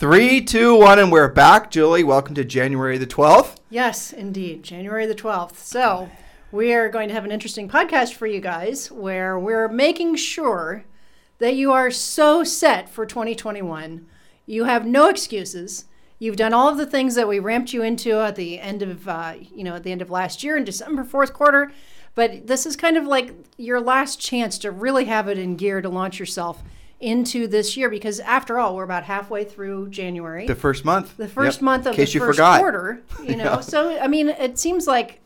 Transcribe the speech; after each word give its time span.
Three, 0.00 0.40
two, 0.40 0.76
one, 0.76 0.98
and 0.98 1.12
we're 1.12 1.28
back. 1.28 1.70
Julie, 1.70 2.04
welcome 2.04 2.34
to 2.36 2.42
January 2.42 2.96
the 2.96 3.06
12th. 3.06 3.56
Yes, 3.68 4.14
indeed, 4.14 4.62
January 4.62 5.04
the 5.04 5.14
12th. 5.14 5.56
So, 5.56 6.08
we 6.50 6.72
are 6.72 6.88
going 6.88 7.08
to 7.08 7.14
have 7.14 7.26
an 7.26 7.30
interesting 7.30 7.68
podcast 7.68 8.14
for 8.14 8.26
you 8.26 8.40
guys 8.40 8.90
where 8.90 9.38
we're 9.38 9.68
making 9.68 10.16
sure 10.16 10.86
that 11.36 11.54
you 11.54 11.70
are 11.72 11.90
so 11.90 12.42
set 12.42 12.88
for 12.88 13.04
2021. 13.04 14.06
You 14.46 14.64
have 14.64 14.86
no 14.86 15.10
excuses. 15.10 15.84
You've 16.18 16.36
done 16.36 16.54
all 16.54 16.70
of 16.70 16.78
the 16.78 16.86
things 16.86 17.14
that 17.16 17.28
we 17.28 17.38
ramped 17.38 17.74
you 17.74 17.82
into 17.82 18.20
at 18.20 18.36
the 18.36 18.58
end 18.58 18.80
of, 18.80 19.06
uh, 19.06 19.34
you 19.54 19.64
know, 19.64 19.74
at 19.74 19.82
the 19.82 19.92
end 19.92 20.00
of 20.00 20.08
last 20.08 20.42
year 20.42 20.56
in 20.56 20.64
December, 20.64 21.04
fourth 21.04 21.34
quarter. 21.34 21.72
But 22.14 22.46
this 22.46 22.64
is 22.64 22.74
kind 22.74 22.96
of 22.96 23.04
like 23.04 23.34
your 23.58 23.82
last 23.82 24.18
chance 24.18 24.56
to 24.60 24.70
really 24.70 25.04
have 25.04 25.28
it 25.28 25.38
in 25.38 25.56
gear 25.56 25.82
to 25.82 25.90
launch 25.90 26.18
yourself 26.18 26.62
into 27.00 27.46
this 27.46 27.76
year 27.76 27.88
because 27.88 28.20
after 28.20 28.58
all 28.58 28.76
we're 28.76 28.84
about 28.84 29.04
halfway 29.04 29.42
through 29.42 29.88
january 29.88 30.46
The 30.46 30.54
first 30.54 30.84
month. 30.84 31.16
the 31.16 31.28
first 31.28 31.58
Yep. 31.58 31.62
month 31.62 31.86
of 31.86 31.92
In 31.92 31.96
case 31.96 32.12
the 32.12 32.18
you 32.18 32.20
first 32.26 32.36
forgot. 32.36 32.60
quarter 32.60 33.00
you 33.24 33.36
know 33.42 33.60
so 33.62 33.98
i 34.00 34.06
mean 34.06 34.28
it 34.28 34.58
seems 34.58 34.86
like 34.86 35.20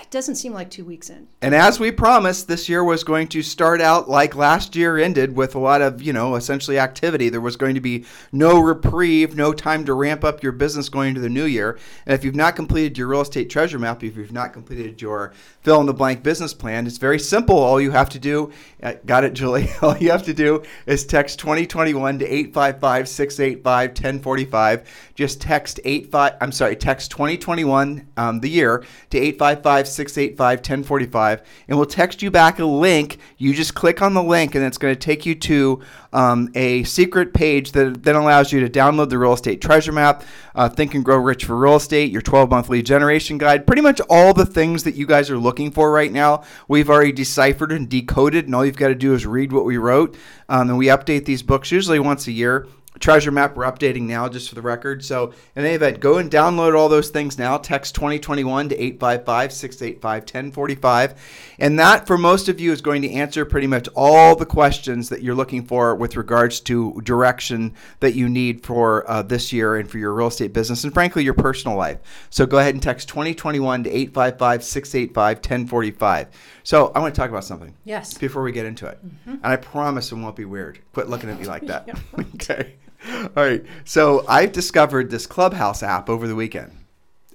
it 0.00 0.10
doesn't 0.10 0.36
seem 0.36 0.52
like 0.52 0.70
two 0.70 0.84
weeks 0.84 1.10
in 1.10 1.28
And 1.42 1.54
as 1.54 1.78
we 1.78 1.90
promised, 1.90 2.48
this 2.48 2.68
year 2.68 2.82
was 2.82 3.04
going 3.04 3.28
to 3.28 3.42
start 3.42 3.80
out 3.80 4.08
like 4.08 4.34
last 4.34 4.74
year 4.74 4.96
ended 4.96 5.36
with 5.36 5.54
a 5.54 5.58
lot 5.58 5.82
of, 5.82 6.00
you 6.00 6.12
know, 6.12 6.34
essentially 6.34 6.78
activity. 6.78 7.28
There 7.28 7.40
was 7.40 7.56
going 7.56 7.74
to 7.74 7.80
be 7.80 8.04
no 8.32 8.58
reprieve, 8.58 9.36
no 9.36 9.52
time 9.52 9.84
to 9.84 9.94
ramp 9.94 10.24
up 10.24 10.42
your 10.42 10.52
business 10.52 10.88
going 10.88 11.10
into 11.10 11.20
the 11.20 11.28
new 11.28 11.44
year. 11.44 11.78
And 12.06 12.14
if 12.14 12.24
you've 12.24 12.34
not 12.34 12.56
completed 12.56 12.96
your 12.96 13.08
real 13.08 13.20
estate 13.20 13.50
treasure 13.50 13.78
map, 13.78 14.02
if 14.02 14.16
you've 14.16 14.32
not 14.32 14.52
completed 14.52 15.02
your 15.02 15.32
fill 15.60 15.80
in 15.80 15.86
the 15.86 15.94
blank 15.94 16.22
business 16.22 16.54
plan, 16.54 16.86
it's 16.86 16.98
very 16.98 17.18
simple. 17.18 17.56
All 17.56 17.80
you 17.80 17.90
have 17.90 18.08
to 18.10 18.18
do, 18.18 18.50
uh, 18.82 18.94
got 19.04 19.24
it, 19.24 19.34
Julie. 19.34 19.68
All 19.82 19.96
you 19.98 20.10
have 20.10 20.24
to 20.24 20.34
do 20.34 20.62
is 20.86 21.04
text 21.04 21.38
2021 21.38 22.18
to 22.20 22.24
855 22.24 23.08
685 23.08 23.90
1045. 23.90 25.10
Just 25.14 25.40
text 25.40 25.80
85, 25.84 26.34
I'm 26.40 26.52
sorry, 26.52 26.76
text 26.76 27.10
2021, 27.10 28.08
um, 28.16 28.40
the 28.40 28.48
year, 28.48 28.84
to 29.10 29.18
855 29.18 29.81
685 29.86 30.58
1045, 30.58 31.42
and 31.68 31.76
we'll 31.76 31.86
text 31.86 32.22
you 32.22 32.30
back 32.30 32.58
a 32.58 32.64
link. 32.64 33.18
You 33.38 33.54
just 33.54 33.74
click 33.74 34.02
on 34.02 34.14
the 34.14 34.22
link, 34.22 34.54
and 34.54 34.64
it's 34.64 34.78
going 34.78 34.94
to 34.94 34.98
take 34.98 35.26
you 35.26 35.34
to 35.34 35.80
um, 36.12 36.50
a 36.54 36.84
secret 36.84 37.34
page 37.34 37.72
that 37.72 38.02
then 38.02 38.16
allows 38.16 38.52
you 38.52 38.60
to 38.60 38.68
download 38.68 39.08
the 39.08 39.18
real 39.18 39.32
estate 39.32 39.60
treasure 39.60 39.92
map, 39.92 40.24
uh, 40.54 40.68
Think 40.68 40.94
and 40.94 41.04
Grow 41.04 41.18
Rich 41.18 41.44
for 41.44 41.56
Real 41.56 41.76
Estate, 41.76 42.10
your 42.10 42.22
12 42.22 42.50
month 42.50 42.68
lead 42.68 42.86
generation 42.86 43.38
guide, 43.38 43.66
pretty 43.66 43.82
much 43.82 44.00
all 44.08 44.34
the 44.34 44.46
things 44.46 44.84
that 44.84 44.94
you 44.94 45.06
guys 45.06 45.30
are 45.30 45.38
looking 45.38 45.70
for 45.70 45.90
right 45.90 46.12
now. 46.12 46.44
We've 46.68 46.90
already 46.90 47.12
deciphered 47.12 47.72
and 47.72 47.88
decoded, 47.88 48.46
and 48.46 48.54
all 48.54 48.64
you've 48.64 48.76
got 48.76 48.88
to 48.88 48.94
do 48.94 49.14
is 49.14 49.26
read 49.26 49.52
what 49.52 49.64
we 49.64 49.76
wrote. 49.76 50.16
Um, 50.48 50.68
and 50.68 50.78
we 50.78 50.86
update 50.86 51.24
these 51.24 51.42
books 51.42 51.70
usually 51.70 51.98
once 51.98 52.26
a 52.26 52.32
year 52.32 52.66
treasure 53.00 53.32
map 53.32 53.56
we're 53.56 53.64
updating 53.64 54.02
now 54.02 54.28
just 54.28 54.48
for 54.48 54.54
the 54.54 54.62
record. 54.62 55.04
So 55.04 55.32
in 55.56 55.64
any 55.64 55.74
event 55.74 55.98
go 56.00 56.18
and 56.18 56.30
download 56.30 56.78
all 56.78 56.88
those 56.88 57.10
things 57.10 57.36
now. 57.38 57.58
Text 57.58 57.94
2021 57.96 58.68
to 58.68 58.76
855-685-1045 58.92 61.16
and 61.58 61.78
that 61.78 62.06
for 62.06 62.16
most 62.18 62.48
of 62.48 62.60
you 62.60 62.70
is 62.72 62.80
going 62.80 63.02
to 63.02 63.10
answer 63.10 63.44
pretty 63.44 63.66
much 63.66 63.88
all 63.96 64.36
the 64.36 64.46
questions 64.46 65.08
that 65.08 65.22
you're 65.22 65.34
looking 65.34 65.64
for 65.64 65.94
with 65.96 66.16
regards 66.16 66.60
to 66.60 67.00
direction 67.02 67.74
that 68.00 68.14
you 68.14 68.28
need 68.28 68.64
for 68.64 69.08
uh, 69.10 69.22
this 69.22 69.52
year 69.52 69.76
and 69.76 69.90
for 69.90 69.98
your 69.98 70.12
real 70.14 70.28
estate 70.28 70.52
business 70.52 70.84
and 70.84 70.92
frankly 70.94 71.24
your 71.24 71.34
personal 71.34 71.76
life. 71.76 71.98
So 72.30 72.46
go 72.46 72.58
ahead 72.58 72.74
and 72.74 72.82
text 72.82 73.08
2021 73.08 73.84
to 73.84 73.90
855-685-1045 74.08 76.26
so 76.64 76.92
i 76.94 77.00
want 77.00 77.12
to 77.14 77.20
talk 77.20 77.28
about 77.30 77.44
something 77.44 77.74
Yes. 77.84 78.16
before 78.16 78.42
we 78.42 78.52
get 78.52 78.66
into 78.66 78.86
it. 78.86 78.98
And 79.26 79.40
i 79.42 79.56
promise 79.56 80.12
it 80.12 80.16
won't 80.16 80.36
be 80.36 80.44
weird. 80.44 80.78
Quit 80.92 81.08
looking 81.08 81.28
at 81.30 81.40
me 81.40 81.46
like 81.46 81.66
that. 81.66 81.88
Okay 82.34 82.74
all 83.36 83.44
right 83.44 83.64
so 83.84 84.24
i've 84.28 84.52
discovered 84.52 85.10
this 85.10 85.26
clubhouse 85.26 85.82
app 85.82 86.08
over 86.08 86.28
the 86.28 86.34
weekend. 86.34 86.78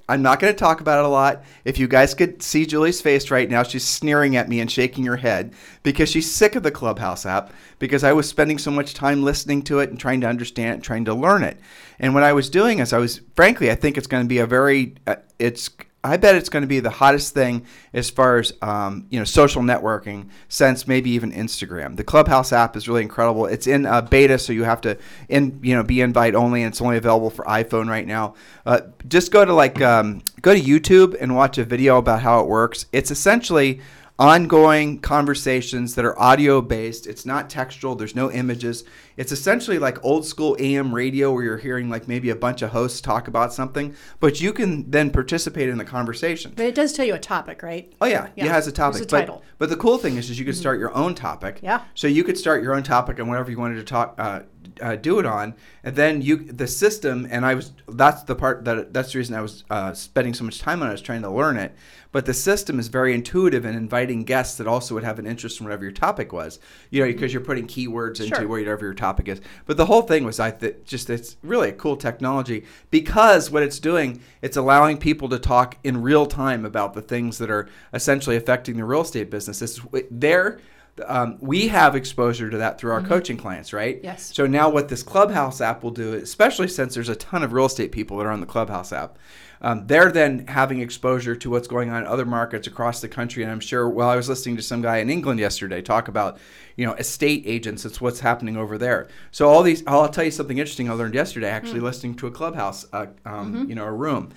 I'm 0.10 0.22
not 0.22 0.40
going 0.40 0.54
to 0.54 0.58
talk 0.58 0.80
about 0.80 1.00
it 1.00 1.06
a 1.06 1.10
lot. 1.10 1.44
If 1.66 1.78
you 1.78 1.88
guys 1.90 2.14
could 2.14 2.42
see 2.42 2.66
julie's 2.66 3.02
face 3.02 3.30
right 3.30 3.50
now 3.50 3.64
she's 3.64 3.84
sneering 3.84 4.36
at 4.36 4.48
me 4.48 4.60
and 4.60 4.72
shaking 4.72 5.06
her 5.06 5.18
head 5.18 5.54
because 5.84 6.10
she's 6.10 6.32
sick 6.32 6.56
of 6.56 6.64
the 6.64 6.72
clubhouse 6.72 7.26
app 7.26 7.52
because 7.80 8.04
i 8.04 8.14
was 8.14 8.30
spending 8.30 8.58
so 8.58 8.72
much 8.72 8.94
time 8.94 9.24
listening 9.24 9.62
to 9.64 9.80
it 9.80 9.90
and 9.90 10.00
trying 10.00 10.22
to 10.22 10.28
understand 10.28 10.70
it 10.70 10.74
and 10.76 10.84
trying 10.84 11.06
to 11.06 11.14
learn 11.14 11.44
it. 11.44 11.58
And 12.00 12.14
what 12.14 12.24
i 12.24 12.34
was 12.34 12.50
doing 12.50 12.80
is 12.80 12.94
i 12.94 12.98
was 12.98 13.22
frankly 13.36 13.70
i 13.70 13.76
think 13.76 13.98
it's 13.98 14.08
going 14.08 14.24
to 14.24 14.30
be 14.30 14.40
a 14.40 14.48
very 14.48 14.96
uh, 15.06 15.16
it's 15.40 15.70
I 16.04 16.18
bet 16.18 16.36
it's 16.36 16.50
going 16.50 16.62
to 16.62 16.68
be 16.68 16.80
the 16.80 16.90
hottest 16.90 17.34
thing 17.34 17.66
as 17.92 18.10
far 18.10 18.38
as 18.38 18.54
um, 18.62 19.08
you 19.10 19.20
know 19.20 19.26
social 19.26 19.62
networking 19.62 20.30
since 20.48 20.88
maybe 20.88 21.10
even 21.12 21.32
Instagram. 21.32 21.98
The 21.98 22.04
Clubhouse 22.04 22.54
app 22.54 22.78
is 22.78 22.88
really 22.88 23.02
incredible. 23.02 23.46
It's 23.46 23.68
in 23.68 23.86
uh, 23.86 24.02
beta, 24.02 24.38
so 24.38 24.54
you 24.54 24.64
have 24.64 24.82
to 24.82 24.98
in 25.28 25.60
you 25.64 25.76
know 25.76 25.84
be 25.84 26.02
invite 26.02 26.36
only, 26.36 26.64
and 26.64 26.72
it's 26.72 26.82
only 26.82 26.98
available 26.98 27.30
for 27.30 27.44
iPhone 27.46 27.90
right 27.90 28.06
now. 28.06 28.36
Uh, 28.66 28.82
just 29.08 29.32
go 29.32 29.44
to 29.44 29.54
like 29.54 29.82
um, 29.82 30.22
go 30.42 30.54
to 30.54 30.62
YouTube 30.62 31.18
and 31.20 31.36
watch 31.36 31.58
a 31.58 31.66
video 31.66 31.98
about 31.98 32.22
how 32.22 32.40
it 32.42 32.48
works. 32.48 32.86
It's 32.94 33.12
essentially 33.12 33.82
ongoing 34.20 35.00
conversations 35.00 35.94
that 35.96 36.04
are 36.04 36.20
audio 36.20 36.60
based. 36.60 37.06
It's 37.06 37.26
not 37.26 37.50
textual, 37.50 37.94
there's 37.96 38.16
no 38.16 38.32
images. 38.32 38.84
It's 39.16 39.32
essentially 39.32 39.78
like 39.78 40.04
old 40.04 40.26
school 40.26 40.56
AM 40.60 40.94
radio 40.94 41.32
where 41.32 41.44
you're 41.44 41.58
hearing 41.58 41.90
like 41.90 42.08
maybe 42.08 42.30
a 42.32 42.36
bunch 42.36 42.62
of 42.62 42.72
hosts 42.72 43.00
talk 43.00 43.28
about 43.28 43.54
something, 43.54 43.96
but 44.20 44.42
you 44.42 44.54
can 44.54 44.90
then 44.90 45.12
participate 45.12 45.70
in 45.70 45.78
the 45.78 45.86
conversation. 45.86 46.54
but 46.56 46.66
it 46.66 46.76
does 46.76 46.94
tell 46.94 47.06
you 47.06 47.14
a 47.14 47.20
topic 47.20 47.62
right 47.62 47.94
Oh 48.02 48.06
yeah, 48.08 48.30
Yeah. 48.36 48.46
it 48.46 48.52
has 48.52 48.68
a 48.68 48.72
topic. 48.72 48.94
There's 48.96 49.06
a 49.06 49.10
but, 49.10 49.20
title. 49.20 49.36
Mm-hmm. 49.38 49.56
but 49.60 49.70
the 49.70 49.78
cool 49.78 49.98
thing 50.00 50.18
is, 50.18 50.30
is 50.30 50.40
you 50.40 50.46
could 50.46 50.56
start 50.58 50.80
your 50.80 50.94
own 50.96 51.14
topic. 51.14 51.60
Yeah. 51.62 51.82
So 51.94 52.08
you 52.08 52.24
could 52.24 52.38
start 52.38 52.64
your 52.64 52.74
own 52.76 52.84
topic 52.84 53.20
and 53.20 53.30
whatever 53.30 53.52
you 53.52 53.60
wanted 53.60 53.76
to 53.76 53.84
talk, 53.84 54.16
uh, 54.18 54.42
uh, 54.82 54.96
do 54.96 55.20
it 55.20 55.26
on, 55.26 55.56
and 55.84 55.96
then 55.96 56.22
you 56.22 56.38
the 56.38 56.68
system. 56.68 57.28
And 57.30 57.46
I 57.46 57.56
was 57.56 57.72
that's 57.88 58.24
the 58.24 58.36
part 58.36 58.66
that 58.66 58.94
that's 58.94 59.12
the 59.14 59.20
reason 59.20 59.36
I 59.36 59.42
was 59.42 59.64
uh, 59.70 59.94
spending 59.94 60.34
so 60.34 60.44
much 60.44 60.60
time 60.60 60.82
on. 60.82 60.88
it. 60.88 60.92
I 60.92 60.94
was 60.94 61.02
trying 61.02 61.22
to 61.24 61.30
learn 61.32 61.58
it. 61.58 61.74
But 62.14 62.26
the 62.26 62.34
system 62.34 62.80
is 62.80 62.88
very 62.88 63.14
intuitive 63.14 63.66
in 63.66 63.76
inviting 63.76 64.24
guests 64.24 64.58
that 64.58 64.66
also 64.66 64.96
would 64.96 65.04
have 65.04 65.20
an 65.20 65.28
interest 65.28 65.60
in 65.60 65.66
whatever 65.66 65.84
your 65.84 65.92
topic 65.92 66.32
was. 66.32 66.58
You 66.90 67.02
know, 67.02 67.08
because 67.12 67.34
you're 67.34 67.42
putting 67.44 67.68
keywords 67.68 68.22
into 68.22 68.36
Sure. 68.38 68.48
whatever 68.48 68.86
your 68.86 68.94
topic 68.94 69.28
is. 69.28 69.42
But 69.66 69.76
the 69.78 69.86
whole 69.86 70.02
thing 70.04 70.24
was 70.24 70.40
I 70.40 70.52
th- 70.52 70.78
just 70.86 71.10
it's 71.10 71.36
really 71.44 71.70
a 71.70 71.74
cool 71.74 71.98
technology 71.98 72.66
because 72.92 73.52
what 73.52 73.62
it's 73.62 73.78
doing, 73.80 74.22
it's 74.42 74.58
allowing 74.58 74.98
people 74.98 75.28
to 75.30 75.38
talk 75.38 75.78
in 75.84 76.02
real 76.02 76.26
time 76.26 76.66
about 76.66 76.94
the 76.94 77.02
things 77.02 77.38
that 77.40 77.52
are 77.52 77.68
essentially 77.94 78.36
affecting 78.38 78.78
the 78.78 78.86
real 78.86 79.02
estate 79.02 79.30
business. 79.30 79.62
It's 79.62 79.80
there. 80.10 80.60
Um, 81.06 81.38
we 81.40 81.68
have 81.68 81.96
exposure 81.96 82.50
to 82.50 82.58
that 82.58 82.80
through 82.80 82.92
our 82.92 83.02
coaching 83.02 83.38
clients, 83.38 83.74
right? 83.74 84.00
Yes. 84.04 84.34
So 84.34 84.48
now 84.48 84.70
what 84.70 84.90
this 84.90 85.04
Clubhouse 85.04 85.62
app 85.62 85.84
will 85.84 85.92
do, 85.92 86.14
especially 86.14 86.68
since 86.68 86.94
there's 86.94 87.10
a 87.10 87.16
ton 87.16 87.44
of 87.44 87.54
real 87.54 87.66
estate 87.66 87.92
people 87.92 88.18
that 88.18 88.26
are 88.26 88.32
on 88.32 88.40
the 88.40 88.48
Clubhouse 88.48 88.92
app, 88.92 89.18
um, 89.62 89.88
they're 89.88 90.12
then 90.12 90.46
having 90.48 90.82
exposure 90.82 91.36
to 91.36 91.50
what's 91.50 91.68
going 91.68 91.90
on 91.90 92.04
in 92.04 92.08
other 92.08 92.26
markets 92.26 92.68
across 92.68 93.02
the 93.02 93.08
country. 93.08 93.44
And 93.44 93.52
I'm 93.52 93.60
sure, 93.60 93.90
well, 93.90 94.10
I 94.10 94.16
was 94.16 94.30
listening 94.30 94.56
to 94.58 94.62
some 94.62 94.82
guy 94.82 94.98
in 94.98 95.10
England 95.10 95.40
yesterday 95.40 95.82
talk 95.82 96.08
about, 96.08 96.38
you 96.76 96.86
know, 96.86 96.94
estate 96.94 97.44
agents. 97.46 97.86
It's 97.86 98.00
what's 98.00 98.20
happening 98.20 98.58
over 98.58 98.78
there. 98.78 99.08
So 99.32 99.50
all 99.50 99.64
these, 99.64 99.84
I'll 99.88 100.10
tell 100.10 100.24
you 100.24 100.32
something 100.32 100.58
interesting 100.58 100.90
I 100.90 100.94
learned 100.94 101.16
yesterday, 101.16 101.50
actually 101.50 101.80
listening 101.80 102.16
to 102.16 102.28
a 102.28 102.32
Clubhouse, 102.32 102.86
uh, 102.94 103.08
um, 103.26 103.68
you 103.68 103.76
know, 103.76 103.86
a 103.86 103.92
room. 103.92 104.32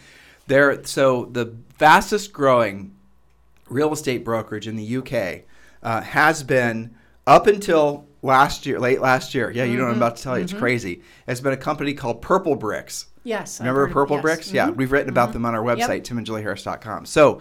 There, 0.46 0.82
so 0.85 1.26
the 1.26 1.55
fastest 1.79 2.32
growing 2.32 2.94
real 3.69 3.93
estate 3.93 4.25
brokerage 4.25 4.67
in 4.67 4.76
the 4.76 4.96
UK 4.96 5.44
uh, 5.82 6.00
has 6.03 6.43
been 6.43 6.94
up 7.27 7.47
until 7.47 8.06
last 8.23 8.67
year, 8.67 8.79
late 8.79 9.00
last 9.00 9.35
year. 9.35 9.50
Yeah, 9.50 9.65
you 9.65 9.77
know 9.77 9.85
what 9.85 9.93
I'm 9.93 9.97
about 9.97 10.17
to 10.17 10.23
tell 10.23 10.37
you. 10.38 10.44
It's 10.44 10.53
crazy. 10.53 11.03
Has 11.27 11.41
been 11.41 11.53
a 11.53 11.56
company 11.56 11.94
called 11.94 12.21
Purple 12.23 12.56
Bricks. 12.56 13.06
yes 13.23 13.61
Remember 13.61 13.87
Purple 13.88 14.17
yes. 14.17 14.23
Bricks? 14.23 14.53
Yeah, 14.53 14.69
Mhm. 14.69 14.77
we've 14.77 14.93
written 14.93 15.09
about 15.11 15.32
them 15.35 15.44
on 15.44 15.55
our 15.55 15.62
website, 15.62 16.09
Yep. 16.09 16.25
timandjulieharris.com. 16.27 17.05
So 17.06 17.41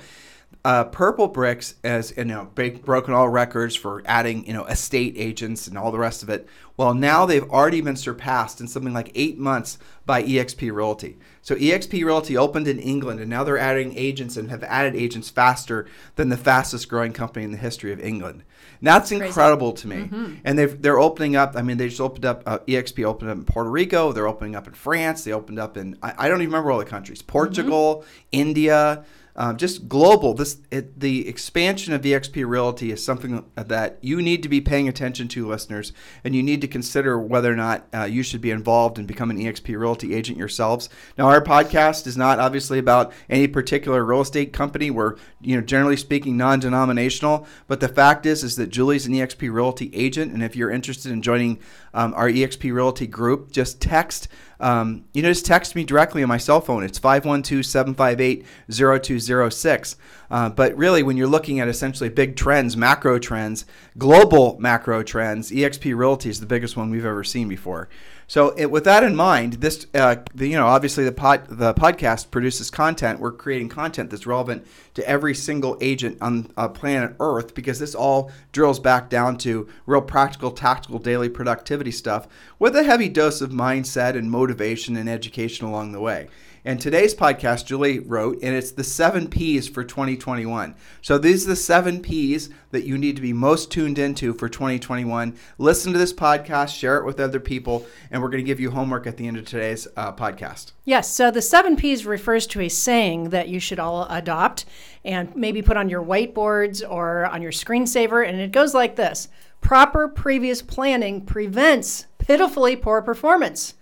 uh, 0.65 0.83
Purple 0.85 1.27
Bricks 1.27 1.75
has 1.83 2.13
you 2.17 2.25
know 2.25 2.45
broken 2.53 3.13
all 3.13 3.29
records 3.29 3.75
for 3.75 4.03
adding 4.05 4.45
you 4.45 4.53
know 4.53 4.65
estate 4.65 5.13
agents 5.17 5.67
and 5.67 5.77
all 5.77 5.91
the 5.91 5.99
rest 5.99 6.21
of 6.21 6.29
it. 6.29 6.47
Well, 6.75 6.93
now 6.93 7.25
they've 7.25 7.49
already 7.49 7.81
been 7.81 7.95
surpassed 7.95 8.59
in 8.59 8.67
something 8.67 8.93
like 8.93 9.11
eight 9.15 9.37
months 9.37 9.77
by 10.05 10.23
EXP 10.23 10.71
Realty. 10.73 11.17
So 11.41 11.55
EXP 11.55 12.03
Realty 12.05 12.35
opened 12.37 12.67
in 12.67 12.79
England, 12.79 13.19
and 13.19 13.29
now 13.29 13.43
they're 13.43 13.57
adding 13.57 13.97
agents 13.97 14.37
and 14.37 14.49
have 14.49 14.63
added 14.63 14.95
agents 14.95 15.29
faster 15.29 15.87
than 16.15 16.29
the 16.29 16.37
fastest 16.37 16.89
growing 16.89 17.13
company 17.13 17.45
in 17.45 17.51
the 17.51 17.57
history 17.57 17.91
of 17.93 17.99
England. 17.99 18.43
That's 18.81 19.11
incredible 19.11 19.73
to 19.73 19.87
me. 19.87 19.95
Mm-hmm. 19.95 20.33
And 20.43 20.59
they 20.59 20.65
they're 20.65 20.99
opening 20.99 21.37
up. 21.37 21.55
I 21.55 21.61
mean, 21.61 21.77
they 21.77 21.87
just 21.87 22.01
opened 22.01 22.25
up. 22.25 22.43
Uh, 22.45 22.59
EXP 22.67 23.05
opened 23.05 23.31
up 23.31 23.37
in 23.37 23.45
Puerto 23.45 23.69
Rico. 23.69 24.11
They're 24.11 24.27
opening 24.27 24.57
up 24.57 24.67
in 24.67 24.73
France. 24.73 25.23
They 25.23 25.31
opened 25.31 25.59
up 25.59 25.77
in 25.77 25.97
I, 26.03 26.13
I 26.17 26.27
don't 26.27 26.41
even 26.41 26.51
remember 26.51 26.71
all 26.71 26.79
the 26.79 26.85
countries. 26.85 27.21
Portugal, 27.21 28.01
mm-hmm. 28.01 28.27
India 28.33 29.05
um, 29.39 29.55
just 29.55 29.87
global. 29.87 30.33
This 30.33 30.57
it, 30.69 30.99
the 30.99 31.27
expansion 31.27 31.93
of 31.93 32.01
EXP 32.01 32.47
Realty 32.47 32.91
is 32.91 33.03
something 33.03 33.45
that 33.55 33.97
you 34.01 34.21
need 34.21 34.43
to 34.43 34.49
be 34.49 34.59
paying 34.59 34.89
attention 34.89 35.29
to, 35.29 35.47
listeners, 35.47 35.93
and 36.25 36.35
you 36.35 36.43
need 36.43 36.59
to 36.59 36.67
consider 36.67 37.17
whether 37.17 37.51
or 37.51 37.55
not 37.55 37.87
uh, 37.93 38.03
you 38.03 38.21
should 38.21 38.41
be 38.41 38.51
involved 38.51 38.99
and 38.99 39.07
become 39.07 39.29
an 39.31 39.37
EXP 39.37 39.79
Realty 39.79 40.13
agent 40.13 40.37
yourselves. 40.37 40.89
Now, 41.17 41.27
our 41.27 41.41
podcast 41.41 42.05
is 42.05 42.17
not 42.17 42.39
obviously 42.39 42.79
about 42.79 43.13
any 43.29 43.47
particular 43.47 44.03
real 44.03 44.21
estate 44.21 44.51
company. 44.51 44.91
We're 44.91 45.15
you 45.39 45.55
know 45.55 45.61
generally 45.61 45.95
speaking 45.95 46.35
non-denominational, 46.35 47.47
but 47.67 47.79
the 47.79 47.87
fact 47.87 48.25
is 48.25 48.43
is 48.43 48.57
that 48.57 48.67
Julie's 48.67 49.07
an 49.07 49.13
EXP 49.13 49.53
Realty 49.53 49.89
agent, 49.93 50.33
and 50.33 50.43
if 50.43 50.57
you're 50.57 50.69
interested 50.69 51.13
in 51.13 51.21
joining 51.21 51.59
um, 51.93 52.13
our 52.15 52.29
EXP 52.29 52.73
Realty 52.73 53.07
group, 53.07 53.51
just 53.51 53.81
text 53.81 54.27
um, 54.61 55.05
you 55.13 55.21
know, 55.21 55.29
just 55.29 55.45
text 55.45 55.75
me 55.75 55.85
directly 55.85 56.21
on 56.21 56.27
my 56.27 56.37
cell 56.37 56.59
phone. 56.59 56.83
It's 56.83 56.99
512 56.99 57.65
758 57.65 58.45
0206. 58.69 59.95
Uh, 60.29 60.49
but 60.49 60.75
really, 60.75 61.01
when 61.01 61.15
you're 61.15 61.27
looking 61.27 61.59
at 61.59 61.69
essentially 61.69 62.09
big 62.09 62.35
trends, 62.35 62.75
macro 62.75 63.19
trends, 63.19 63.65
global 63.97 64.57
macro 64.59 65.01
trends, 65.01 65.51
EXP 65.51 65.97
Realty 65.97 66.29
is 66.29 66.39
the 66.39 66.45
biggest 66.45 66.75
one 66.75 66.89
we've 66.89 67.05
ever 67.05 67.23
seen 67.23 67.47
before. 67.47 67.87
So, 68.29 68.53
it, 68.55 68.69
with 68.69 68.83
that 68.83 69.03
in 69.03 69.15
mind, 69.15 69.53
this 69.53 69.87
uh, 69.95 70.17
the, 70.35 70.47
you 70.47 70.55
know 70.55 70.67
obviously 70.67 71.03
the 71.03 71.11
pod, 71.11 71.47
the 71.49 71.73
podcast 71.73 72.29
produces 72.29 72.69
content. 72.69 73.19
We're 73.19 73.31
creating 73.31 73.69
content 73.69 74.11
that's 74.11 74.27
relevant 74.27 74.67
to 74.93 75.09
every 75.09 75.33
single 75.33 75.79
agent 75.81 76.19
on 76.21 76.53
uh, 76.55 76.67
planet 76.67 77.15
Earth 77.19 77.55
because 77.55 77.79
this 77.79 77.95
all 77.95 78.29
drills 78.51 78.79
back 78.79 79.09
down 79.09 79.39
to 79.39 79.67
real 79.87 80.03
practical, 80.03 80.51
tactical 80.51 80.99
daily 80.99 81.27
productivity 81.27 81.89
stuff 81.89 82.27
with 82.59 82.75
a 82.75 82.83
heavy 82.83 83.09
dose 83.09 83.41
of 83.41 83.49
mindset 83.49 84.15
and 84.15 84.29
motivation 84.29 84.95
and 84.95 85.09
education 85.09 85.65
along 85.65 85.93
the 85.93 85.99
way. 85.99 86.27
And 86.69 86.79
today's 86.79 87.15
podcast, 87.15 87.65
Julie 87.65 87.97
wrote, 87.97 88.43
and 88.43 88.53
it's 88.53 88.69
the 88.69 88.83
seven 88.83 89.27
P's 89.27 89.67
for 89.67 89.83
2021. 89.83 90.75
So 91.01 91.17
these 91.17 91.47
are 91.47 91.49
the 91.49 91.55
seven 91.55 91.99
P's 91.99 92.51
that 92.69 92.83
you 92.83 92.95
need 92.95 93.15
to 93.15 93.23
be 93.23 93.33
most 93.33 93.71
tuned 93.71 93.97
into 93.97 94.35
for 94.35 94.47
2021. 94.47 95.35
Listen 95.57 95.93
to 95.93 95.97
this 95.97 96.13
podcast, 96.13 96.77
share 96.77 96.97
it 96.97 97.05
with 97.05 97.19
other 97.19 97.39
people, 97.39 97.87
and 98.11 98.21
we're 98.21 98.29
going 98.29 98.43
to 98.43 98.47
give 98.47 98.59
you 98.59 98.69
homework 98.69 99.07
at 99.07 99.17
the 99.17 99.27
end 99.27 99.37
of 99.37 99.45
today's 99.45 99.87
uh, 99.97 100.13
podcast. 100.13 100.73
Yes. 100.85 101.11
So 101.11 101.31
the 101.31 101.41
seven 101.41 101.75
P's 101.75 102.05
refers 102.05 102.45
to 102.45 102.61
a 102.61 102.69
saying 102.69 103.31
that 103.31 103.49
you 103.49 103.59
should 103.59 103.79
all 103.79 104.05
adopt 104.07 104.65
and 105.03 105.35
maybe 105.35 105.63
put 105.63 105.75
on 105.75 105.89
your 105.89 106.03
whiteboards 106.03 106.87
or 106.87 107.25
on 107.25 107.41
your 107.41 107.51
screensaver. 107.51 108.29
And 108.29 108.39
it 108.39 108.51
goes 108.51 108.75
like 108.75 108.95
this 108.95 109.27
Proper 109.61 110.07
previous 110.07 110.61
planning 110.61 111.25
prevents 111.25 112.05
pitifully 112.19 112.75
poor 112.75 113.01
performance. 113.01 113.73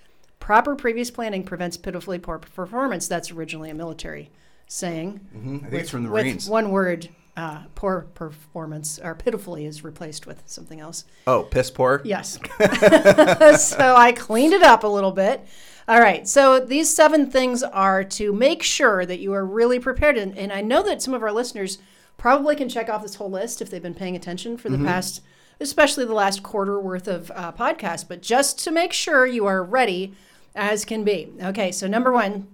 Proper 0.48 0.78
previous 0.78 1.12
planning 1.12 1.44
prevents 1.44 1.76
pitifully 1.76 2.20
poor 2.20 2.40
performance. 2.40 3.10
That's 3.10 3.32
originally 3.32 3.70
a 3.70 3.74
military 3.74 4.32
saying. 4.66 5.20
Mm-hmm. 5.36 5.56
I 5.56 5.60
think 5.60 5.72
with, 5.74 5.82
it's 5.82 5.90
from 5.90 6.04
the 6.04 6.10
Marines. 6.10 6.50
one 6.50 6.72
word, 6.72 7.10
uh, 7.36 7.64
poor 7.76 8.08
performance, 8.14 8.98
or 8.98 9.14
pitifully 9.14 9.66
is 9.66 9.84
replaced 9.84 10.26
with 10.26 10.42
something 10.46 10.80
else. 10.80 11.04
Oh, 11.28 11.44
piss 11.44 11.70
poor? 11.70 12.02
Yes. 12.06 12.40
so 13.62 13.94
I 13.98 14.14
cleaned 14.14 14.54
it 14.54 14.64
up 14.64 14.86
a 14.86 14.88
little 14.88 15.12
bit. 15.12 15.46
All 15.86 16.00
right. 16.00 16.26
So 16.26 16.62
these 16.62 16.96
seven 16.96 17.30
things 17.30 17.62
are 17.62 18.06
to 18.06 18.32
make 18.32 18.64
sure 18.64 19.06
that 19.06 19.20
you 19.20 19.34
are 19.34 19.46
really 19.46 19.80
prepared. 19.82 20.16
And, 20.16 20.38
and 20.38 20.54
I 20.54 20.62
know 20.62 20.82
that 20.82 21.02
some 21.02 21.14
of 21.14 21.24
our 21.24 21.34
listeners 21.34 21.78
probably 22.16 22.56
can 22.56 22.70
check 22.70 22.88
off 22.88 23.02
this 23.02 23.16
whole 23.16 23.30
list 23.30 23.62
if 23.62 23.70
they've 23.70 23.84
been 23.84 23.94
paying 23.94 24.16
attention 24.16 24.56
for 24.56 24.70
the 24.70 24.78
mm-hmm. 24.78 24.86
past, 24.86 25.22
especially 25.60 26.06
the 26.06 26.14
last 26.14 26.42
quarter 26.42 26.80
worth 26.80 27.10
of 27.10 27.32
uh, 27.36 27.52
podcasts. 27.52 28.08
But 28.08 28.22
just 28.22 28.64
to 28.64 28.72
make 28.72 28.94
sure 28.94 29.26
you 29.26 29.46
are 29.46 29.62
ready 29.62 30.16
as 30.58 30.84
can 30.84 31.04
be. 31.04 31.32
Okay, 31.42 31.72
so 31.72 31.88
number 31.88 32.12
one 32.12 32.48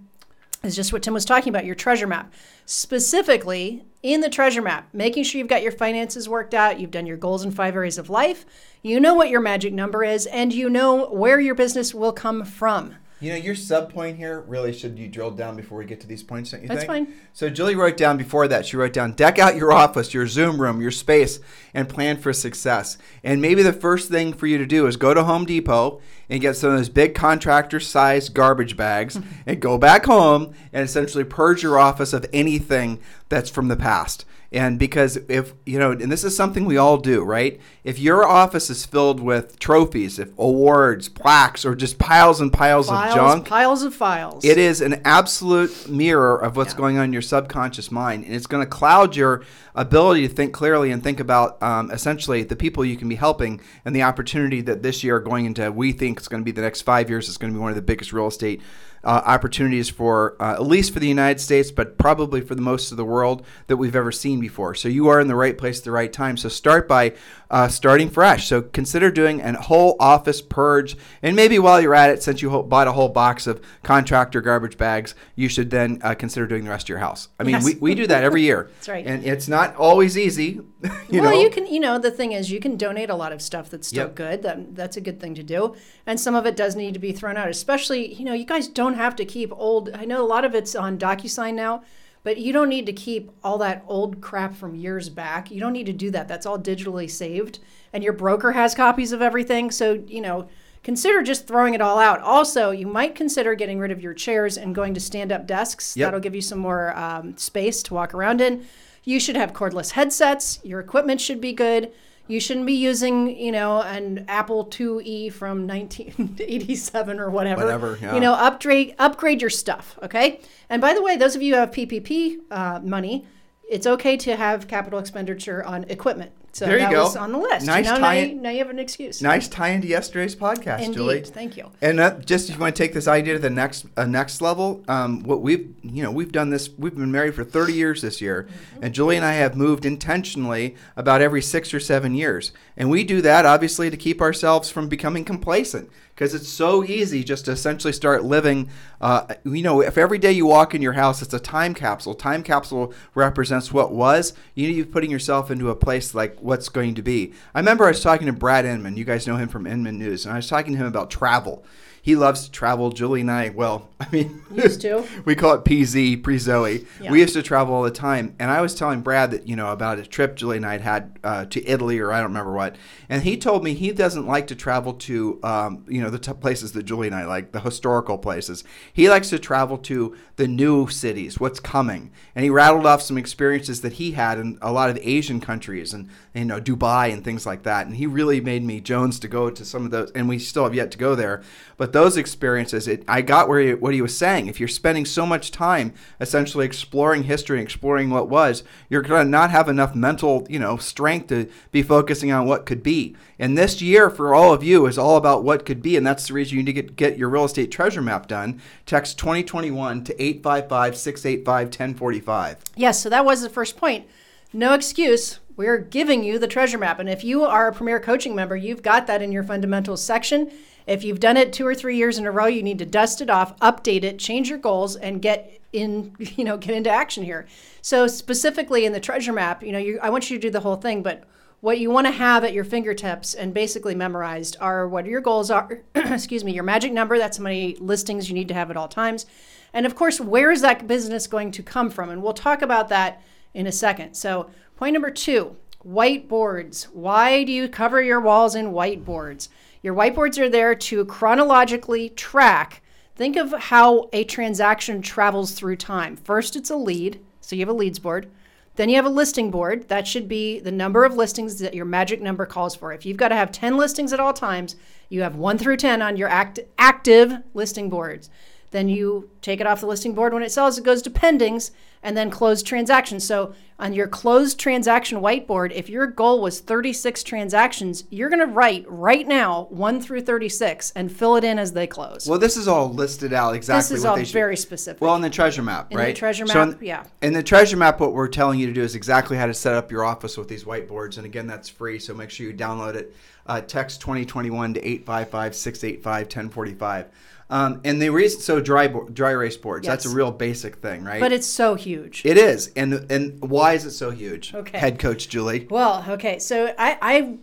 is 0.62 0.76
just 0.76 0.92
what 0.92 1.02
Tim 1.02 1.14
was 1.14 1.24
talking 1.24 1.50
about 1.50 1.64
your 1.64 1.74
treasure 1.74 2.06
map. 2.06 2.32
Specifically, 2.66 3.84
in 4.02 4.20
the 4.20 4.30
treasure 4.30 4.62
map, 4.62 4.88
making 4.92 5.24
sure 5.24 5.38
you've 5.38 5.48
got 5.48 5.62
your 5.62 5.72
finances 5.72 6.28
worked 6.28 6.54
out, 6.54 6.78
you've 6.78 6.90
done 6.90 7.06
your 7.06 7.16
goals 7.16 7.44
in 7.44 7.50
five 7.50 7.74
areas 7.74 7.98
of 7.98 8.10
life, 8.10 8.46
you 8.82 9.00
know 9.00 9.14
what 9.14 9.30
your 9.30 9.40
magic 9.40 9.72
number 9.72 10.04
is, 10.04 10.26
and 10.26 10.52
you 10.52 10.70
know 10.70 11.06
where 11.08 11.40
your 11.40 11.54
business 11.54 11.94
will 11.94 12.12
come 12.12 12.44
from. 12.44 12.96
You 13.24 13.30
know, 13.30 13.36
your 13.36 13.54
sub 13.54 13.90
point 13.90 14.18
here 14.18 14.42
really 14.42 14.74
should 14.74 14.98
you 14.98 15.08
drill 15.08 15.30
down 15.30 15.56
before 15.56 15.78
we 15.78 15.86
get 15.86 15.98
to 16.02 16.06
these 16.06 16.22
points, 16.22 16.50
don't 16.50 16.60
you 16.60 16.68
That's 16.68 16.84
think? 16.84 17.08
fine. 17.08 17.14
So 17.32 17.48
Julie 17.48 17.74
wrote 17.74 17.96
down 17.96 18.18
before 18.18 18.46
that, 18.48 18.66
she 18.66 18.76
wrote 18.76 18.92
down 18.92 19.12
deck 19.12 19.38
out 19.38 19.56
your 19.56 19.72
office, 19.72 20.12
your 20.12 20.26
Zoom 20.26 20.60
room, 20.60 20.82
your 20.82 20.90
space, 20.90 21.40
and 21.72 21.88
plan 21.88 22.18
for 22.18 22.34
success. 22.34 22.98
And 23.22 23.40
maybe 23.40 23.62
the 23.62 23.72
first 23.72 24.10
thing 24.10 24.34
for 24.34 24.46
you 24.46 24.58
to 24.58 24.66
do 24.66 24.86
is 24.86 24.98
go 24.98 25.14
to 25.14 25.24
Home 25.24 25.46
Depot 25.46 26.02
and 26.28 26.42
get 26.42 26.58
some 26.58 26.72
of 26.72 26.76
those 26.76 26.90
big 26.90 27.14
contractor 27.14 27.80
sized 27.80 28.34
garbage 28.34 28.76
bags 28.76 29.18
and 29.46 29.58
go 29.58 29.78
back 29.78 30.04
home 30.04 30.52
and 30.70 30.84
essentially 30.84 31.24
purge 31.24 31.62
your 31.62 31.78
office 31.78 32.12
of 32.12 32.26
anything 32.30 33.00
that's 33.30 33.48
from 33.48 33.68
the 33.68 33.76
past. 33.76 34.26
And 34.54 34.78
because 34.78 35.16
if, 35.28 35.52
you 35.66 35.80
know, 35.80 35.90
and 35.90 36.12
this 36.12 36.22
is 36.22 36.36
something 36.36 36.64
we 36.64 36.76
all 36.76 36.96
do, 36.96 37.24
right? 37.24 37.60
If 37.82 37.98
your 37.98 38.24
office 38.24 38.70
is 38.70 38.86
filled 38.86 39.18
with 39.18 39.58
trophies, 39.58 40.20
if 40.20 40.30
awards, 40.38 41.08
plaques, 41.08 41.64
or 41.64 41.74
just 41.74 41.98
piles 41.98 42.40
and 42.40 42.52
piles, 42.52 42.88
files, 42.88 43.10
of 43.10 43.14
junk, 43.16 43.48
piles 43.48 43.82
of 43.82 43.92
files, 43.92 44.44
it 44.44 44.56
is 44.56 44.80
an 44.80 45.00
absolute 45.04 45.88
mirror 45.88 46.38
of 46.38 46.56
what's 46.56 46.72
yeah. 46.72 46.78
going 46.78 46.98
on 46.98 47.06
in 47.06 47.12
your 47.12 47.20
subconscious 47.20 47.90
mind. 47.90 48.24
And 48.24 48.32
it's 48.32 48.46
going 48.46 48.62
to 48.64 48.70
cloud 48.70 49.16
your 49.16 49.42
ability 49.74 50.28
to 50.28 50.32
think 50.32 50.54
clearly 50.54 50.92
and 50.92 51.02
think 51.02 51.18
about 51.18 51.60
um, 51.60 51.90
essentially 51.90 52.44
the 52.44 52.54
people 52.54 52.84
you 52.84 52.96
can 52.96 53.08
be 53.08 53.16
helping 53.16 53.60
and 53.84 53.94
the 53.94 54.02
opportunity 54.02 54.60
that 54.60 54.84
this 54.84 55.02
year 55.02 55.18
going 55.18 55.46
into, 55.46 55.72
we 55.72 55.90
think 55.90 56.18
it's 56.18 56.28
going 56.28 56.42
to 56.42 56.44
be 56.44 56.52
the 56.52 56.62
next 56.62 56.82
five 56.82 57.10
years, 57.10 57.28
is 57.28 57.38
going 57.38 57.52
to 57.52 57.58
be 57.58 57.60
one 57.60 57.70
of 57.70 57.76
the 57.76 57.82
biggest 57.82 58.12
real 58.12 58.28
estate 58.28 58.62
uh, 59.04 59.22
opportunities 59.24 59.90
for 59.90 60.36
uh, 60.40 60.54
at 60.54 60.62
least 60.62 60.92
for 60.92 61.00
the 61.00 61.08
United 61.08 61.40
States, 61.40 61.70
but 61.70 61.98
probably 61.98 62.40
for 62.40 62.54
the 62.54 62.62
most 62.62 62.90
of 62.90 62.96
the 62.96 63.04
world 63.04 63.44
that 63.66 63.76
we've 63.76 63.96
ever 63.96 64.12
seen 64.12 64.40
before. 64.40 64.74
So 64.74 64.88
you 64.88 65.08
are 65.08 65.20
in 65.20 65.28
the 65.28 65.36
right 65.36 65.56
place 65.56 65.78
at 65.78 65.84
the 65.84 65.90
right 65.90 66.12
time. 66.12 66.36
So 66.36 66.48
start 66.48 66.88
by 66.88 67.14
uh, 67.54 67.68
starting 67.68 68.10
fresh. 68.10 68.48
So 68.48 68.62
consider 68.62 69.12
doing 69.12 69.40
a 69.40 69.52
whole 69.62 69.94
office 70.00 70.42
purge, 70.42 70.96
and 71.22 71.36
maybe 71.36 71.60
while 71.60 71.80
you're 71.80 71.94
at 71.94 72.10
it, 72.10 72.20
since 72.20 72.42
you 72.42 72.50
bought 72.64 72.88
a 72.88 72.92
whole 72.92 73.08
box 73.08 73.46
of 73.46 73.64
contractor 73.84 74.40
garbage 74.40 74.76
bags, 74.76 75.14
you 75.36 75.48
should 75.48 75.70
then 75.70 76.00
uh, 76.02 76.16
consider 76.16 76.48
doing 76.48 76.64
the 76.64 76.70
rest 76.70 76.86
of 76.86 76.88
your 76.88 76.98
house. 76.98 77.28
I 77.38 77.44
mean, 77.44 77.52
yes. 77.52 77.64
we, 77.64 77.74
we 77.76 77.94
do 77.94 78.08
that 78.08 78.24
every 78.24 78.42
year. 78.42 78.70
That's 78.74 78.88
right. 78.88 79.06
And 79.06 79.24
it's 79.24 79.46
not 79.46 79.76
always 79.76 80.18
easy. 80.18 80.60
You 81.08 81.22
well, 81.22 81.30
know? 81.30 81.40
you 81.40 81.48
can, 81.48 81.66
you 81.66 81.80
know, 81.80 81.98
the 81.98 82.10
thing 82.10 82.32
is, 82.32 82.50
you 82.50 82.60
can 82.60 82.76
donate 82.76 83.08
a 83.08 83.14
lot 83.14 83.32
of 83.32 83.40
stuff 83.40 83.70
that's 83.70 83.88
still 83.88 84.06
yep. 84.08 84.14
good. 84.14 84.42
That 84.42 84.74
that's 84.74 84.98
a 84.98 85.00
good 85.00 85.18
thing 85.18 85.34
to 85.36 85.42
do, 85.42 85.76
and 86.06 86.20
some 86.20 86.34
of 86.34 86.44
it 86.44 86.56
does 86.56 86.76
need 86.76 86.92
to 86.92 87.00
be 87.00 87.12
thrown 87.12 87.38
out. 87.38 87.48
Especially, 87.48 88.12
you 88.12 88.24
know, 88.24 88.34
you 88.34 88.44
guys 88.44 88.68
don't 88.68 88.94
have 88.94 89.16
to 89.16 89.24
keep 89.24 89.50
old. 89.52 89.88
I 89.94 90.04
know 90.04 90.22
a 90.22 90.26
lot 90.26 90.44
of 90.44 90.54
it's 90.54 90.74
on 90.74 90.98
DocuSign 90.98 91.54
now 91.54 91.84
but 92.24 92.38
you 92.38 92.52
don't 92.52 92.70
need 92.70 92.86
to 92.86 92.92
keep 92.92 93.30
all 93.44 93.58
that 93.58 93.84
old 93.86 94.20
crap 94.20 94.54
from 94.54 94.74
years 94.74 95.08
back. 95.08 95.50
You 95.50 95.60
don't 95.60 95.74
need 95.74 95.86
to 95.86 95.92
do 95.92 96.10
that. 96.10 96.26
That's 96.26 96.46
all 96.46 96.58
digitally 96.58 97.08
saved. 97.08 97.60
And 97.92 98.02
your 98.02 98.14
broker 98.14 98.52
has 98.52 98.74
copies 98.74 99.12
of 99.12 99.22
everything. 99.22 99.70
So, 99.70 100.02
you 100.06 100.22
know, 100.22 100.48
consider 100.82 101.22
just 101.22 101.46
throwing 101.46 101.74
it 101.74 101.82
all 101.82 101.98
out. 101.98 102.20
Also, 102.20 102.70
you 102.70 102.86
might 102.86 103.14
consider 103.14 103.54
getting 103.54 103.78
rid 103.78 103.90
of 103.90 104.00
your 104.00 104.14
chairs 104.14 104.56
and 104.56 104.74
going 104.74 104.94
to 104.94 105.00
stand 105.00 105.32
up 105.32 105.46
desks. 105.46 105.96
Yep. 105.96 106.06
That'll 106.06 106.20
give 106.20 106.34
you 106.34 106.40
some 106.40 106.58
more 106.58 106.96
um, 106.96 107.36
space 107.36 107.82
to 107.84 107.94
walk 107.94 108.14
around 108.14 108.40
in. 108.40 108.66
You 109.04 109.20
should 109.20 109.36
have 109.36 109.52
cordless 109.52 109.90
headsets. 109.90 110.60
Your 110.64 110.80
equipment 110.80 111.20
should 111.20 111.42
be 111.42 111.52
good. 111.52 111.92
You 112.26 112.40
shouldn't 112.40 112.66
be 112.66 112.72
using, 112.72 113.36
you 113.36 113.52
know, 113.52 113.82
an 113.82 114.24
Apple 114.28 114.64
IIe 114.64 115.32
from 115.32 115.66
1987 115.66 117.20
or 117.20 117.28
whatever. 117.28 117.64
Whatever, 117.64 117.98
yeah. 118.00 118.14
You 118.14 118.20
know, 118.20 118.32
upgrade 118.32 118.94
upgrade 118.98 119.40
your 119.42 119.50
stuff, 119.50 119.98
okay? 120.02 120.40
And 120.70 120.80
by 120.80 120.94
the 120.94 121.02
way, 121.02 121.16
those 121.16 121.36
of 121.36 121.42
you 121.42 121.54
who 121.54 121.60
have 121.60 121.70
PPP 121.70 122.38
uh, 122.50 122.80
money, 122.82 123.26
it's 123.68 123.86
okay 123.86 124.16
to 124.18 124.36
have 124.36 124.68
capital 124.68 124.98
expenditure 124.98 125.62
on 125.64 125.84
equipment. 125.84 126.32
So 126.54 126.66
there 126.66 126.78
you 126.78 126.84
that 126.84 126.92
go. 126.92 127.02
was 127.02 127.16
on 127.16 127.32
the 127.32 127.38
list. 127.38 127.66
Nice 127.66 127.84
know, 127.84 127.98
tie 127.98 128.20
now, 128.20 128.26
you, 128.26 128.34
now 128.36 128.50
you 128.50 128.58
have 128.58 128.70
an 128.70 128.78
excuse. 128.78 129.20
Nice 129.20 129.48
tie 129.48 129.70
into 129.70 129.88
yesterday's 129.88 130.36
podcast, 130.36 130.82
Indeed. 130.82 130.94
Julie. 130.94 131.20
Thank 131.22 131.56
you. 131.56 131.70
And 131.82 131.98
uh, 131.98 132.18
just 132.20 132.48
if 132.48 132.54
you 132.54 132.60
want 132.60 132.76
to 132.76 132.82
take 132.82 132.94
this 132.94 133.08
idea 133.08 133.32
to 133.34 133.40
the 133.40 133.50
next 133.50 133.86
uh, 133.96 134.06
next 134.06 134.40
level, 134.40 134.84
um, 134.86 135.24
what 135.24 135.42
we've 135.42 135.74
you 135.82 136.04
know 136.04 136.12
we've 136.12 136.30
done 136.30 136.50
this. 136.50 136.70
We've 136.78 136.94
been 136.94 137.10
married 137.10 137.34
for 137.34 137.42
30 137.42 137.72
years 137.72 138.02
this 138.02 138.20
year, 138.20 138.44
mm-hmm. 138.44 138.84
and 138.84 138.94
Julie 138.94 139.16
and 139.16 139.24
I 139.24 139.32
have 139.32 139.56
moved 139.56 139.84
intentionally 139.84 140.76
about 140.96 141.20
every 141.20 141.42
six 141.42 141.74
or 141.74 141.80
seven 141.80 142.14
years, 142.14 142.52
and 142.76 142.88
we 142.88 143.02
do 143.02 143.20
that 143.22 143.44
obviously 143.44 143.90
to 143.90 143.96
keep 143.96 144.20
ourselves 144.20 144.70
from 144.70 144.88
becoming 144.88 145.24
complacent 145.24 145.90
because 146.14 146.34
it's 146.34 146.48
so 146.48 146.84
easy 146.84 147.24
just 147.24 147.46
to 147.46 147.50
essentially 147.50 147.92
start 147.92 148.24
living. 148.24 148.68
Uh, 149.00 149.34
you 149.44 149.62
know, 149.62 149.80
if 149.80 149.98
every 149.98 150.18
day 150.18 150.30
you 150.30 150.46
walk 150.46 150.74
in 150.74 150.80
your 150.80 150.92
house, 150.92 151.22
it's 151.22 151.34
a 151.34 151.40
time 151.40 151.74
capsule. 151.74 152.14
Time 152.14 152.42
capsule 152.42 152.94
represents 153.14 153.72
what 153.72 153.92
was. 153.92 154.32
You 154.54 154.68
need 154.68 154.76
to 154.76 154.84
be 154.84 154.90
putting 154.90 155.10
yourself 155.10 155.50
into 155.50 155.70
a 155.70 155.76
place 155.76 156.14
like 156.14 156.38
what's 156.40 156.68
going 156.68 156.94
to 156.94 157.02
be. 157.02 157.32
I 157.54 157.58
remember 157.58 157.84
I 157.84 157.88
was 157.88 158.02
talking 158.02 158.26
to 158.26 158.32
Brad 158.32 158.64
Inman. 158.64 158.96
You 158.96 159.04
guys 159.04 159.26
know 159.26 159.36
him 159.36 159.48
from 159.48 159.66
Inman 159.66 159.98
News, 159.98 160.24
and 160.24 160.32
I 160.32 160.36
was 160.36 160.48
talking 160.48 160.72
to 160.74 160.78
him 160.78 160.86
about 160.86 161.10
travel 161.10 161.64
he 162.04 162.16
loves 162.16 162.44
to 162.44 162.50
travel. 162.50 162.90
Julie 162.90 163.22
and 163.22 163.30
I, 163.30 163.48
well, 163.48 163.88
I 164.00 164.06
mean, 164.12 164.42
used 164.52 164.82
to. 164.82 165.06
we 165.24 165.34
call 165.34 165.54
it 165.54 165.64
PZ, 165.64 166.22
pre 166.22 166.36
Zoe. 166.36 166.84
Yeah. 167.00 167.10
We 167.10 167.20
used 167.20 167.32
to 167.32 167.42
travel 167.42 167.74
all 167.74 167.82
the 167.82 167.90
time. 167.90 168.36
And 168.38 168.50
I 168.50 168.60
was 168.60 168.74
telling 168.74 169.00
Brad 169.00 169.30
that, 169.30 169.48
you 169.48 169.56
know, 169.56 169.72
about 169.72 169.98
a 169.98 170.04
trip 170.04 170.36
Julie 170.36 170.58
and 170.58 170.66
I 170.66 170.72
had 170.72 170.80
had 170.82 171.18
uh, 171.24 171.44
to 171.46 171.66
Italy 171.66 171.98
or 171.98 172.12
I 172.12 172.18
don't 172.18 172.28
remember 172.28 172.52
what. 172.52 172.76
And 173.08 173.22
he 173.22 173.38
told 173.38 173.64
me 173.64 173.72
he 173.72 173.90
doesn't 173.90 174.26
like 174.26 174.48
to 174.48 174.54
travel 174.54 174.92
to, 174.92 175.40
um, 175.42 175.86
you 175.88 176.02
know, 176.02 176.10
the 176.10 176.18
t- 176.18 176.34
places 176.34 176.72
that 176.72 176.82
Julie 176.82 177.06
and 177.06 177.16
I 177.16 177.24
like, 177.24 177.52
the 177.52 177.60
historical 177.60 178.18
places. 178.18 178.64
He 178.92 179.08
likes 179.08 179.30
to 179.30 179.38
travel 179.38 179.78
to 179.78 180.14
the 180.36 180.46
new 180.46 180.88
cities, 180.88 181.40
what's 181.40 181.58
coming. 181.58 182.10
And 182.34 182.44
he 182.44 182.50
rattled 182.50 182.84
off 182.84 183.00
some 183.00 183.16
experiences 183.16 183.80
that 183.80 183.94
he 183.94 184.10
had 184.10 184.38
in 184.38 184.58
a 184.60 184.72
lot 184.72 184.90
of 184.90 184.98
Asian 185.00 185.40
countries 185.40 185.94
and, 185.94 186.10
you 186.34 186.44
know, 186.44 186.60
Dubai 186.60 187.14
and 187.14 187.24
things 187.24 187.46
like 187.46 187.62
that. 187.62 187.86
And 187.86 187.96
he 187.96 188.06
really 188.06 188.42
made 188.42 188.62
me 188.62 188.82
Jones 188.82 189.18
to 189.20 189.28
go 189.28 189.48
to 189.48 189.64
some 189.64 189.86
of 189.86 189.90
those. 189.90 190.10
And 190.10 190.28
we 190.28 190.38
still 190.38 190.64
have 190.64 190.74
yet 190.74 190.90
to 190.90 190.98
go 190.98 191.14
there. 191.14 191.42
But 191.78 191.93
those 191.94 192.16
experiences, 192.16 192.88
it, 192.88 193.04
I 193.06 193.22
got 193.22 193.48
where 193.48 193.60
he, 193.60 193.72
what 193.72 193.94
he 193.94 194.02
was 194.02 194.18
saying. 194.18 194.48
If 194.48 194.58
you're 194.58 194.68
spending 194.68 195.04
so 195.06 195.24
much 195.24 195.52
time 195.52 195.94
essentially 196.20 196.66
exploring 196.66 197.22
history 197.22 197.58
and 197.58 197.64
exploring 197.64 198.10
what 198.10 198.28
was, 198.28 198.64
you're 198.90 199.00
going 199.00 199.24
to 199.24 199.30
not 199.30 199.52
have 199.52 199.68
enough 199.68 199.94
mental, 199.94 200.44
you 200.50 200.58
know, 200.58 200.76
strength 200.76 201.28
to 201.28 201.48
be 201.70 201.82
focusing 201.82 202.32
on 202.32 202.46
what 202.46 202.66
could 202.66 202.82
be. 202.82 203.14
And 203.38 203.56
this 203.56 203.80
year 203.80 204.10
for 204.10 204.34
all 204.34 204.52
of 204.52 204.64
you 204.64 204.86
is 204.86 204.98
all 204.98 205.16
about 205.16 205.44
what 205.44 205.64
could 205.64 205.82
be, 205.82 205.96
and 205.96 206.04
that's 206.04 206.26
the 206.26 206.34
reason 206.34 206.58
you 206.58 206.64
need 206.64 206.74
to 206.74 206.82
get, 206.82 206.96
get 206.96 207.16
your 207.16 207.28
real 207.28 207.44
estate 207.44 207.70
treasure 207.70 208.02
map 208.02 208.26
done. 208.26 208.60
Text 208.86 209.16
2021 209.18 210.02
to 210.04 210.14
855-685-1045. 210.14 212.56
Yes, 212.74 213.00
so 213.00 213.08
that 213.08 213.24
was 213.24 213.40
the 213.40 213.48
first 213.48 213.76
point. 213.76 214.08
No 214.52 214.74
excuse. 214.74 215.38
We're 215.56 215.78
giving 215.78 216.24
you 216.24 216.40
the 216.40 216.48
treasure 216.48 216.78
map. 216.78 216.98
And 216.98 217.08
if 217.08 217.22
you 217.22 217.44
are 217.44 217.68
a 217.68 217.72
Premier 217.72 218.00
Coaching 218.00 218.34
member, 218.34 218.56
you've 218.56 218.82
got 218.82 219.06
that 219.06 219.22
in 219.22 219.30
your 219.30 219.44
fundamentals 219.44 220.04
section. 220.04 220.50
If 220.86 221.04
you've 221.04 221.20
done 221.20 221.36
it 221.36 221.52
two 221.52 221.66
or 221.66 221.74
three 221.74 221.96
years 221.96 222.18
in 222.18 222.26
a 222.26 222.30
row, 222.30 222.46
you 222.46 222.62
need 222.62 222.78
to 222.78 222.86
dust 222.86 223.20
it 223.20 223.30
off, 223.30 223.56
update 223.60 224.04
it, 224.04 224.18
change 224.18 224.48
your 224.48 224.58
goals, 224.58 224.96
and 224.96 225.22
get 225.22 225.60
in, 225.72 226.14
you 226.18 226.44
know, 226.44 226.56
get 226.56 226.74
into 226.74 226.90
action 226.90 227.24
here. 227.24 227.46
So 227.82 228.06
specifically 228.06 228.84
in 228.84 228.92
the 228.92 229.00
treasure 229.00 229.32
map, 229.32 229.62
you 229.62 229.72
know, 229.72 229.78
you, 229.78 229.98
I 230.02 230.10
want 230.10 230.30
you 230.30 230.36
to 230.38 230.42
do 230.42 230.50
the 230.50 230.60
whole 230.60 230.76
thing, 230.76 231.02
but 231.02 231.24
what 231.60 231.78
you 231.78 231.90
want 231.90 232.06
to 232.06 232.12
have 232.12 232.44
at 232.44 232.52
your 232.52 232.64
fingertips 232.64 233.32
and 233.32 233.54
basically 233.54 233.94
memorized 233.94 234.56
are 234.60 234.86
what 234.86 235.06
your 235.06 235.22
goals 235.22 235.50
are, 235.50 235.80
excuse 235.94 236.44
me, 236.44 236.52
your 236.52 236.64
magic 236.64 236.92
number, 236.92 237.16
that's 237.16 237.38
how 237.38 237.44
many 237.44 237.74
listings 237.76 238.28
you 238.28 238.34
need 238.34 238.48
to 238.48 238.54
have 238.54 238.70
at 238.70 238.76
all 238.76 238.88
times. 238.88 239.24
And 239.72 239.86
of 239.86 239.94
course, 239.94 240.20
where 240.20 240.50
is 240.50 240.60
that 240.60 240.86
business 240.86 241.26
going 241.26 241.50
to 241.52 241.62
come 241.62 241.88
from? 241.88 242.10
And 242.10 242.22
we'll 242.22 242.34
talk 242.34 242.60
about 242.60 242.90
that 242.90 243.22
in 243.54 243.66
a 243.66 243.72
second. 243.72 244.14
So, 244.14 244.50
point 244.76 244.92
number 244.92 245.10
two 245.10 245.56
whiteboards. 245.86 246.84
Why 246.84 247.44
do 247.44 247.52
you 247.52 247.68
cover 247.68 248.02
your 248.02 248.20
walls 248.20 248.54
in 248.54 248.72
whiteboards? 248.72 249.48
Your 249.84 249.94
whiteboards 249.94 250.38
are 250.38 250.48
there 250.48 250.74
to 250.74 251.04
chronologically 251.04 252.08
track. 252.08 252.80
Think 253.16 253.36
of 253.36 253.52
how 253.52 254.08
a 254.14 254.24
transaction 254.24 255.02
travels 255.02 255.52
through 255.52 255.76
time. 255.76 256.16
First, 256.16 256.56
it's 256.56 256.70
a 256.70 256.76
lead, 256.76 257.20
so 257.42 257.54
you 257.54 257.60
have 257.60 257.68
a 257.68 257.74
leads 257.74 257.98
board. 257.98 258.30
Then 258.76 258.88
you 258.88 258.96
have 258.96 259.04
a 259.04 259.10
listing 259.10 259.50
board. 259.50 259.90
That 259.90 260.08
should 260.08 260.26
be 260.26 260.58
the 260.58 260.72
number 260.72 261.04
of 261.04 261.16
listings 261.16 261.58
that 261.58 261.74
your 261.74 261.84
magic 261.84 262.22
number 262.22 262.46
calls 262.46 262.74
for. 262.74 262.94
If 262.94 263.04
you've 263.04 263.18
got 263.18 263.28
to 263.28 263.34
have 263.34 263.52
10 263.52 263.76
listings 263.76 264.14
at 264.14 264.20
all 264.20 264.32
times, 264.32 264.74
you 265.10 265.20
have 265.20 265.36
1 265.36 265.58
through 265.58 265.76
10 265.76 266.00
on 266.00 266.16
your 266.16 266.28
act- 266.28 266.60
active 266.78 267.34
listing 267.52 267.90
boards. 267.90 268.30
Then 268.74 268.88
you 268.88 269.30
take 269.40 269.60
it 269.60 269.68
off 269.68 269.82
the 269.82 269.86
listing 269.86 270.14
board 270.14 270.34
when 270.34 270.42
it 270.42 270.50
sells, 270.50 270.76
it 270.78 270.82
goes 270.82 271.00
to 271.02 271.10
pendings 271.10 271.70
and 272.02 272.16
then 272.16 272.28
closed 272.28 272.66
transactions. 272.66 273.24
So 273.24 273.54
on 273.78 273.92
your 273.92 274.08
closed 274.08 274.58
transaction 274.58 275.20
whiteboard, 275.20 275.70
if 275.70 275.88
your 275.88 276.08
goal 276.08 276.42
was 276.42 276.58
36 276.58 277.22
transactions, 277.22 278.02
you're 278.10 278.28
going 278.28 278.40
to 278.40 278.52
write 278.52 278.84
right 278.88 279.28
now 279.28 279.68
1 279.70 280.00
through 280.00 280.22
36 280.22 280.90
and 280.96 281.12
fill 281.12 281.36
it 281.36 281.44
in 281.44 281.56
as 281.56 281.72
they 281.72 281.86
close. 281.86 282.26
Well, 282.26 282.40
this 282.40 282.56
is 282.56 282.66
all 282.66 282.92
listed 282.92 283.32
out 283.32 283.54
exactly 283.54 283.94
this 283.94 284.00
is 284.00 284.04
what 284.04 284.18
all 284.18 284.24
very 284.24 284.56
specific. 284.56 285.00
Well, 285.00 285.14
in 285.14 285.22
the 285.22 285.30
treasure 285.30 285.62
map, 285.62 285.92
In 285.92 285.96
the 285.96 286.02
right? 286.02 286.16
treasure 286.16 286.44
So 286.44 286.66
map, 286.66 286.82
in, 286.82 286.84
yeah. 286.84 287.04
In 287.22 287.32
the 287.32 287.44
treasure 287.44 287.76
map, 287.76 288.00
what 288.00 288.12
we're 288.12 288.26
telling 288.26 288.58
you 288.58 288.66
to 288.66 288.72
do 288.72 288.82
is 288.82 288.96
exactly 288.96 289.36
how 289.36 289.46
to 289.46 289.54
set 289.54 289.74
up 289.74 289.92
your 289.92 290.04
office 290.04 290.36
with 290.36 290.48
these 290.48 290.64
whiteboards. 290.64 291.16
And 291.16 291.26
again, 291.26 291.46
that's 291.46 291.68
free, 291.68 292.00
so 292.00 292.12
make 292.12 292.30
sure 292.30 292.48
you 292.48 292.54
download 292.54 292.96
it. 292.96 293.14
Uh, 293.46 293.60
text 293.60 294.00
2021 294.00 294.74
to 294.74 294.80
855 294.80 295.54
685 295.54 296.22
1045. 296.26 297.06
Um, 297.50 297.80
and 297.84 298.00
the 298.00 298.08
reason, 298.10 298.40
so 298.40 298.60
dry, 298.60 298.88
bo- 298.88 299.08
dry 299.08 299.30
erase 299.32 299.56
boards, 299.56 299.86
that's 299.86 300.06
a 300.06 300.08
real 300.08 300.30
basic 300.32 300.76
thing, 300.76 301.04
right? 301.04 301.20
but 301.20 301.30
it's 301.32 301.46
so 301.46 301.74
huge. 301.74 302.22
it 302.24 302.38
is. 302.38 302.72
And, 302.74 303.10
and 303.12 303.40
why 303.42 303.74
is 303.74 303.84
it 303.84 303.90
so 303.92 304.10
huge? 304.10 304.54
Okay. 304.54 304.78
Head 304.78 304.98
coach 304.98 305.28
Julie. 305.28 305.66
Well, 305.70 306.04
okay, 306.08 306.38
so 306.38 306.74
I, 306.78 306.96
I 307.02 307.36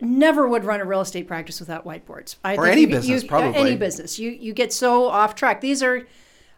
never 0.00 0.48
would 0.48 0.64
run 0.64 0.80
a 0.80 0.84
real 0.84 1.00
estate 1.00 1.28
practice 1.28 1.60
without 1.60 1.84
whiteboards. 1.86 2.36
I 2.44 2.56
Or 2.56 2.62
think 2.64 2.72
any 2.72 2.80
you- 2.82 2.86
business, 2.88 3.22
you- 3.22 3.28
probably. 3.28 3.54
Any 3.60 3.76
business, 3.76 4.18
you 4.18 4.30
you 4.30 4.52
get 4.52 4.72
so 4.72 5.06
off 5.06 5.34
track. 5.36 5.60
These 5.60 5.82
are, 5.82 6.06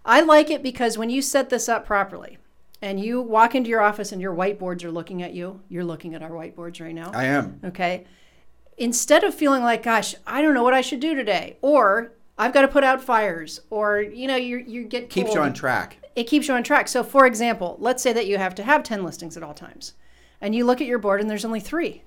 I 0.04 0.23
like 0.23 0.50
it 0.50 0.62
because 0.62 0.97
when 0.97 1.11
you 1.11 1.21
set 1.21 1.50
this 1.50 1.68
up 1.68 1.85
properly, 1.85 2.38
and 2.80 2.99
you 3.00 3.21
walk 3.21 3.54
into 3.57 3.68
your 3.68 3.80
office 3.83 4.12
and 4.12 4.21
your 4.23 4.33
whiteboards 4.35 4.85
are 4.85 4.90
looking 4.92 5.21
at 5.23 5.35
you, 5.35 5.61
you're 5.68 5.85
looking 5.85 6.14
at 6.14 6.23
our 6.23 6.30
whiteboards 6.30 6.80
right 6.80 6.95
now. 6.95 7.11
I 7.12 7.25
am. 7.25 7.61
Okay. 7.64 8.07
Instead 8.76 9.25
of 9.25 9.35
feeling 9.35 9.62
like, 9.64 9.83
gosh, 9.83 10.14
I 10.26 10.40
don't 10.40 10.54
know 10.54 10.62
what 10.62 10.75
I 10.75 10.80
should 10.80 11.00
do 11.00 11.14
today, 11.16 11.57
or 11.61 12.12
I've 12.38 12.52
got 12.54 12.62
to 12.62 12.68
put 12.68 12.85
out 12.85 13.02
fires, 13.02 13.61
or 13.71 14.00
you 14.00 14.26
know, 14.28 14.37
you 14.37 14.59
you 14.59 14.85
get 14.85 15.11
Keeps 15.11 15.35
you 15.35 15.40
on 15.40 15.52
track. 15.52 15.99
it 16.14 16.25
keeps 16.25 16.49
you 16.49 16.54
on 16.54 16.62
track. 16.62 16.88
So, 16.88 17.02
for 17.02 17.26
example, 17.26 17.76
let's 17.80 18.02
say 18.02 18.12
that 18.12 18.26
you 18.26 18.38
have 18.38 18.54
to 18.57 18.62
have 18.62 18.83
10 18.83 19.04
listings 19.04 19.37
at 19.37 19.42
all 19.42 19.54
times, 19.54 19.95
and 20.40 20.54
you 20.54 20.64
look 20.64 20.80
at 20.80 20.87
your 20.87 20.99
board 20.99 21.21
and 21.21 21.28
there's 21.28 21.45
only 21.45 21.61
three. 21.61 22.02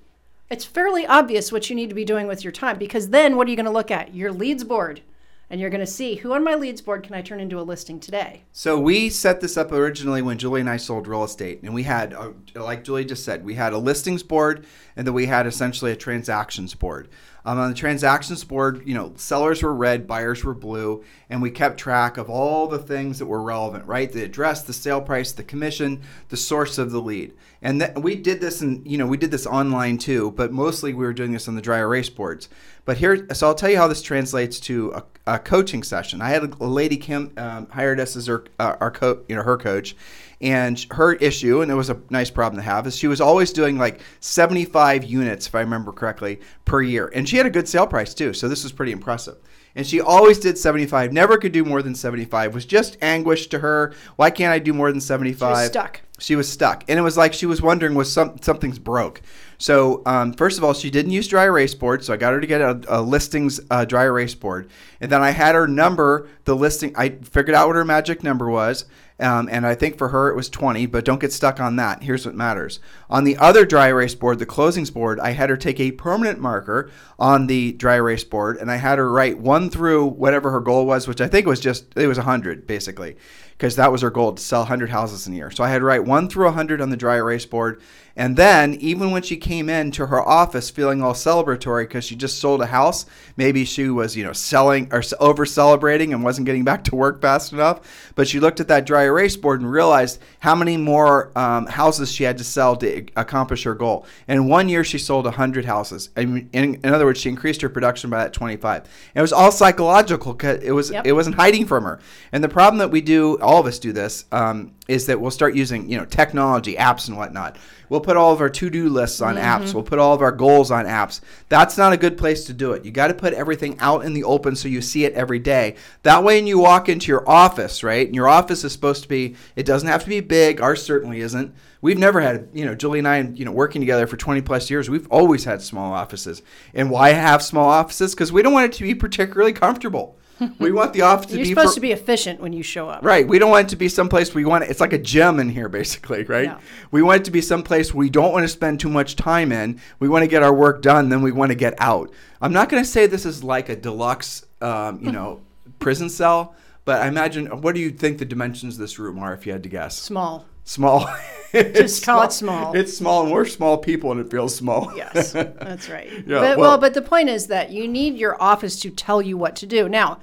It's 0.50 0.64
fairly 0.64 1.06
obvious 1.06 1.50
what 1.52 1.70
you 1.70 1.76
need 1.76 1.88
to 1.88 1.94
be 1.94 2.04
doing 2.04 2.26
with 2.26 2.44
your 2.44 2.52
time 2.52 2.78
because 2.78 3.08
then 3.08 3.36
what 3.36 3.46
are 3.46 3.50
you 3.50 3.56
going 3.56 3.64
to 3.66 3.72
look 3.72 3.90
at? 3.90 4.14
Your 4.14 4.30
leads 4.32 4.64
board. 4.64 5.00
And 5.48 5.60
you're 5.60 5.70
going 5.70 5.80
to 5.80 5.86
see 5.86 6.14
who 6.14 6.32
on 6.32 6.42
my 6.44 6.54
leads 6.54 6.80
board 6.80 7.02
can 7.02 7.14
I 7.14 7.20
turn 7.20 7.38
into 7.38 7.60
a 7.60 7.62
listing 7.62 8.00
today? 8.00 8.42
So 8.52 8.78
we 8.78 9.10
set 9.10 9.42
this 9.42 9.58
up 9.58 9.70
originally 9.70 10.22
when 10.22 10.38
Julie 10.38 10.60
and 10.62 10.70
I 10.70 10.78
sold 10.78 11.06
real 11.06 11.24
estate, 11.24 11.60
and 11.62 11.74
we 11.74 11.82
had, 11.82 12.14
uh, 12.14 12.30
like 12.54 12.84
Julie 12.84 13.04
just 13.04 13.22
said, 13.22 13.44
we 13.44 13.54
had 13.54 13.74
a 13.74 13.78
listings 13.78 14.22
board, 14.22 14.64
and 14.96 15.06
then 15.06 15.12
we 15.12 15.26
had 15.26 15.46
essentially 15.46 15.92
a 15.92 15.96
transactions 15.96 16.74
board. 16.74 17.08
Um, 17.44 17.58
on 17.58 17.68
the 17.68 17.76
transactions 17.76 18.44
board, 18.44 18.82
you 18.86 18.94
know, 18.94 19.12
sellers 19.16 19.62
were 19.62 19.74
red, 19.74 20.06
buyers 20.06 20.44
were 20.44 20.54
blue, 20.54 21.02
and 21.28 21.42
we 21.42 21.50
kept 21.50 21.78
track 21.78 22.16
of 22.16 22.30
all 22.30 22.68
the 22.68 22.78
things 22.78 23.18
that 23.18 23.26
were 23.26 23.42
relevant, 23.42 23.84
right? 23.86 24.10
The 24.10 24.22
address, 24.22 24.62
the 24.62 24.72
sale 24.72 25.00
price, 25.00 25.32
the 25.32 25.42
commission, 25.42 26.02
the 26.28 26.36
source 26.36 26.78
of 26.78 26.92
the 26.92 27.00
lead. 27.00 27.34
And 27.62 27.92
we 28.02 28.16
did 28.16 28.40
this, 28.40 28.60
and 28.60 28.84
you 28.86 28.98
know, 28.98 29.06
we 29.06 29.16
did 29.16 29.30
this 29.30 29.46
online 29.46 29.96
too, 29.96 30.32
but 30.32 30.52
mostly 30.52 30.92
we 30.92 31.04
were 31.04 31.12
doing 31.12 31.32
this 31.32 31.46
on 31.46 31.54
the 31.54 31.62
dry 31.62 31.78
erase 31.78 32.10
boards. 32.10 32.48
But 32.84 32.96
here, 32.96 33.28
so 33.32 33.46
I'll 33.46 33.54
tell 33.54 33.70
you 33.70 33.76
how 33.76 33.86
this 33.86 34.02
translates 34.02 34.58
to 34.60 34.92
a, 34.92 35.04
a 35.34 35.38
coaching 35.38 35.84
session. 35.84 36.20
I 36.20 36.30
had 36.30 36.42
a, 36.42 36.50
a 36.60 36.66
lady 36.66 36.96
Kim 36.96 37.32
um, 37.36 37.68
hired 37.68 38.00
us 38.00 38.16
as 38.16 38.26
her 38.26 38.44
uh, 38.58 38.76
our 38.80 38.90
co- 38.90 39.22
you 39.28 39.36
know 39.36 39.44
her 39.44 39.56
coach, 39.56 39.94
and 40.40 40.84
her 40.90 41.14
issue, 41.14 41.62
and 41.62 41.70
it 41.70 41.74
was 41.74 41.88
a 41.88 42.00
nice 42.10 42.30
problem 42.30 42.60
to 42.60 42.68
have, 42.68 42.84
is 42.88 42.96
she 42.96 43.06
was 43.06 43.20
always 43.20 43.52
doing 43.52 43.78
like 43.78 44.00
75 44.18 45.04
units, 45.04 45.46
if 45.46 45.54
I 45.54 45.60
remember 45.60 45.92
correctly, 45.92 46.40
per 46.64 46.82
year, 46.82 47.12
and 47.14 47.28
she 47.28 47.36
had 47.36 47.46
a 47.46 47.50
good 47.50 47.68
sale 47.68 47.86
price 47.86 48.12
too. 48.12 48.32
So 48.34 48.48
this 48.48 48.64
was 48.64 48.72
pretty 48.72 48.92
impressive. 48.92 49.36
And 49.74 49.86
she 49.86 50.00
always 50.00 50.38
did 50.38 50.58
75, 50.58 51.12
never 51.12 51.38
could 51.38 51.52
do 51.52 51.64
more 51.64 51.80
than 51.80 51.94
75. 51.94 52.54
Was 52.54 52.66
just 52.66 52.98
anguish 53.00 53.46
to 53.46 53.60
her. 53.60 53.94
Why 54.16 54.30
can't 54.30 54.52
I 54.52 54.58
do 54.58 54.74
more 54.74 54.90
than 54.90 55.00
75? 55.00 55.56
stuck. 55.68 56.02
She 56.22 56.36
was 56.36 56.48
stuck, 56.48 56.84
and 56.86 57.00
it 57.00 57.02
was 57.02 57.16
like 57.16 57.32
she 57.32 57.46
was 57.46 57.60
wondering 57.60 57.96
was 57.96 58.12
some 58.12 58.38
something's 58.40 58.78
broke. 58.78 59.22
So 59.58 60.02
um, 60.06 60.32
first 60.32 60.56
of 60.56 60.62
all, 60.62 60.72
she 60.72 60.88
didn't 60.88 61.10
use 61.10 61.26
dry 61.26 61.44
erase 61.44 61.74
board, 61.74 62.04
so 62.04 62.12
I 62.12 62.16
got 62.16 62.32
her 62.32 62.40
to 62.40 62.46
get 62.46 62.60
a, 62.60 62.80
a 62.88 63.02
listings 63.02 63.60
uh, 63.72 63.84
dry 63.84 64.04
erase 64.04 64.36
board, 64.36 64.70
and 65.00 65.10
then 65.10 65.20
I 65.20 65.30
had 65.30 65.56
her 65.56 65.66
number 65.66 66.28
the 66.44 66.54
listing. 66.54 66.94
I 66.96 67.08
figured 67.08 67.56
out 67.56 67.66
what 67.66 67.74
her 67.74 67.84
magic 67.84 68.22
number 68.22 68.48
was, 68.48 68.84
um, 69.18 69.48
and 69.50 69.66
I 69.66 69.74
think 69.74 69.98
for 69.98 70.10
her 70.10 70.30
it 70.30 70.36
was 70.36 70.48
20. 70.48 70.86
But 70.86 71.04
don't 71.04 71.20
get 71.20 71.32
stuck 71.32 71.58
on 71.58 71.74
that. 71.76 72.04
Here's 72.04 72.24
what 72.24 72.36
matters: 72.36 72.78
on 73.10 73.24
the 73.24 73.36
other 73.38 73.66
dry 73.66 73.88
erase 73.88 74.14
board, 74.14 74.38
the 74.38 74.46
closings 74.46 74.92
board, 74.92 75.18
I 75.18 75.30
had 75.30 75.50
her 75.50 75.56
take 75.56 75.80
a 75.80 75.90
permanent 75.90 76.38
marker 76.38 76.88
on 77.18 77.48
the 77.48 77.72
dry 77.72 77.96
erase 77.96 78.22
board, 78.22 78.58
and 78.58 78.70
I 78.70 78.76
had 78.76 78.98
her 78.98 79.10
write 79.10 79.38
one 79.38 79.70
through 79.70 80.06
whatever 80.06 80.52
her 80.52 80.60
goal 80.60 80.86
was, 80.86 81.08
which 81.08 81.20
I 81.20 81.26
think 81.26 81.46
was 81.46 81.58
just 81.58 81.96
it 81.96 82.06
was 82.06 82.18
100 82.18 82.64
basically 82.64 83.16
because 83.62 83.76
that 83.76 83.92
was 83.92 84.02
our 84.02 84.10
goal 84.10 84.32
to 84.32 84.42
sell 84.42 84.62
100 84.62 84.90
houses 84.90 85.28
in 85.28 85.34
a 85.34 85.36
year. 85.36 85.48
So 85.52 85.62
I 85.62 85.68
had 85.68 85.78
to 85.78 85.84
write 85.84 86.04
1 86.04 86.28
through 86.28 86.46
100 86.46 86.80
on 86.80 86.90
the 86.90 86.96
dry 86.96 87.14
erase 87.14 87.46
board, 87.46 87.80
And 88.16 88.36
then, 88.36 88.74
even 88.74 89.10
when 89.10 89.22
she 89.22 89.36
came 89.36 89.68
into 89.68 90.06
her 90.06 90.20
office 90.22 90.70
feeling 90.70 91.02
all 91.02 91.14
celebratory 91.14 91.84
because 91.84 92.04
she 92.04 92.14
just 92.14 92.38
sold 92.38 92.60
a 92.62 92.66
house, 92.66 93.06
maybe 93.36 93.64
she 93.64 93.88
was, 93.88 94.16
you 94.16 94.24
know, 94.24 94.32
selling 94.32 94.88
or 94.92 95.02
over 95.18 95.44
celebrating 95.46 96.12
and 96.12 96.22
wasn't 96.22 96.46
getting 96.46 96.64
back 96.64 96.84
to 96.84 96.96
work 96.96 97.20
fast 97.20 97.52
enough. 97.52 98.12
But 98.14 98.28
she 98.28 98.38
looked 98.38 98.60
at 98.60 98.68
that 98.68 98.86
dry 98.86 99.04
erase 99.04 99.36
board 99.36 99.60
and 99.60 99.70
realized 99.70 100.20
how 100.40 100.54
many 100.54 100.76
more 100.76 101.36
um, 101.36 101.66
houses 101.66 102.12
she 102.12 102.24
had 102.24 102.38
to 102.38 102.44
sell 102.44 102.76
to 102.76 103.06
accomplish 103.16 103.64
her 103.64 103.74
goal. 103.74 104.06
And 104.28 104.36
in 104.36 104.48
one 104.48 104.68
year, 104.68 104.84
she 104.84 104.98
sold 104.98 105.24
100 105.24 105.64
houses. 105.64 106.10
I 106.16 106.20
in, 106.22 106.50
in 106.52 106.86
other 106.86 107.06
words, 107.06 107.20
she 107.20 107.28
increased 107.28 107.62
her 107.62 107.68
production 107.68 108.10
by 108.10 108.18
that 108.18 108.32
25. 108.32 108.82
And 108.82 108.90
it 109.14 109.22
was 109.22 109.32
all 109.32 109.50
psychological. 109.50 110.34
Cause 110.34 110.58
it 110.62 110.72
was 110.72 110.90
Yep. 110.92 111.06
it 111.06 111.12
wasn't 111.12 111.36
hiding 111.36 111.66
from 111.66 111.84
her. 111.84 112.00
And 112.32 112.44
the 112.44 112.48
problem 112.48 112.78
that 112.78 112.90
we 112.90 113.00
do, 113.00 113.38
all 113.40 113.58
of 113.60 113.66
us 113.66 113.78
do 113.78 113.92
this, 113.92 114.26
um, 114.30 114.72
is 114.88 115.06
that 115.06 115.20
we'll 115.20 115.30
start 115.30 115.54
using 115.54 115.88
you 115.88 115.96
know 115.96 116.04
technology, 116.04 116.74
apps, 116.74 117.08
and 117.08 117.16
whatnot. 117.16 117.56
We'll 117.88 118.00
put 118.02 118.18
all 118.18 118.32
of 118.32 118.40
our 118.42 118.50
to-do 118.50 118.90
lists 118.90 119.22
on 119.22 119.36
apps. 119.36 119.62
Mm-hmm. 119.64 119.72
We'll 119.72 119.84
put 119.84 119.98
all 119.98 120.14
of 120.14 120.20
our 120.20 120.32
goals 120.32 120.70
on 120.70 120.84
apps. 120.84 121.22
That's 121.48 121.78
not 121.78 121.94
a 121.94 121.96
good 121.96 122.18
place 122.18 122.44
to 122.44 122.52
do 122.52 122.72
it. 122.72 122.84
You 122.84 122.90
got 122.90 123.08
to 123.08 123.14
put 123.14 123.32
everything 123.32 123.78
out 123.78 124.04
in 124.04 124.12
the 124.12 124.24
open 124.24 124.54
so 124.54 124.68
you 124.68 124.82
see 124.82 125.06
it 125.06 125.14
every 125.14 125.38
day. 125.38 125.76
That 126.02 126.22
way, 126.22 126.42
when 126.42 126.48
you 126.48 126.58
walk 126.58 126.88
into 126.88 127.06
your 127.06 127.28
office, 127.28 127.84
right? 127.84 128.04
And 128.04 128.16
your 128.16 128.26
office 128.26 128.64
is 128.64 128.72
supposed 128.72 129.04
to 129.04 129.08
be. 129.08 129.36
It 129.54 129.64
doesn't 129.64 129.88
have 129.88 130.02
to 130.02 130.08
be 130.08 130.18
big. 130.18 130.60
Ours 130.60 130.82
certainly 130.82 131.20
isn't. 131.20 131.54
We've 131.80 131.98
never 131.98 132.20
had, 132.20 132.48
you 132.52 132.64
know, 132.64 132.74
Julie 132.74 132.98
and 132.98 133.06
I, 133.06 133.20
you 133.20 133.44
know, 133.44 133.52
working 133.52 133.80
together 133.80 134.08
for 134.08 134.16
20 134.16 134.42
plus 134.42 134.68
years. 134.68 134.90
We've 134.90 135.06
always 135.08 135.44
had 135.44 135.62
small 135.62 135.92
offices. 135.92 136.42
And 136.74 136.90
why 136.90 137.10
have 137.10 137.42
small 137.42 137.68
offices? 137.68 138.12
Because 138.12 138.32
we 138.32 138.42
don't 138.42 138.52
want 138.52 138.72
it 138.72 138.76
to 138.78 138.82
be 138.82 138.94
particularly 138.94 139.52
comfortable. 139.52 140.18
We 140.58 140.72
want 140.72 140.92
the 140.92 141.02
office 141.02 141.26
to 141.26 141.36
You're 141.36 141.44
be 141.44 141.48
supposed 141.50 141.70
for- 141.70 141.74
to 141.76 141.80
be 141.80 141.92
efficient 141.92 142.40
when 142.40 142.52
you 142.52 142.62
show 142.62 142.88
up. 142.88 143.04
Right. 143.04 143.26
We 143.26 143.38
don't 143.38 143.50
want 143.50 143.66
it 143.66 143.70
to 143.70 143.76
be 143.76 143.88
someplace 143.88 144.34
we 144.34 144.44
want. 144.44 144.64
It's 144.64 144.80
like 144.80 144.92
a 144.92 144.98
gym 144.98 145.40
in 145.40 145.48
here, 145.48 145.68
basically, 145.68 146.24
right? 146.24 146.44
Yeah. 146.44 146.58
We 146.90 147.02
want 147.02 147.22
it 147.22 147.24
to 147.24 147.30
be 147.30 147.40
someplace 147.40 147.92
we 147.94 148.10
don't 148.10 148.32
want 148.32 148.44
to 148.44 148.48
spend 148.48 148.80
too 148.80 148.88
much 148.88 149.16
time 149.16 149.52
in. 149.52 149.80
We 149.98 150.08
want 150.08 150.22
to 150.22 150.28
get 150.28 150.42
our 150.42 150.54
work 150.54 150.82
done, 150.82 151.08
then 151.08 151.22
we 151.22 151.32
want 151.32 151.50
to 151.50 151.56
get 151.56 151.74
out. 151.78 152.10
I'm 152.40 152.52
not 152.52 152.68
going 152.68 152.82
to 152.82 152.88
say 152.88 153.06
this 153.06 153.26
is 153.26 153.42
like 153.44 153.68
a 153.68 153.76
deluxe, 153.76 154.44
um, 154.60 155.00
you 155.02 155.12
know, 155.12 155.40
prison 155.78 156.08
cell, 156.08 156.54
but 156.84 157.00
I 157.02 157.08
imagine. 157.08 157.46
What 157.62 157.74
do 157.74 157.80
you 157.80 157.90
think 157.90 158.18
the 158.18 158.24
dimensions 158.24 158.74
of 158.74 158.80
this 158.80 158.98
room 158.98 159.18
are, 159.18 159.32
if 159.34 159.46
you 159.46 159.52
had 159.52 159.62
to 159.62 159.68
guess? 159.68 159.96
Small. 159.96 160.46
Small. 160.64 161.08
Just 161.52 162.04
call 162.04 162.22
it 162.22 162.32
small. 162.32 162.74
It's 162.74 162.96
small, 162.96 163.24
and 163.24 163.32
we're 163.32 163.44
small 163.44 163.76
people, 163.76 164.10
and 164.10 164.18
it 164.20 164.30
feels 164.30 164.54
small. 164.54 164.90
Yes, 164.96 165.32
that's 165.32 165.88
right. 165.90 166.10
Yeah, 166.10 166.40
but, 166.40 166.56
well, 166.56 166.58
well- 166.58 166.78
but 166.78 166.94
the 166.94 167.02
point 167.02 167.28
is 167.28 167.48
that 167.48 167.70
you 167.70 167.86
need 167.86 168.16
your 168.16 168.40
office 168.42 168.80
to 168.80 168.90
tell 168.90 169.20
you 169.20 169.36
what 169.36 169.54
to 169.56 169.66
do. 169.66 169.88
Now, 169.88 170.20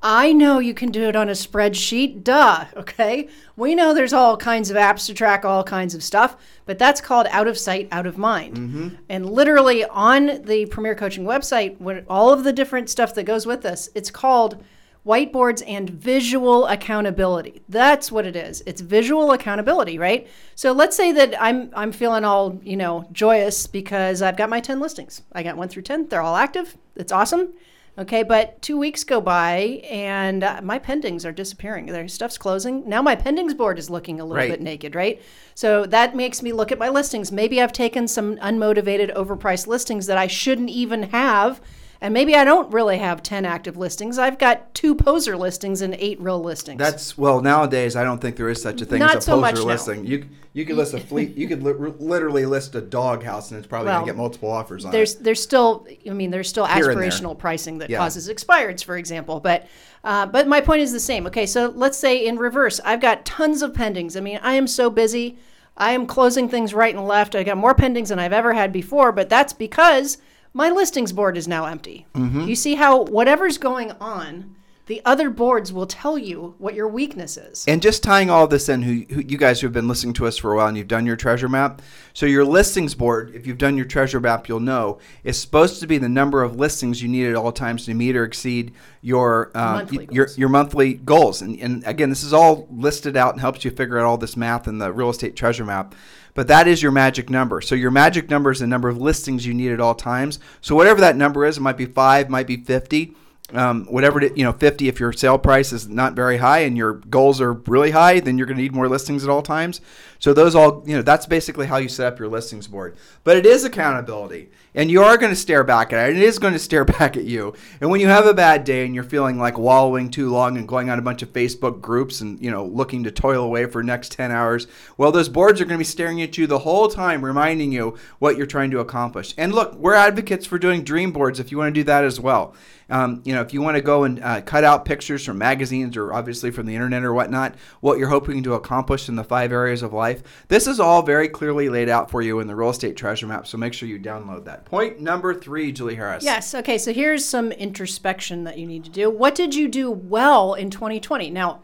I 0.00 0.32
know 0.32 0.60
you 0.60 0.74
can 0.74 0.92
do 0.92 1.08
it 1.08 1.16
on 1.16 1.28
a 1.28 1.32
spreadsheet. 1.32 2.22
Duh. 2.22 2.66
Okay. 2.76 3.28
We 3.56 3.74
know 3.74 3.92
there's 3.92 4.12
all 4.12 4.36
kinds 4.36 4.70
of 4.70 4.76
apps 4.76 5.06
to 5.06 5.14
track 5.14 5.44
all 5.44 5.64
kinds 5.64 5.92
of 5.92 6.04
stuff, 6.04 6.36
but 6.66 6.78
that's 6.78 7.00
called 7.00 7.26
out 7.30 7.48
of 7.48 7.58
sight, 7.58 7.88
out 7.90 8.06
of 8.06 8.16
mind. 8.16 8.56
Mm-hmm. 8.56 8.88
And 9.08 9.28
literally 9.28 9.84
on 9.84 10.42
the 10.44 10.66
Premier 10.66 10.94
Coaching 10.94 11.24
website, 11.24 11.80
when 11.80 12.04
all 12.08 12.32
of 12.32 12.44
the 12.44 12.52
different 12.52 12.88
stuff 12.88 13.12
that 13.14 13.24
goes 13.24 13.44
with 13.44 13.62
this, 13.62 13.88
it's 13.96 14.12
called 14.12 14.62
whiteboards 15.08 15.62
and 15.66 15.88
visual 15.88 16.66
accountability. 16.66 17.62
That's 17.68 18.12
what 18.12 18.26
it 18.26 18.36
is. 18.36 18.62
It's 18.66 18.82
visual 18.82 19.32
accountability, 19.32 19.98
right? 19.98 20.28
So 20.54 20.72
let's 20.72 20.96
say 20.96 21.12
that 21.12 21.34
I'm 21.40 21.70
I'm 21.74 21.92
feeling 21.92 22.24
all, 22.24 22.60
you 22.62 22.76
know, 22.76 23.08
joyous 23.12 23.66
because 23.66 24.20
I've 24.20 24.36
got 24.36 24.50
my 24.50 24.60
10 24.60 24.80
listings. 24.80 25.22
I 25.32 25.42
got 25.42 25.56
1 25.56 25.68
through 25.68 25.82
10. 25.82 26.08
They're 26.08 26.20
all 26.20 26.36
active. 26.36 26.76
It's 26.94 27.10
awesome. 27.12 27.54
Okay, 27.96 28.22
but 28.22 28.62
2 28.62 28.76
weeks 28.78 29.02
go 29.02 29.20
by 29.20 29.82
and 29.90 30.44
uh, 30.44 30.60
my 30.62 30.78
pendings 30.78 31.24
are 31.24 31.32
disappearing. 31.32 31.86
Their 31.86 32.06
stuff's 32.06 32.38
closing. 32.38 32.88
Now 32.88 33.02
my 33.02 33.16
pendings 33.16 33.56
board 33.56 33.76
is 33.78 33.90
looking 33.90 34.20
a 34.20 34.24
little 34.24 34.36
Right. 34.36 34.50
bit 34.50 34.60
naked, 34.60 34.94
right? 34.94 35.20
So 35.54 35.84
that 35.86 36.14
makes 36.14 36.40
me 36.42 36.52
look 36.52 36.70
at 36.70 36.78
my 36.78 36.90
listings. 36.90 37.32
Maybe 37.32 37.60
I've 37.60 37.72
taken 37.72 38.06
some 38.06 38.36
unmotivated 38.36 39.12
overpriced 39.16 39.66
listings 39.66 40.06
that 40.06 40.18
I 40.18 40.28
shouldn't 40.28 40.70
even 40.70 41.04
have 41.04 41.60
and 42.00 42.14
maybe 42.14 42.34
I 42.36 42.44
don't 42.44 42.72
really 42.72 42.98
have 42.98 43.22
10 43.22 43.44
active 43.44 43.76
listings. 43.76 44.18
I've 44.18 44.38
got 44.38 44.72
two 44.74 44.94
poser 44.94 45.36
listings 45.36 45.82
and 45.82 45.94
eight 45.98 46.20
real 46.20 46.40
listings. 46.40 46.78
That's 46.78 47.18
well 47.18 47.40
nowadays. 47.40 47.96
I 47.96 48.04
don't 48.04 48.20
think 48.20 48.36
there 48.36 48.48
is 48.48 48.62
such 48.62 48.80
a 48.80 48.84
thing 48.84 49.00
Not 49.00 49.16
as 49.16 49.24
a 49.24 49.26
so 49.26 49.40
much 49.40 49.54
poser 49.56 49.66
now. 49.66 49.72
listing. 49.72 50.06
You 50.06 50.24
you 50.54 50.64
could 50.64 50.76
list 50.76 50.94
a 50.94 50.98
fleet. 51.00 51.36
You 51.36 51.46
could 51.46 51.62
li- 51.62 51.92
literally 51.98 52.44
list 52.46 52.74
a 52.74 52.80
dog 52.80 53.22
house, 53.22 53.50
and 53.50 53.58
it's 53.58 53.66
probably 53.66 53.86
Well, 53.88 54.00
gonna 54.00 54.06
get 54.06 54.16
multiple 54.16 54.50
offers 54.50 54.84
on 54.84 54.90
there's 54.92 55.14
it. 55.16 55.22
there's 55.24 55.42
still 55.42 55.86
I 56.08 56.10
mean 56.10 56.30
there's 56.30 56.48
still 56.48 56.66
Here 56.66 56.86
aspirational 56.86 57.36
pricing 57.38 57.78
that 57.78 57.90
Yeah. 57.90 57.98
causes 57.98 58.28
expireds, 58.28 58.82
for 58.84 58.96
example. 58.96 59.40
But 59.40 59.66
uh, 60.04 60.26
but 60.26 60.46
my 60.46 60.60
point 60.60 60.82
is 60.82 60.92
the 60.92 61.00
same. 61.00 61.26
Okay, 61.26 61.46
so 61.46 61.72
let's 61.74 61.98
say 61.98 62.24
in 62.26 62.38
reverse, 62.38 62.80
I've 62.84 63.00
got 63.00 63.24
tons 63.24 63.62
of 63.62 63.72
pendings. 63.72 64.16
I 64.16 64.20
mean, 64.20 64.38
I 64.42 64.54
am 64.54 64.66
so 64.66 64.88
busy. 64.90 65.36
I 65.76 65.92
am 65.92 66.06
closing 66.06 66.48
things 66.48 66.74
right 66.74 66.94
and 66.94 67.06
left. 67.06 67.34
I 67.36 67.42
got 67.44 67.56
more 67.56 67.74
pendings 67.74 68.08
than 68.08 68.18
I've 68.18 68.32
ever 68.32 68.52
had 68.52 68.72
before, 68.72 69.12
but 69.12 69.28
that's 69.28 69.52
because 69.52 70.18
my 70.58 70.70
listings 70.70 71.12
board 71.12 71.36
is 71.36 71.46
now 71.46 71.66
empty. 71.66 72.04
Mm-hmm. 72.14 72.40
You 72.40 72.56
see 72.56 72.74
how 72.74 73.04
whatever's 73.04 73.58
going 73.58 73.92
on, 74.00 74.56
the 74.88 75.02
other 75.04 75.28
boards 75.28 75.70
will 75.70 75.86
tell 75.86 76.16
you 76.16 76.54
what 76.56 76.74
your 76.74 76.88
weakness 76.88 77.36
is. 77.36 77.66
And 77.68 77.82
just 77.82 78.02
tying 78.02 78.30
all 78.30 78.48
this 78.48 78.70
in, 78.70 78.82
who, 78.82 79.04
who 79.14 79.20
you 79.20 79.36
guys 79.36 79.60
who 79.60 79.66
have 79.66 79.74
been 79.74 79.86
listening 79.86 80.14
to 80.14 80.26
us 80.26 80.38
for 80.38 80.54
a 80.54 80.56
while 80.56 80.66
and 80.66 80.78
you've 80.78 80.88
done 80.88 81.04
your 81.04 81.14
treasure 81.14 81.48
map. 81.48 81.82
So 82.14 82.24
your 82.24 82.46
listings 82.46 82.94
board, 82.94 83.34
if 83.34 83.46
you've 83.46 83.58
done 83.58 83.76
your 83.76 83.84
treasure 83.84 84.18
map, 84.18 84.48
you'll 84.48 84.60
know 84.60 84.98
is 85.24 85.38
supposed 85.38 85.80
to 85.80 85.86
be 85.86 85.98
the 85.98 86.08
number 86.08 86.42
of 86.42 86.56
listings 86.56 87.02
you 87.02 87.08
need 87.08 87.26
at 87.26 87.36
all 87.36 87.52
times 87.52 87.84
to 87.84 87.92
meet 87.92 88.16
or 88.16 88.24
exceed 88.24 88.72
your 89.02 89.50
um, 89.54 89.74
Monthly 89.74 90.08
your 90.10 90.24
goals. 90.24 90.38
your 90.38 90.48
monthly 90.48 90.94
goals. 90.94 91.42
And, 91.42 91.60
and 91.60 91.86
again, 91.86 92.08
this 92.08 92.24
is 92.24 92.32
all 92.32 92.66
listed 92.70 93.14
out 93.14 93.34
and 93.34 93.42
helps 93.42 93.66
you 93.66 93.70
figure 93.70 93.98
out 93.98 94.06
all 94.06 94.16
this 94.16 94.38
math 94.38 94.66
in 94.66 94.78
the 94.78 94.90
real 94.90 95.10
estate 95.10 95.36
treasure 95.36 95.66
map. 95.66 95.94
But 96.32 96.48
that 96.48 96.66
is 96.66 96.82
your 96.82 96.92
magic 96.92 97.28
number. 97.28 97.60
So 97.60 97.74
your 97.74 97.90
magic 97.90 98.30
number 98.30 98.50
is 98.50 98.60
the 98.60 98.66
number 98.66 98.88
of 98.88 98.96
listings 98.96 99.44
you 99.44 99.52
need 99.52 99.72
at 99.72 99.80
all 99.80 99.94
times. 99.94 100.38
So 100.62 100.74
whatever 100.74 101.02
that 101.02 101.16
number 101.16 101.44
is, 101.44 101.58
it 101.58 101.60
might 101.60 101.76
be 101.76 101.84
five, 101.84 102.30
might 102.30 102.46
be 102.46 102.56
fifty 102.56 103.14
um, 103.54 103.86
whatever 103.86 104.22
it, 104.22 104.36
you 104.36 104.44
know 104.44 104.52
50 104.52 104.88
if 104.88 105.00
your 105.00 105.12
sale 105.12 105.38
price 105.38 105.72
is 105.72 105.88
not 105.88 106.14
very 106.14 106.36
high 106.36 106.60
and 106.60 106.76
your 106.76 106.94
goals 106.94 107.40
are 107.40 107.54
really 107.54 107.90
high 107.90 108.20
then 108.20 108.36
you're 108.36 108.46
going 108.46 108.58
to 108.58 108.62
need 108.62 108.74
more 108.74 108.88
listings 108.88 109.24
at 109.24 109.30
all 109.30 109.42
times. 109.42 109.80
So 110.18 110.34
those 110.34 110.54
all 110.54 110.82
you 110.86 110.96
know 110.96 111.02
that's 111.02 111.26
basically 111.26 111.66
how 111.66 111.78
you 111.78 111.88
set 111.88 112.12
up 112.12 112.18
your 112.18 112.28
listings 112.28 112.66
board. 112.66 112.96
But 113.24 113.36
it 113.36 113.46
is 113.46 113.64
accountability 113.64 114.50
and 114.74 114.90
you 114.90 115.02
are 115.02 115.16
going 115.16 115.32
to 115.32 115.36
stare 115.36 115.64
back 115.64 115.92
at 115.92 116.10
it 116.10 116.16
it 116.16 116.22
is 116.22 116.38
going 116.38 116.52
to 116.52 116.58
stare 116.58 116.84
back 116.98 117.16
at 117.16 117.24
you 117.24 117.54
and 117.80 117.90
when 117.90 118.00
you 118.00 118.06
have 118.06 118.26
a 118.26 118.34
bad 118.34 118.64
day 118.64 118.84
and 118.84 118.94
you're 118.94 119.04
feeling 119.04 119.38
like 119.38 119.58
wallowing 119.58 120.10
too 120.10 120.30
long 120.30 120.56
and 120.56 120.68
going 120.68 120.90
on 120.90 120.98
a 120.98 121.02
bunch 121.02 121.22
of 121.22 121.32
facebook 121.32 121.80
groups 121.80 122.20
and 122.20 122.40
you 122.42 122.50
know 122.50 122.64
looking 122.64 123.04
to 123.04 123.10
toil 123.10 123.44
away 123.44 123.66
for 123.66 123.82
next 123.82 124.12
10 124.12 124.30
hours 124.30 124.66
well 124.96 125.12
those 125.12 125.28
boards 125.28 125.60
are 125.60 125.64
going 125.64 125.76
to 125.76 125.78
be 125.78 125.84
staring 125.84 126.20
at 126.22 126.38
you 126.38 126.46
the 126.46 126.60
whole 126.60 126.88
time 126.88 127.24
reminding 127.24 127.72
you 127.72 127.96
what 128.18 128.36
you're 128.36 128.46
trying 128.46 128.70
to 128.70 128.80
accomplish 128.80 129.34
and 129.36 129.54
look 129.54 129.74
we're 129.74 129.94
advocates 129.94 130.46
for 130.46 130.58
doing 130.58 130.82
dream 130.82 131.12
boards 131.12 131.40
if 131.40 131.50
you 131.50 131.58
want 131.58 131.74
to 131.74 131.80
do 131.80 131.84
that 131.84 132.04
as 132.04 132.20
well 132.20 132.54
um, 132.90 133.20
you 133.24 133.34
know, 133.34 133.42
if 133.42 133.52
you 133.52 133.60
want 133.60 133.76
to 133.76 133.82
go 133.82 134.04
and 134.04 134.22
uh, 134.22 134.40
cut 134.40 134.64
out 134.64 134.84
pictures 134.84 135.24
from 135.24 135.38
magazines 135.38 135.96
or 135.96 136.12
obviously 136.12 136.50
from 136.50 136.66
the 136.66 136.74
internet 136.74 137.04
or 137.04 137.12
whatnot, 137.12 137.54
what 137.80 137.98
you're 137.98 138.08
hoping 138.08 138.42
to 138.44 138.54
accomplish 138.54 139.08
in 139.08 139.16
the 139.16 139.24
five 139.24 139.52
areas 139.52 139.82
of 139.82 139.92
life, 139.92 140.22
this 140.48 140.66
is 140.66 140.80
all 140.80 141.02
very 141.02 141.28
clearly 141.28 141.68
laid 141.68 141.88
out 141.88 142.10
for 142.10 142.22
you 142.22 142.40
in 142.40 142.46
the 142.46 142.56
real 142.56 142.70
estate 142.70 142.96
treasure 142.96 143.26
map. 143.26 143.46
So 143.46 143.58
make 143.58 143.74
sure 143.74 143.88
you 143.88 143.98
download 143.98 144.44
that. 144.46 144.64
Point 144.68 145.00
number 145.00 145.34
three, 145.34 145.72
Julie 145.72 145.94
Harris. 145.94 146.24
Yes. 146.24 146.54
Okay. 146.54 146.76
So 146.78 146.92
here's 146.92 147.24
some 147.24 147.52
introspection 147.52 148.44
that 148.44 148.58
you 148.58 148.66
need 148.66 148.84
to 148.84 148.90
do. 148.90 149.08
What 149.10 149.34
did 149.34 149.54
you 149.54 149.66
do 149.68 149.90
well 149.90 150.54
in 150.54 150.70
2020? 150.70 151.30
Now, 151.30 151.62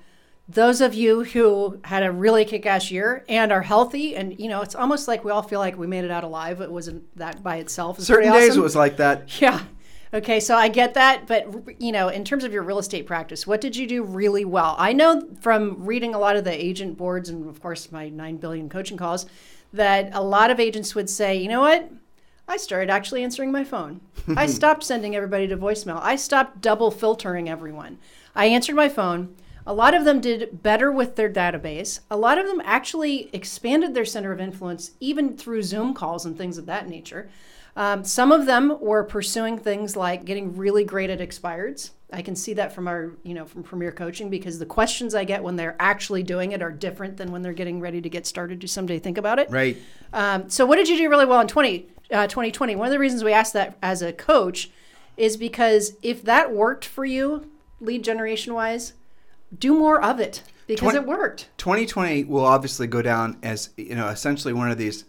those 0.48 0.80
of 0.80 0.94
you 0.94 1.24
who 1.24 1.80
had 1.84 2.02
a 2.02 2.12
really 2.12 2.44
kick-ass 2.44 2.90
year 2.90 3.24
and 3.28 3.50
are 3.50 3.62
healthy, 3.62 4.14
and 4.16 4.38
you 4.38 4.48
know, 4.48 4.60
it's 4.60 4.74
almost 4.74 5.08
like 5.08 5.24
we 5.24 5.30
all 5.30 5.42
feel 5.42 5.60
like 5.60 5.76
we 5.78 5.86
made 5.86 6.04
it 6.04 6.10
out 6.10 6.24
alive. 6.24 6.60
It 6.60 6.70
wasn't 6.70 7.04
that 7.16 7.42
by 7.42 7.56
itself. 7.56 7.98
It's 7.98 8.06
Certain 8.06 8.32
days 8.32 8.50
awesome. 8.50 8.60
it 8.60 8.62
was 8.62 8.76
like 8.76 8.96
that. 8.98 9.28
Yeah. 9.40 9.60
Okay, 10.12 10.38
so 10.38 10.54
I 10.54 10.68
get 10.68 10.94
that, 10.94 11.26
but 11.26 11.48
you 11.80 11.90
know, 11.90 12.06
in 12.06 12.24
terms 12.24 12.44
of 12.44 12.52
your 12.52 12.62
real 12.62 12.78
estate 12.78 13.04
practice, 13.04 13.48
what 13.48 13.60
did 13.60 13.74
you 13.74 13.84
do 13.84 14.04
really 14.04 14.44
well? 14.44 14.76
I 14.78 14.92
know 14.92 15.28
from 15.40 15.84
reading 15.84 16.14
a 16.14 16.20
lot 16.20 16.36
of 16.36 16.44
the 16.44 16.52
agent 16.52 16.96
boards 16.96 17.28
and 17.28 17.48
of 17.48 17.60
course 17.60 17.90
my 17.90 18.10
9 18.10 18.36
billion 18.36 18.68
coaching 18.68 18.96
calls 18.96 19.26
that 19.72 20.10
a 20.12 20.22
lot 20.22 20.52
of 20.52 20.60
agents 20.60 20.94
would 20.94 21.10
say, 21.10 21.34
"You 21.34 21.48
know 21.48 21.62
what? 21.62 21.90
I 22.46 22.57
started 22.57 22.90
actually 22.90 23.24
answering 23.24 23.50
my 23.50 23.64
phone. 23.64 24.00
I 24.37 24.46
stopped 24.46 24.85
sending 24.85 25.16
everybody 25.16 25.48
to 25.48 25.57
voicemail. 25.57 26.00
I 26.02 26.16
stopped 26.16 26.61
double 26.61 26.90
filtering 26.90 27.48
everyone. 27.48 27.98
I 28.35 28.46
answered 28.46 28.76
my 28.76 28.88
phone. 28.88 29.35
A 29.66 29.72
lot 29.72 29.94
of 29.94 30.04
them 30.04 30.20
did 30.20 30.62
better 30.62 30.92
with 30.92 31.16
their 31.16 31.33
database. 31.33 32.00
A 32.11 32.16
lot 32.16 32.37
of 32.37 32.46
them 32.46 32.61
actually 32.64 33.30
expanded 33.33 33.94
their 33.94 34.04
center 34.04 34.30
of 34.30 34.40
influence 34.40 34.90
even 35.00 35.37
through 35.37 35.62
Zoom 35.62 35.94
calls 35.94 36.26
and 36.26 36.37
things 36.37 36.59
of 36.59 36.66
that 36.66 36.88
nature. 36.88 37.30
Um, 37.76 38.04
some 38.04 38.30
of 38.30 38.46
them 38.46 38.78
were 38.80 39.02
pursuing 39.02 39.59
things 39.59 39.96
like 39.96 40.24
getting 40.24 40.57
really 40.57 40.85
great 40.85 41.11
at 41.11 41.18
expireds. 41.18 41.90
I 42.12 42.22
can 42.22 42.37
see 42.37 42.54
that 42.54 42.72
from 42.72 42.87
our, 42.87 43.12
you 43.24 43.35
know, 43.35 43.46
from 43.46 43.64
Premier 43.64 43.90
Coaching 43.90 44.30
because 44.30 44.61
the 44.61 44.66
questions 44.66 45.14
I 45.14 45.24
get 45.24 45.42
when 45.42 45.57
they're 45.57 45.74
actually 45.80 46.22
doing 46.22 46.52
it 46.52 46.62
are 46.62 46.70
different 46.70 47.16
than 47.16 47.33
when 47.33 47.42
they're 47.42 47.52
getting 47.52 47.80
ready 47.80 48.00
to 48.00 48.09
get 48.09 48.26
started 48.26 48.61
to 48.61 48.68
someday 48.68 49.00
think 49.00 49.18
about 49.18 49.40
it. 49.40 49.50
Right. 49.50 49.76
Um, 50.12 50.48
so, 50.48 50.64
what 50.64 50.76
did 50.76 50.88
you 50.88 50.96
do 50.96 51.11
really 51.11 51.26
well 51.26 51.40
in 51.40 51.48
20, 51.48 51.88
uh, 52.10 52.26
2020? 52.26 52.76
One 52.76 52.86
of 52.86 52.92
the 52.92 52.98
reasons 52.98 53.24
we 53.24 53.32
asked 53.32 53.52
that 53.52 53.76
as 53.82 54.02
a 54.02 54.12
coach 54.12 54.70
is 55.16 55.36
because 55.36 55.96
if 56.02 56.22
that 56.22 56.52
worked 56.52 56.84
for 56.84 57.04
you, 57.04 57.50
lead 57.80 58.02
generation 58.04 58.54
wise, 58.54 58.94
do 59.56 59.74
more 59.74 60.02
of 60.02 60.20
it 60.20 60.42
because 60.66 60.92
Twen- 60.92 60.96
it 60.96 61.06
worked. 61.06 61.48
2020 61.58 62.24
will 62.24 62.44
obviously 62.44 62.86
go 62.86 63.02
down 63.02 63.38
as 63.42 63.70
you 63.76 63.94
know 63.94 64.08
essentially 64.08 64.52
one 64.52 64.70
of 64.70 64.78
these 64.78 65.04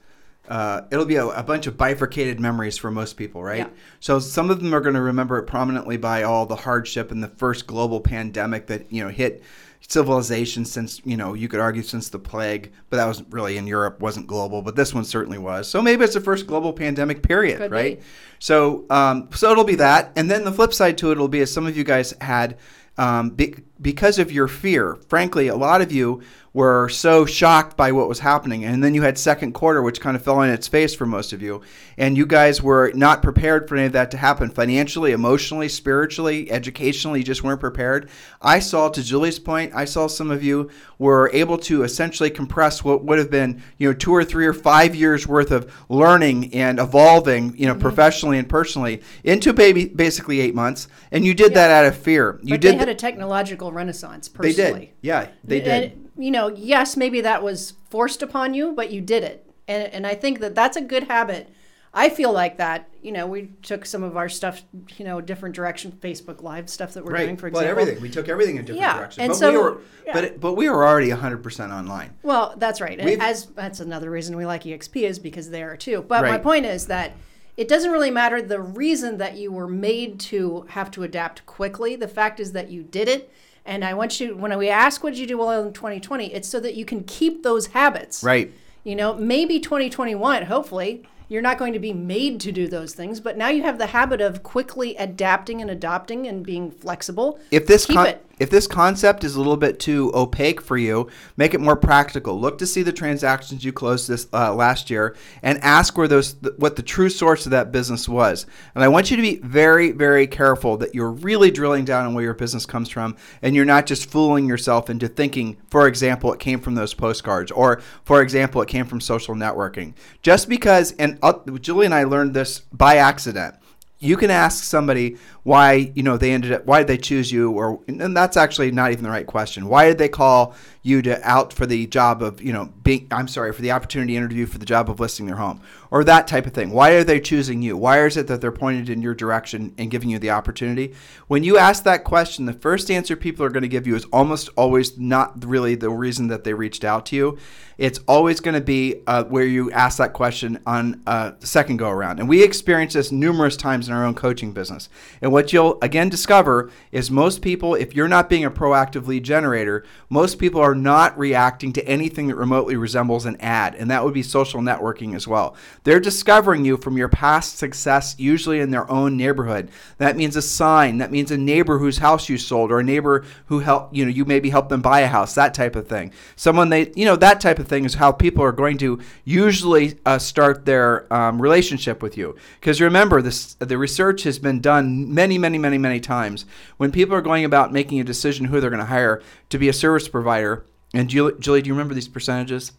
uh, 0.47 0.81
it'll 0.91 1.05
be 1.05 1.15
a, 1.15 1.25
a 1.27 1.43
bunch 1.43 1.67
of 1.67 1.77
bifurcated 1.77 2.39
memories 2.39 2.77
for 2.77 2.91
most 2.91 3.13
people, 3.17 3.43
right? 3.43 3.59
Yeah. 3.59 3.69
So 3.99 4.19
some 4.19 4.49
of 4.49 4.61
them 4.61 4.73
are 4.73 4.81
going 4.81 4.95
to 4.95 5.01
remember 5.01 5.37
it 5.39 5.43
prominently 5.43 5.97
by 5.97 6.23
all 6.23 6.45
the 6.45 6.55
hardship 6.55 7.11
and 7.11 7.23
the 7.23 7.27
first 7.29 7.67
global 7.67 7.99
pandemic 7.99 8.67
that 8.67 8.91
you 8.91 9.03
know 9.03 9.09
hit 9.09 9.43
civilization 9.87 10.65
since 10.65 10.99
you 11.05 11.15
know 11.15 11.33
you 11.33 11.47
could 11.47 11.59
argue 11.59 11.81
since 11.83 12.09
the 12.09 12.19
plague, 12.19 12.71
but 12.89 12.97
that 12.97 13.05
was 13.05 13.23
really 13.29 13.57
in 13.57 13.67
Europe, 13.67 13.99
wasn't 13.99 14.27
global, 14.27 14.61
but 14.61 14.75
this 14.75 14.93
one 14.93 15.05
certainly 15.05 15.37
was. 15.37 15.67
So 15.67 15.81
maybe 15.81 16.03
it's 16.03 16.13
the 16.13 16.21
first 16.21 16.47
global 16.47 16.73
pandemic 16.73 17.23
period, 17.23 17.57
Could 17.57 17.71
right? 17.71 17.99
be. 17.99 18.05
So 18.39 18.85
um, 18.89 19.29
so 19.33 19.51
it'll 19.51 19.63
be 19.63 19.75
that, 19.75 20.11
and 20.15 20.29
then 20.29 20.43
the 20.43 20.51
flip 20.51 20.73
side 20.73 20.97
to 20.99 21.11
it 21.11 21.17
will 21.17 21.27
be 21.27 21.41
as 21.41 21.51
some 21.51 21.65
of 21.65 21.75
you 21.77 21.83
guys 21.83 22.13
had. 22.21 22.57
Um, 22.97 23.31
be, 23.31 23.55
because 23.81 24.19
of 24.19 24.31
your 24.31 24.47
fear, 24.47 24.95
frankly, 25.09 25.49
a 25.49 25.55
lot 25.57 25.81
of 25.81 25.91
you 25.91 26.21
were 26.55 26.87
so 26.87 27.25
shocked 27.25 27.75
by 27.75 27.91
what 27.91 28.07
was 28.07 28.19
happening. 28.19 28.63
And 28.63 28.81
then 28.81 28.93
you 28.93 29.01
had 29.01 29.17
second 29.17 29.51
quarter, 29.51 29.81
which 29.81 29.99
kind 29.99 30.15
of 30.15 30.23
fell 30.23 30.37
on 30.37 30.49
its 30.49 30.69
face 30.69 30.95
for 30.95 31.05
most 31.05 31.33
of 31.33 31.41
you. 31.41 31.59
And 31.97 32.15
you 32.15 32.25
guys 32.25 32.63
were 32.63 32.93
not 32.95 33.21
prepared 33.21 33.67
for 33.67 33.75
any 33.75 33.87
of 33.87 33.91
that 33.91 34.09
to 34.11 34.17
happen 34.17 34.49
financially, 34.49 35.11
emotionally, 35.11 35.67
spiritually, 35.67 36.49
educationally. 36.49 37.19
You 37.19 37.25
just 37.25 37.43
weren't 37.43 37.59
prepared. 37.59 38.09
I 38.41 38.59
saw, 38.59 38.87
to 38.87 39.03
Julie's 39.03 39.37
point, 39.37 39.73
I 39.75 39.83
saw 39.83 40.07
some 40.07 40.31
of 40.31 40.43
you 40.43 40.69
were 40.97 41.29
able 41.33 41.57
to 41.57 41.83
essentially 41.83 42.29
compress 42.29 42.85
what 42.85 43.03
would 43.03 43.19
have 43.19 43.29
been, 43.29 43.61
you 43.77 43.89
know, 43.89 43.93
two 43.93 44.13
or 44.15 44.23
three 44.23 44.45
or 44.47 44.53
five 44.53 44.95
years 44.95 45.27
worth 45.27 45.51
of 45.51 45.69
learning 45.89 46.53
and 46.53 46.79
evolving, 46.79 47.53
you 47.57 47.67
know, 47.67 47.73
Mm-hmm. 47.75 47.81
professionally 47.81 48.37
and 48.39 48.47
personally 48.47 49.01
into 49.25 49.51
baby, 49.51 49.83
basically 49.89 50.39
eight 50.39 50.55
months. 50.55 50.87
And 51.11 51.25
you 51.25 51.33
did 51.33 51.53
that 51.55 51.69
out 51.69 51.85
of 51.85 51.97
fear. 51.97 52.39
You 52.41 52.53
But 52.53 52.61
did. 52.61 52.75
they 52.75 52.77
had 52.77 52.85
th- 52.85 52.95
a 52.95 52.99
technological 52.99 53.73
renaissance 53.73 54.29
they 54.29 54.53
did. 54.53 54.91
Yeah, 55.01 55.27
they 55.43 55.59
did. 55.59 55.91
And, 55.91 56.04
you 56.17 56.31
know, 56.31 56.47
yes, 56.49 56.95
maybe 56.97 57.21
that 57.21 57.43
was 57.43 57.73
forced 57.89 58.21
upon 58.21 58.53
you, 58.53 58.71
but 58.73 58.91
you 58.91 59.01
did 59.01 59.23
it. 59.23 59.49
And, 59.67 59.91
and 59.93 60.07
I 60.07 60.15
think 60.15 60.39
that 60.39 60.55
that's 60.55 60.77
a 60.77 60.81
good 60.81 61.03
habit. 61.03 61.49
I 61.97 62.09
feel 62.09 62.33
like 62.33 62.57
that. 62.57 62.89
You 63.01 63.13
know, 63.13 63.25
we 63.25 63.49
took 63.61 63.85
some 63.85 64.03
of 64.03 64.17
our 64.17 64.27
stuff, 64.27 64.63
you 64.97 65.05
know, 65.05 65.21
different 65.21 65.55
direction, 65.55 65.93
Facebook 65.93 66.41
Live 66.43 66.69
stuff 66.69 66.93
that 66.93 67.05
we're 67.05 67.15
doing, 67.17 67.37
for 67.37 67.47
example. 67.47 67.73
well, 67.73 67.81
everything. 67.81 68.01
We 68.01 68.09
took 68.09 68.27
everything 68.27 68.57
in 68.57 68.65
different 68.65 68.81
Yeah, 68.81 68.97
directions. 68.97 69.19
and 69.21 69.29
but 69.29 69.35
so- 69.37 69.51
we 69.51 69.57
were, 69.57 69.77
yeah. 70.05 70.13
but 70.13 70.39
but 70.41 70.53
we 70.55 70.69
were 70.69 70.85
already 70.85 71.09
100% 71.09 71.71
online. 71.71 72.11
Well, 72.21 72.53
that's 72.57 72.81
right. 72.81 73.01
We've- 73.01 73.21
as 73.21 73.45
that's 73.47 73.79
another 73.79 74.09
reason 74.11 74.35
we 74.35 74.45
like 74.45 74.63
EXP 74.63 75.03
is 75.03 75.19
because 75.19 75.49
they 75.51 75.63
are 75.63 75.77
too. 75.77 76.03
But 76.07 76.23
my 76.23 76.37
point 76.37 76.65
is 76.65 76.87
that 76.87 77.13
it 77.55 77.69
doesn't 77.69 77.91
really 77.91 78.11
matter 78.11 78.41
the 78.41 78.59
reason 78.59 79.17
that 79.19 79.37
you 79.37 79.51
were 79.53 79.67
made 79.67 80.19
to 80.19 80.65
have 80.69 80.91
to 80.91 81.03
adapt 81.03 81.45
quickly. 81.45 81.95
The 81.95 82.09
fact 82.09 82.41
is 82.41 82.51
that 82.51 82.69
you 82.69 82.83
did 82.83 83.07
it. 83.07 83.31
And 83.65 83.83
I 83.83 83.93
want 83.93 84.19
you 84.19 84.35
when 84.35 84.55
we 84.57 84.69
ask 84.69 85.03
what 85.03 85.11
did 85.11 85.19
you 85.19 85.27
do 85.27 85.37
well 85.37 85.63
in 85.63 85.73
2020, 85.73 86.33
it's 86.33 86.47
so 86.47 86.59
that 86.59 86.75
you 86.75 86.85
can 86.85 87.03
keep 87.03 87.43
those 87.43 87.67
habits. 87.67 88.23
Right. 88.23 88.53
You 88.83 88.95
know, 88.95 89.15
maybe 89.15 89.59
2021, 89.59 90.43
hopefully, 90.43 91.03
you're 91.27 91.41
not 91.41 91.57
going 91.57 91.73
to 91.73 91.79
be 91.79 91.91
made 91.91 92.39
to 92.41 92.51
do 92.51 92.67
those 92.67 92.93
things, 92.93 93.19
but 93.19 93.37
now 93.37 93.49
you 93.49 93.63
have 93.63 93.79
the 93.79 93.87
habit 93.87 94.21
of 94.21 94.43
quickly 94.43 94.95
adapting 94.97 95.61
and 95.61 95.71
adopting 95.71 96.27
and 96.27 96.45
being 96.45 96.69
flexible. 96.69 97.39
If 97.49 97.65
this 97.65 97.87
con-. 97.87 98.15
If 98.39 98.49
this 98.49 98.67
concept 98.67 99.23
is 99.23 99.35
a 99.35 99.37
little 99.37 99.57
bit 99.57 99.79
too 99.79 100.11
opaque 100.13 100.61
for 100.61 100.77
you, 100.77 101.09
make 101.37 101.53
it 101.53 101.61
more 101.61 101.75
practical. 101.75 102.39
Look 102.39 102.57
to 102.57 102.67
see 102.67 102.83
the 102.83 102.91
transactions 102.91 103.63
you 103.63 103.71
closed 103.71 104.09
this 104.09 104.27
uh, 104.33 104.53
last 104.53 104.89
year 104.89 105.15
and 105.41 105.57
ask 105.59 105.97
where 105.97 106.07
those 106.07 106.33
th- 106.33 106.55
what 106.57 106.75
the 106.75 106.83
true 106.83 107.09
source 107.09 107.45
of 107.45 107.51
that 107.51 107.71
business 107.71 108.09
was. 108.09 108.45
And 108.73 108.83
I 108.83 108.87
want 108.87 109.09
you 109.09 109.17
to 109.17 109.21
be 109.21 109.37
very 109.37 109.91
very 109.91 110.27
careful 110.27 110.77
that 110.77 110.93
you're 110.93 111.11
really 111.11 111.51
drilling 111.51 111.85
down 111.85 112.05
on 112.05 112.13
where 112.13 112.23
your 112.23 112.33
business 112.33 112.65
comes 112.65 112.89
from 112.89 113.15
and 113.41 113.55
you're 113.55 113.65
not 113.65 113.85
just 113.85 114.09
fooling 114.09 114.47
yourself 114.47 114.89
into 114.89 115.07
thinking, 115.07 115.57
for 115.69 115.87
example, 115.87 116.33
it 116.33 116.39
came 116.39 116.59
from 116.59 116.75
those 116.75 116.93
postcards 116.93 117.51
or 117.51 117.81
for 118.03 118.21
example, 118.21 118.61
it 118.61 118.67
came 118.67 118.85
from 118.85 119.01
social 119.01 119.35
networking. 119.35 119.93
Just 120.21 120.49
because 120.49 120.91
and 120.93 121.19
uh, 121.23 121.33
Julie 121.59 121.85
and 121.85 121.95
I 121.95 122.03
learned 122.03 122.33
this 122.33 122.59
by 122.59 122.97
accident 122.97 123.55
you 123.99 124.17
can 124.17 124.29
ask 124.29 124.63
somebody 124.63 125.17
why 125.43 125.91
you 125.95 126.03
know 126.03 126.17
they 126.17 126.31
ended 126.31 126.51
up 126.51 126.65
why 126.65 126.79
did 126.79 126.87
they 126.87 126.97
choose 126.97 127.31
you 127.31 127.51
or 127.51 127.79
and 127.87 128.15
that's 128.15 128.37
actually 128.37 128.71
not 128.71 128.91
even 128.91 129.03
the 129.03 129.09
right 129.09 129.27
question. 129.27 129.67
Why 129.67 129.87
did 129.87 129.97
they 129.97 130.09
call 130.09 130.55
you 130.85 131.01
to 131.01 131.19
out 131.27 131.51
for 131.51 131.65
the 131.65 131.87
job 131.87 132.21
of 132.21 132.39
you 132.39 132.53
know 132.53 132.71
being 132.83 133.07
i'm 133.09 133.27
sorry 133.27 133.51
for 133.51 133.63
the 133.63 133.71
opportunity 133.71 134.13
to 134.13 134.17
interview 134.17 134.45
for 134.45 134.59
the 134.59 134.65
job 134.65 134.87
of 134.87 134.99
listing 134.99 135.25
their 135.25 135.37
home 135.37 135.59
or 135.89 136.03
that 136.03 136.27
type 136.27 136.45
of 136.45 136.53
thing 136.53 136.69
why 136.69 136.91
are 136.91 137.03
they 137.03 137.19
choosing 137.19 137.63
you 137.63 137.75
why 137.75 138.05
is 138.05 138.15
it 138.15 138.27
that 138.27 138.39
they're 138.39 138.51
pointed 138.51 138.87
in 138.87 139.01
your 139.01 139.15
direction 139.15 139.73
and 139.79 139.89
giving 139.89 140.09
you 140.09 140.19
the 140.19 140.29
opportunity 140.29 140.93
when 141.27 141.43
you 141.43 141.57
ask 141.57 141.83
that 141.83 142.03
question 142.03 142.45
the 142.45 142.53
first 142.53 142.91
answer 142.91 143.15
people 143.15 143.43
are 143.43 143.49
going 143.49 143.63
to 143.63 143.67
give 143.67 143.87
you 143.87 143.95
is 143.95 144.05
almost 144.05 144.47
always 144.55 144.95
not 144.95 145.43
really 145.43 145.73
the 145.73 145.89
reason 145.89 146.27
that 146.27 146.43
they 146.43 146.53
reached 146.53 146.83
out 146.83 147.03
to 147.05 147.15
you 147.15 147.37
it's 147.77 147.99
always 148.07 148.39
going 148.39 148.55
to 148.55 148.61
be 148.61 149.01
uh, 149.07 149.25
where 149.25 149.45
you 149.45 149.71
ask 149.71 149.97
that 149.97 150.13
question 150.13 150.59
on 150.65 151.01
uh, 151.05 151.31
the 151.39 151.47
second 151.47 151.77
go 151.77 151.89
around. 151.89 152.19
And 152.19 152.29
we 152.29 152.43
experience 152.43 152.93
this 152.93 153.11
numerous 153.11 153.57
times 153.57 153.87
in 153.87 153.93
our 153.93 154.05
own 154.05 154.15
coaching 154.15 154.53
business. 154.53 154.89
And 155.21 155.31
what 155.31 155.51
you'll 155.51 155.77
again 155.81 156.09
discover 156.09 156.71
is 156.91 157.11
most 157.11 157.41
people, 157.41 157.75
if 157.75 157.93
you're 157.95 158.07
not 158.07 158.29
being 158.29 158.45
a 158.45 158.51
proactive 158.51 159.07
lead 159.07 159.23
generator, 159.23 159.83
most 160.09 160.39
people 160.39 160.61
are 160.61 160.74
not 160.75 161.17
reacting 161.17 161.73
to 161.73 161.87
anything 161.87 162.27
that 162.27 162.35
remotely 162.35 162.75
resembles 162.75 163.25
an 163.25 163.37
ad. 163.39 163.75
And 163.75 163.89
that 163.89 164.03
would 164.03 164.13
be 164.13 164.23
social 164.23 164.61
networking 164.61 165.15
as 165.15 165.27
well. 165.27 165.55
They're 165.83 165.99
discovering 165.99 166.65
you 166.65 166.77
from 166.77 166.97
your 166.97 167.09
past 167.09 167.57
success, 167.57 168.15
usually 168.17 168.59
in 168.59 168.71
their 168.71 168.89
own 168.91 169.17
neighborhood. 169.17 169.69
That 169.97 170.17
means 170.17 170.35
a 170.35 170.41
sign, 170.41 170.97
that 170.99 171.11
means 171.11 171.31
a 171.31 171.37
neighbor 171.37 171.79
whose 171.79 171.99
house 171.99 172.29
you 172.29 172.37
sold, 172.37 172.71
or 172.71 172.79
a 172.79 172.83
neighbor 172.83 173.25
who 173.45 173.59
helped, 173.59 173.95
you 173.95 174.05
know, 174.05 174.11
you 174.11 174.25
maybe 174.25 174.49
helped 174.49 174.69
them 174.69 174.81
buy 174.81 175.01
a 175.01 175.07
house, 175.07 175.35
that 175.35 175.53
type 175.53 175.75
of 175.75 175.87
thing. 175.87 176.11
Someone 176.35 176.69
they, 176.69 176.91
you 176.95 177.05
know, 177.05 177.15
that 177.15 177.41
type 177.41 177.59
of 177.59 177.67
thing 177.67 177.85
is 177.85 177.95
how 177.95 178.11
people 178.11 178.43
are 178.43 178.51
going 178.51 178.77
to 178.79 178.99
usually 179.23 179.97
uh, 180.05 180.17
start 180.17 180.65
their 180.65 181.11
um, 181.13 181.41
relationship 181.41 182.01
with 182.01 182.17
you. 182.17 182.35
Because 182.59 182.81
remember, 182.81 183.21
this 183.21 183.53
the 183.55 183.77
research 183.77 184.23
has 184.23 184.39
been 184.39 184.59
done 184.59 185.13
many, 185.13 185.37
many, 185.37 185.57
many, 185.57 185.77
many 185.77 185.99
times. 185.99 186.45
When 186.77 186.91
people 186.91 187.15
are 187.15 187.21
going 187.21 187.45
about 187.45 187.71
making 187.71 187.99
a 187.99 188.03
decision 188.03 188.45
who 188.45 188.59
they're 188.59 188.69
going 188.69 188.79
to 188.79 188.85
hire 188.85 189.21
to 189.49 189.57
be 189.57 189.69
a 189.69 189.73
service 189.73 190.07
provider, 190.07 190.64
and 190.93 191.09
Julie, 191.09 191.33
Julie, 191.39 191.61
do 191.61 191.67
you 191.67 191.73
remember 191.73 191.93
these 191.93 192.07
percentages? 192.07 192.71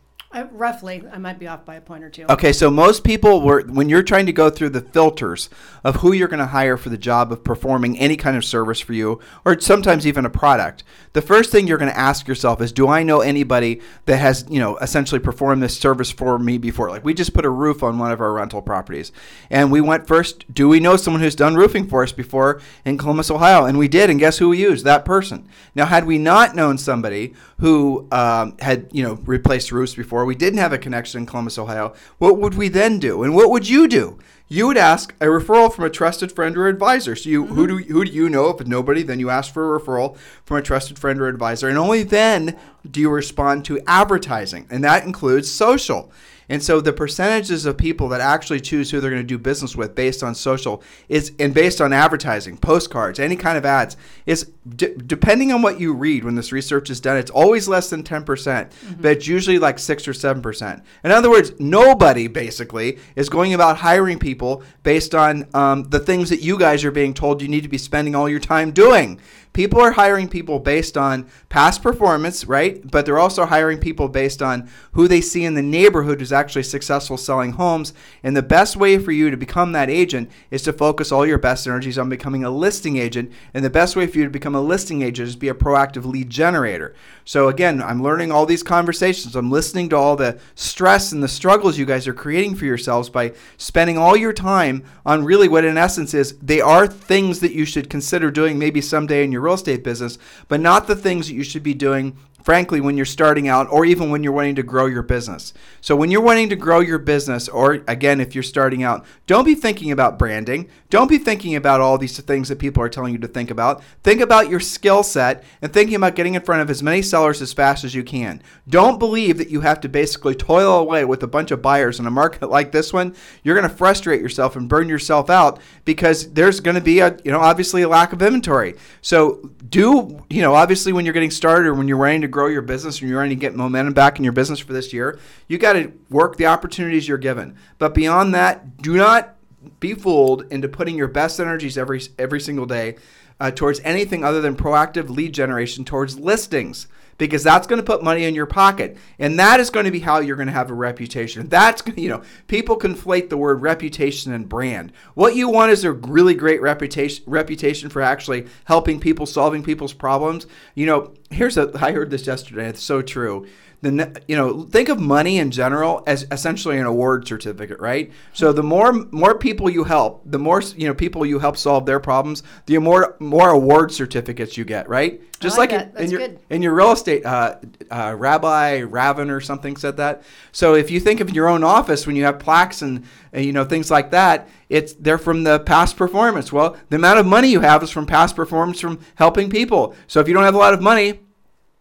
Roughly, 0.52 1.02
I 1.10 1.18
might 1.18 1.38
be 1.38 1.46
off 1.46 1.64
by 1.64 1.76
a 1.76 1.80
point 1.80 2.04
or 2.04 2.10
two. 2.10 2.26
Okay, 2.28 2.52
so 2.52 2.70
most 2.70 3.04
people 3.04 3.40
were 3.40 3.62
when 3.62 3.88
you're 3.88 4.02
trying 4.02 4.26
to 4.26 4.32
go 4.32 4.50
through 4.50 4.70
the 4.70 4.80
filters 4.80 5.48
of 5.82 5.96
who 5.96 6.12
you're 6.12 6.28
going 6.28 6.40
to 6.40 6.46
hire 6.46 6.76
for 6.76 6.90
the 6.90 6.98
job 6.98 7.32
of 7.32 7.42
performing 7.42 7.98
any 7.98 8.16
kind 8.16 8.36
of 8.36 8.44
service 8.44 8.80
for 8.80 8.92
you 8.92 9.20
or 9.44 9.58
sometimes 9.60 10.06
even 10.06 10.26
a 10.26 10.30
product. 10.30 10.84
The 11.14 11.22
first 11.22 11.50
thing 11.50 11.66
you're 11.66 11.78
going 11.78 11.90
to 11.90 11.98
ask 11.98 12.28
yourself 12.28 12.60
is 12.60 12.72
do 12.72 12.88
I 12.88 13.02
know 13.02 13.20
anybody 13.20 13.80
that 14.04 14.18
has, 14.18 14.44
you 14.50 14.60
know, 14.60 14.76
essentially 14.78 15.20
performed 15.20 15.62
this 15.62 15.78
service 15.78 16.10
for 16.10 16.38
me 16.38 16.58
before? 16.58 16.90
Like 16.90 17.04
we 17.04 17.14
just 17.14 17.32
put 17.32 17.46
a 17.46 17.50
roof 17.50 17.82
on 17.82 17.98
one 17.98 18.12
of 18.12 18.20
our 18.20 18.32
rental 18.32 18.60
properties. 18.60 19.12
And 19.48 19.72
we 19.72 19.80
went 19.80 20.06
first, 20.06 20.52
do 20.52 20.68
we 20.68 20.80
know 20.80 20.96
someone 20.96 21.22
who's 21.22 21.34
done 21.34 21.54
roofing 21.54 21.86
for 21.86 22.02
us 22.02 22.12
before 22.12 22.60
in 22.84 22.98
Columbus, 22.98 23.30
Ohio? 23.30 23.64
And 23.64 23.78
we 23.78 23.88
did, 23.88 24.10
and 24.10 24.20
guess 24.20 24.38
who 24.38 24.50
we 24.50 24.58
used? 24.58 24.84
That 24.84 25.06
person. 25.06 25.48
Now, 25.74 25.86
had 25.86 26.04
we 26.04 26.18
not 26.18 26.54
known 26.54 26.76
somebody 26.76 27.34
who 27.58 28.06
um, 28.12 28.56
had, 28.58 28.88
you 28.92 29.02
know, 29.02 29.14
replaced 29.24 29.72
roofs 29.72 29.94
before, 29.94 30.25
we 30.26 30.34
didn't 30.34 30.58
have 30.58 30.72
a 30.72 30.78
connection 30.78 31.20
in 31.20 31.26
Columbus, 31.26 31.58
Ohio, 31.58 31.94
what 32.18 32.38
would 32.38 32.54
we 32.54 32.68
then 32.68 32.98
do? 32.98 33.22
And 33.22 33.34
what 33.34 33.50
would 33.50 33.68
you 33.68 33.88
do? 33.88 34.18
You 34.48 34.68
would 34.68 34.76
ask 34.76 35.14
a 35.20 35.26
referral 35.26 35.72
from 35.72 35.84
a 35.84 35.90
trusted 35.90 36.30
friend 36.30 36.56
or 36.56 36.68
advisor. 36.68 37.16
So 37.16 37.28
you 37.28 37.46
who 37.46 37.66
do 37.66 37.80
mm-hmm. 37.80 37.92
who 37.92 38.04
do 38.04 38.12
you 38.12 38.28
know? 38.28 38.48
If 38.50 38.66
nobody, 38.66 39.02
then 39.02 39.18
you 39.18 39.28
ask 39.28 39.52
for 39.52 39.74
a 39.74 39.80
referral 39.80 40.16
from 40.44 40.58
a 40.58 40.62
trusted 40.62 40.98
friend 40.98 41.20
or 41.20 41.26
advisor, 41.26 41.68
and 41.68 41.78
only 41.78 42.04
then 42.04 42.56
do 42.88 43.00
you 43.00 43.10
respond 43.10 43.64
to 43.64 43.80
advertising, 43.86 44.66
and 44.70 44.84
that 44.84 45.04
includes 45.04 45.50
social. 45.50 46.12
And 46.48 46.62
so 46.62 46.80
the 46.80 46.92
percentages 46.92 47.66
of 47.66 47.76
people 47.76 48.08
that 48.10 48.20
actually 48.20 48.60
choose 48.60 48.90
who 48.90 49.00
they're 49.00 49.10
going 49.10 49.22
to 49.22 49.26
do 49.26 49.38
business 49.38 49.74
with 49.74 49.96
based 49.96 50.22
on 50.22 50.34
social 50.36 50.80
is 51.08 51.32
and 51.40 51.52
based 51.52 51.80
on 51.80 51.92
advertising, 51.92 52.56
postcards, 52.56 53.18
any 53.18 53.34
kind 53.34 53.58
of 53.58 53.64
ads 53.64 53.96
is 54.26 54.52
d- 54.68 54.94
depending 55.06 55.52
on 55.52 55.62
what 55.62 55.80
you 55.80 55.92
read 55.92 56.24
when 56.24 56.34
this 56.34 56.52
research 56.52 56.90
is 56.90 57.00
done, 57.00 57.16
it's 57.16 57.30
always 57.30 57.68
less 57.68 57.90
than 57.90 58.02
10%, 58.02 58.24
percent 58.24 58.72
but 58.98 59.12
it's 59.12 59.26
usually 59.26 59.58
like 59.58 59.78
6 59.78 60.08
or 60.08 60.12
7%. 60.12 60.82
In 61.04 61.10
other 61.10 61.30
words, 61.30 61.52
nobody 61.58 62.26
basically 62.26 62.98
is 63.14 63.28
going 63.28 63.54
about 63.54 63.78
hiring 63.78 64.18
people 64.18 64.62
based 64.82 65.14
on 65.14 65.46
um, 65.54 65.84
the 65.84 66.00
things 66.00 66.30
that 66.30 66.40
you 66.40 66.58
guys 66.58 66.84
are 66.84 66.90
being 66.90 67.14
told 67.14 67.42
you 67.42 67.48
need 67.48 67.62
to 67.62 67.68
be 67.68 67.78
spending 67.78 68.14
all 68.14 68.28
your 68.28 68.40
time 68.40 68.72
doing. 68.72 69.20
People 69.56 69.80
are 69.80 69.92
hiring 69.92 70.28
people 70.28 70.58
based 70.58 70.98
on 70.98 71.30
past 71.48 71.82
performance, 71.82 72.44
right? 72.44 72.90
But 72.90 73.06
they're 73.06 73.18
also 73.18 73.46
hiring 73.46 73.78
people 73.78 74.06
based 74.06 74.42
on 74.42 74.68
who 74.92 75.08
they 75.08 75.22
see 75.22 75.46
in 75.46 75.54
the 75.54 75.62
neighborhood 75.62 76.20
who's 76.20 76.30
actually 76.30 76.64
successful 76.64 77.16
selling 77.16 77.52
homes. 77.52 77.94
And 78.22 78.36
the 78.36 78.42
best 78.42 78.76
way 78.76 78.98
for 78.98 79.12
you 79.12 79.30
to 79.30 79.36
become 79.38 79.72
that 79.72 79.88
agent 79.88 80.30
is 80.50 80.60
to 80.64 80.74
focus 80.74 81.10
all 81.10 81.24
your 81.24 81.38
best 81.38 81.66
energies 81.66 81.96
on 81.96 82.10
becoming 82.10 82.44
a 82.44 82.50
listing 82.50 82.98
agent. 82.98 83.32
And 83.54 83.64
the 83.64 83.70
best 83.70 83.96
way 83.96 84.06
for 84.06 84.18
you 84.18 84.24
to 84.24 84.30
become 84.30 84.54
a 84.56 84.60
listing 84.60 85.02
agent 85.02 85.28
is 85.28 85.36
be 85.36 85.48
a 85.48 85.54
proactive 85.54 86.04
lead 86.04 86.30
generator. 86.30 86.94
So 87.24 87.48
again, 87.48 87.82
I'm 87.82 88.02
learning 88.02 88.32
all 88.32 88.46
these 88.46 88.62
conversations. 88.62 89.36
I'm 89.36 89.50
listening 89.50 89.88
to 89.90 89.96
all 89.96 90.16
the 90.16 90.38
stress 90.54 91.12
and 91.12 91.22
the 91.22 91.28
struggles 91.28 91.78
you 91.78 91.84
guys 91.84 92.08
are 92.08 92.14
creating 92.14 92.54
for 92.54 92.64
yourselves 92.64 93.10
by 93.10 93.32
spending 93.56 93.98
all 93.98 94.16
your 94.16 94.32
time 94.32 94.84
on 95.04 95.24
really 95.24 95.48
what 95.48 95.64
in 95.64 95.76
essence 95.76 96.14
is 96.14 96.38
they 96.38 96.60
are 96.60 96.86
things 96.86 97.40
that 97.40 97.52
you 97.52 97.64
should 97.64 97.90
consider 97.90 98.30
doing 98.30 98.58
maybe 98.58 98.80
someday 98.80 99.22
in 99.22 99.32
your 99.32 99.42
real 99.42 99.54
estate 99.54 99.84
business, 99.84 100.18
but 100.48 100.60
not 100.60 100.86
the 100.86 100.96
things 100.96 101.28
that 101.28 101.34
you 101.34 101.44
should 101.44 101.62
be 101.62 101.74
doing 101.74 102.16
frankly, 102.46 102.80
when 102.80 102.96
you're 102.96 103.04
starting 103.04 103.48
out 103.48 103.66
or 103.72 103.84
even 103.84 104.08
when 104.08 104.22
you're 104.22 104.32
wanting 104.32 104.54
to 104.54 104.62
grow 104.62 104.86
your 104.86 105.02
business. 105.02 105.52
So, 105.80 105.96
when 105.96 106.12
you're 106.12 106.22
wanting 106.22 106.48
to 106.50 106.56
grow 106.56 106.78
your 106.78 106.98
business, 106.98 107.48
or 107.48 107.82
again, 107.88 108.20
if 108.20 108.36
you're 108.36 108.44
starting 108.44 108.84
out, 108.84 109.04
don't 109.26 109.44
be 109.44 109.56
thinking 109.56 109.90
about 109.90 110.16
branding. 110.16 110.70
Don't 110.88 111.08
be 111.08 111.18
thinking 111.18 111.56
about 111.56 111.80
all 111.80 111.98
these 111.98 112.18
things 112.20 112.48
that 112.48 112.60
people 112.60 112.80
are 112.84 112.88
telling 112.88 113.12
you 113.12 113.18
to 113.18 113.26
think 113.26 113.50
about. 113.50 113.82
Think 114.04 114.20
about 114.20 114.48
your 114.48 114.60
skill 114.60 115.02
set 115.02 115.42
and 115.60 115.72
thinking 115.72 115.96
about 115.96 116.14
getting 116.14 116.34
in 116.34 116.42
front 116.42 116.62
of 116.62 116.70
as 116.70 116.84
many 116.84 117.02
sellers 117.02 117.42
as 117.42 117.52
fast 117.52 117.82
as 117.82 117.96
you 117.96 118.04
can. 118.04 118.40
Don't 118.68 119.00
believe 119.00 119.38
that 119.38 119.50
you 119.50 119.62
have 119.62 119.80
to 119.80 119.88
basically 119.88 120.36
toil 120.36 120.78
away 120.78 121.04
with 121.04 121.24
a 121.24 121.26
bunch 121.26 121.50
of 121.50 121.60
buyers 121.60 121.98
in 121.98 122.06
a 122.06 122.10
market 122.12 122.48
like 122.50 122.70
this 122.70 122.92
one. 122.92 123.16
You're 123.42 123.56
going 123.56 123.68
to 123.68 123.76
frustrate 123.76 124.20
yourself 124.20 124.54
and 124.54 124.68
burn 124.68 124.88
yourself 124.88 125.28
out 125.28 125.58
because 125.84 126.32
there's 126.32 126.60
going 126.60 126.76
to 126.76 126.80
be 126.80 127.00
a, 127.00 127.18
you 127.24 127.32
know, 127.32 127.40
obviously 127.40 127.82
a 127.82 127.88
lack 127.88 128.12
of 128.12 128.22
inventory. 128.22 128.76
So, 129.02 129.50
do, 129.68 130.24
you 130.30 130.42
know, 130.42 130.54
obviously 130.54 130.92
when 130.92 131.04
you're 131.04 131.14
getting 131.14 131.32
started 131.32 131.66
or 131.66 131.74
when 131.74 131.88
you're 131.88 131.96
wanting 131.96 132.20
to 132.20 132.28
grow 132.36 132.48
your 132.48 132.60
business 132.60 133.00
and 133.00 133.08
you're 133.08 133.18
wanting 133.18 133.30
to 133.30 133.40
get 133.40 133.56
momentum 133.56 133.94
back 133.94 134.18
in 134.18 134.24
your 134.24 134.32
business 134.34 134.58
for 134.58 134.74
this 134.74 134.92
year, 134.92 135.18
you 135.48 135.56
got 135.56 135.72
to 135.72 135.90
work 136.10 136.36
the 136.36 136.44
opportunities 136.44 137.08
you're 137.08 137.16
given. 137.16 137.56
But 137.78 137.94
beyond 137.94 138.34
that, 138.34 138.76
do 138.82 138.94
not 138.94 139.36
be 139.80 139.94
fooled 139.94 140.44
into 140.52 140.68
putting 140.68 140.98
your 140.98 141.08
best 141.08 141.40
energies 141.40 141.78
every 141.78 142.02
every 142.18 142.38
single 142.38 142.66
day 142.66 142.96
uh, 143.40 143.50
towards 143.50 143.80
anything 143.80 144.22
other 144.22 144.42
than 144.42 144.54
proactive 144.54 145.08
lead 145.08 145.32
generation 145.32 145.82
towards 145.82 146.18
listings 146.18 146.88
because 147.18 147.42
that's 147.42 147.66
going 147.66 147.80
to 147.80 147.86
put 147.86 148.02
money 148.02 148.24
in 148.24 148.34
your 148.34 148.46
pocket. 148.46 148.96
And 149.18 149.38
that 149.38 149.60
is 149.60 149.70
going 149.70 149.86
to 149.86 149.90
be 149.90 150.00
how 150.00 150.20
you're 150.20 150.36
going 150.36 150.46
to 150.48 150.52
have 150.52 150.70
a 150.70 150.74
reputation. 150.74 151.48
That's 151.48 151.82
you 151.96 152.08
know 152.08 152.22
people 152.46 152.78
conflate 152.78 153.28
the 153.28 153.36
word 153.36 153.62
reputation 153.62 154.32
and 154.32 154.48
brand. 154.48 154.92
What 155.14 155.36
you 155.36 155.48
want 155.48 155.72
is 155.72 155.84
a 155.84 155.92
really 155.92 156.34
great 156.34 156.60
reputation 156.60 157.24
reputation 157.26 157.90
for 157.90 158.02
actually 158.02 158.46
helping 158.64 159.00
people 159.00 159.26
solving 159.26 159.62
people's 159.62 159.92
problems. 159.92 160.46
You 160.74 160.86
know 160.86 161.12
here's 161.30 161.56
a 161.56 161.70
i 161.80 161.92
heard 161.92 162.10
this 162.10 162.26
yesterday 162.26 162.68
it's 162.68 162.82
so 162.82 163.02
true 163.02 163.46
the 163.82 164.22
you 164.26 164.36
know 164.36 164.62
think 164.62 164.88
of 164.88 164.98
money 164.98 165.38
in 165.38 165.50
general 165.50 166.02
as 166.06 166.26
essentially 166.30 166.78
an 166.78 166.86
award 166.86 167.26
certificate 167.26 167.78
right? 167.78 168.10
So 168.32 168.52
the 168.52 168.62
more 168.62 168.92
more 169.10 169.36
people 169.38 169.68
you 169.68 169.84
help 169.84 170.22
the 170.24 170.38
more 170.38 170.62
you 170.76 170.88
know 170.88 170.94
people 170.94 171.26
you 171.26 171.38
help 171.38 171.56
solve 171.56 171.86
their 171.86 172.00
problems 172.00 172.42
the 172.66 172.78
more 172.78 173.16
more 173.18 173.50
award 173.50 173.92
certificates 173.92 174.56
you 174.56 174.64
get 174.64 174.88
right? 174.88 175.20
Just 175.38 175.58
like 175.58 175.72
like, 175.72 175.92
that. 175.92 176.00
in, 176.00 176.04
in 176.04 176.10
your 176.10 176.20
good. 176.20 176.38
in 176.48 176.62
your 176.62 176.74
real 176.74 176.92
estate 176.92 177.24
uh, 177.26 177.56
uh, 177.90 178.14
rabbi 178.16 178.78
raven 178.78 179.30
or 179.30 179.40
something 179.40 179.76
said 179.76 179.98
that. 179.98 180.22
So 180.52 180.74
if 180.74 180.90
you 180.90 180.98
think 180.98 181.20
of 181.20 181.30
your 181.30 181.48
own 181.48 181.62
office 181.62 182.06
when 182.06 182.16
you 182.16 182.24
have 182.24 182.38
plaques 182.38 182.80
and 182.82 183.04
uh, 183.34 183.40
you 183.40 183.52
know 183.52 183.64
things 183.64 183.90
like 183.90 184.10
that 184.12 184.48
it's 184.68 184.94
they're 184.94 185.18
from 185.18 185.44
the 185.44 185.60
past 185.60 185.96
performance. 185.96 186.52
Well 186.52 186.76
the 186.88 186.96
amount 186.96 187.18
of 187.18 187.26
money 187.26 187.48
you 187.48 187.60
have 187.60 187.82
is 187.82 187.90
from 187.90 188.06
past 188.06 188.34
performance 188.34 188.80
from 188.80 189.00
helping 189.16 189.50
people. 189.50 189.94
So 190.06 190.20
if 190.20 190.28
you 190.28 190.34
don't 190.34 190.44
have 190.44 190.54
a 190.54 190.58
lot 190.58 190.72
of 190.72 190.80
money 190.80 191.20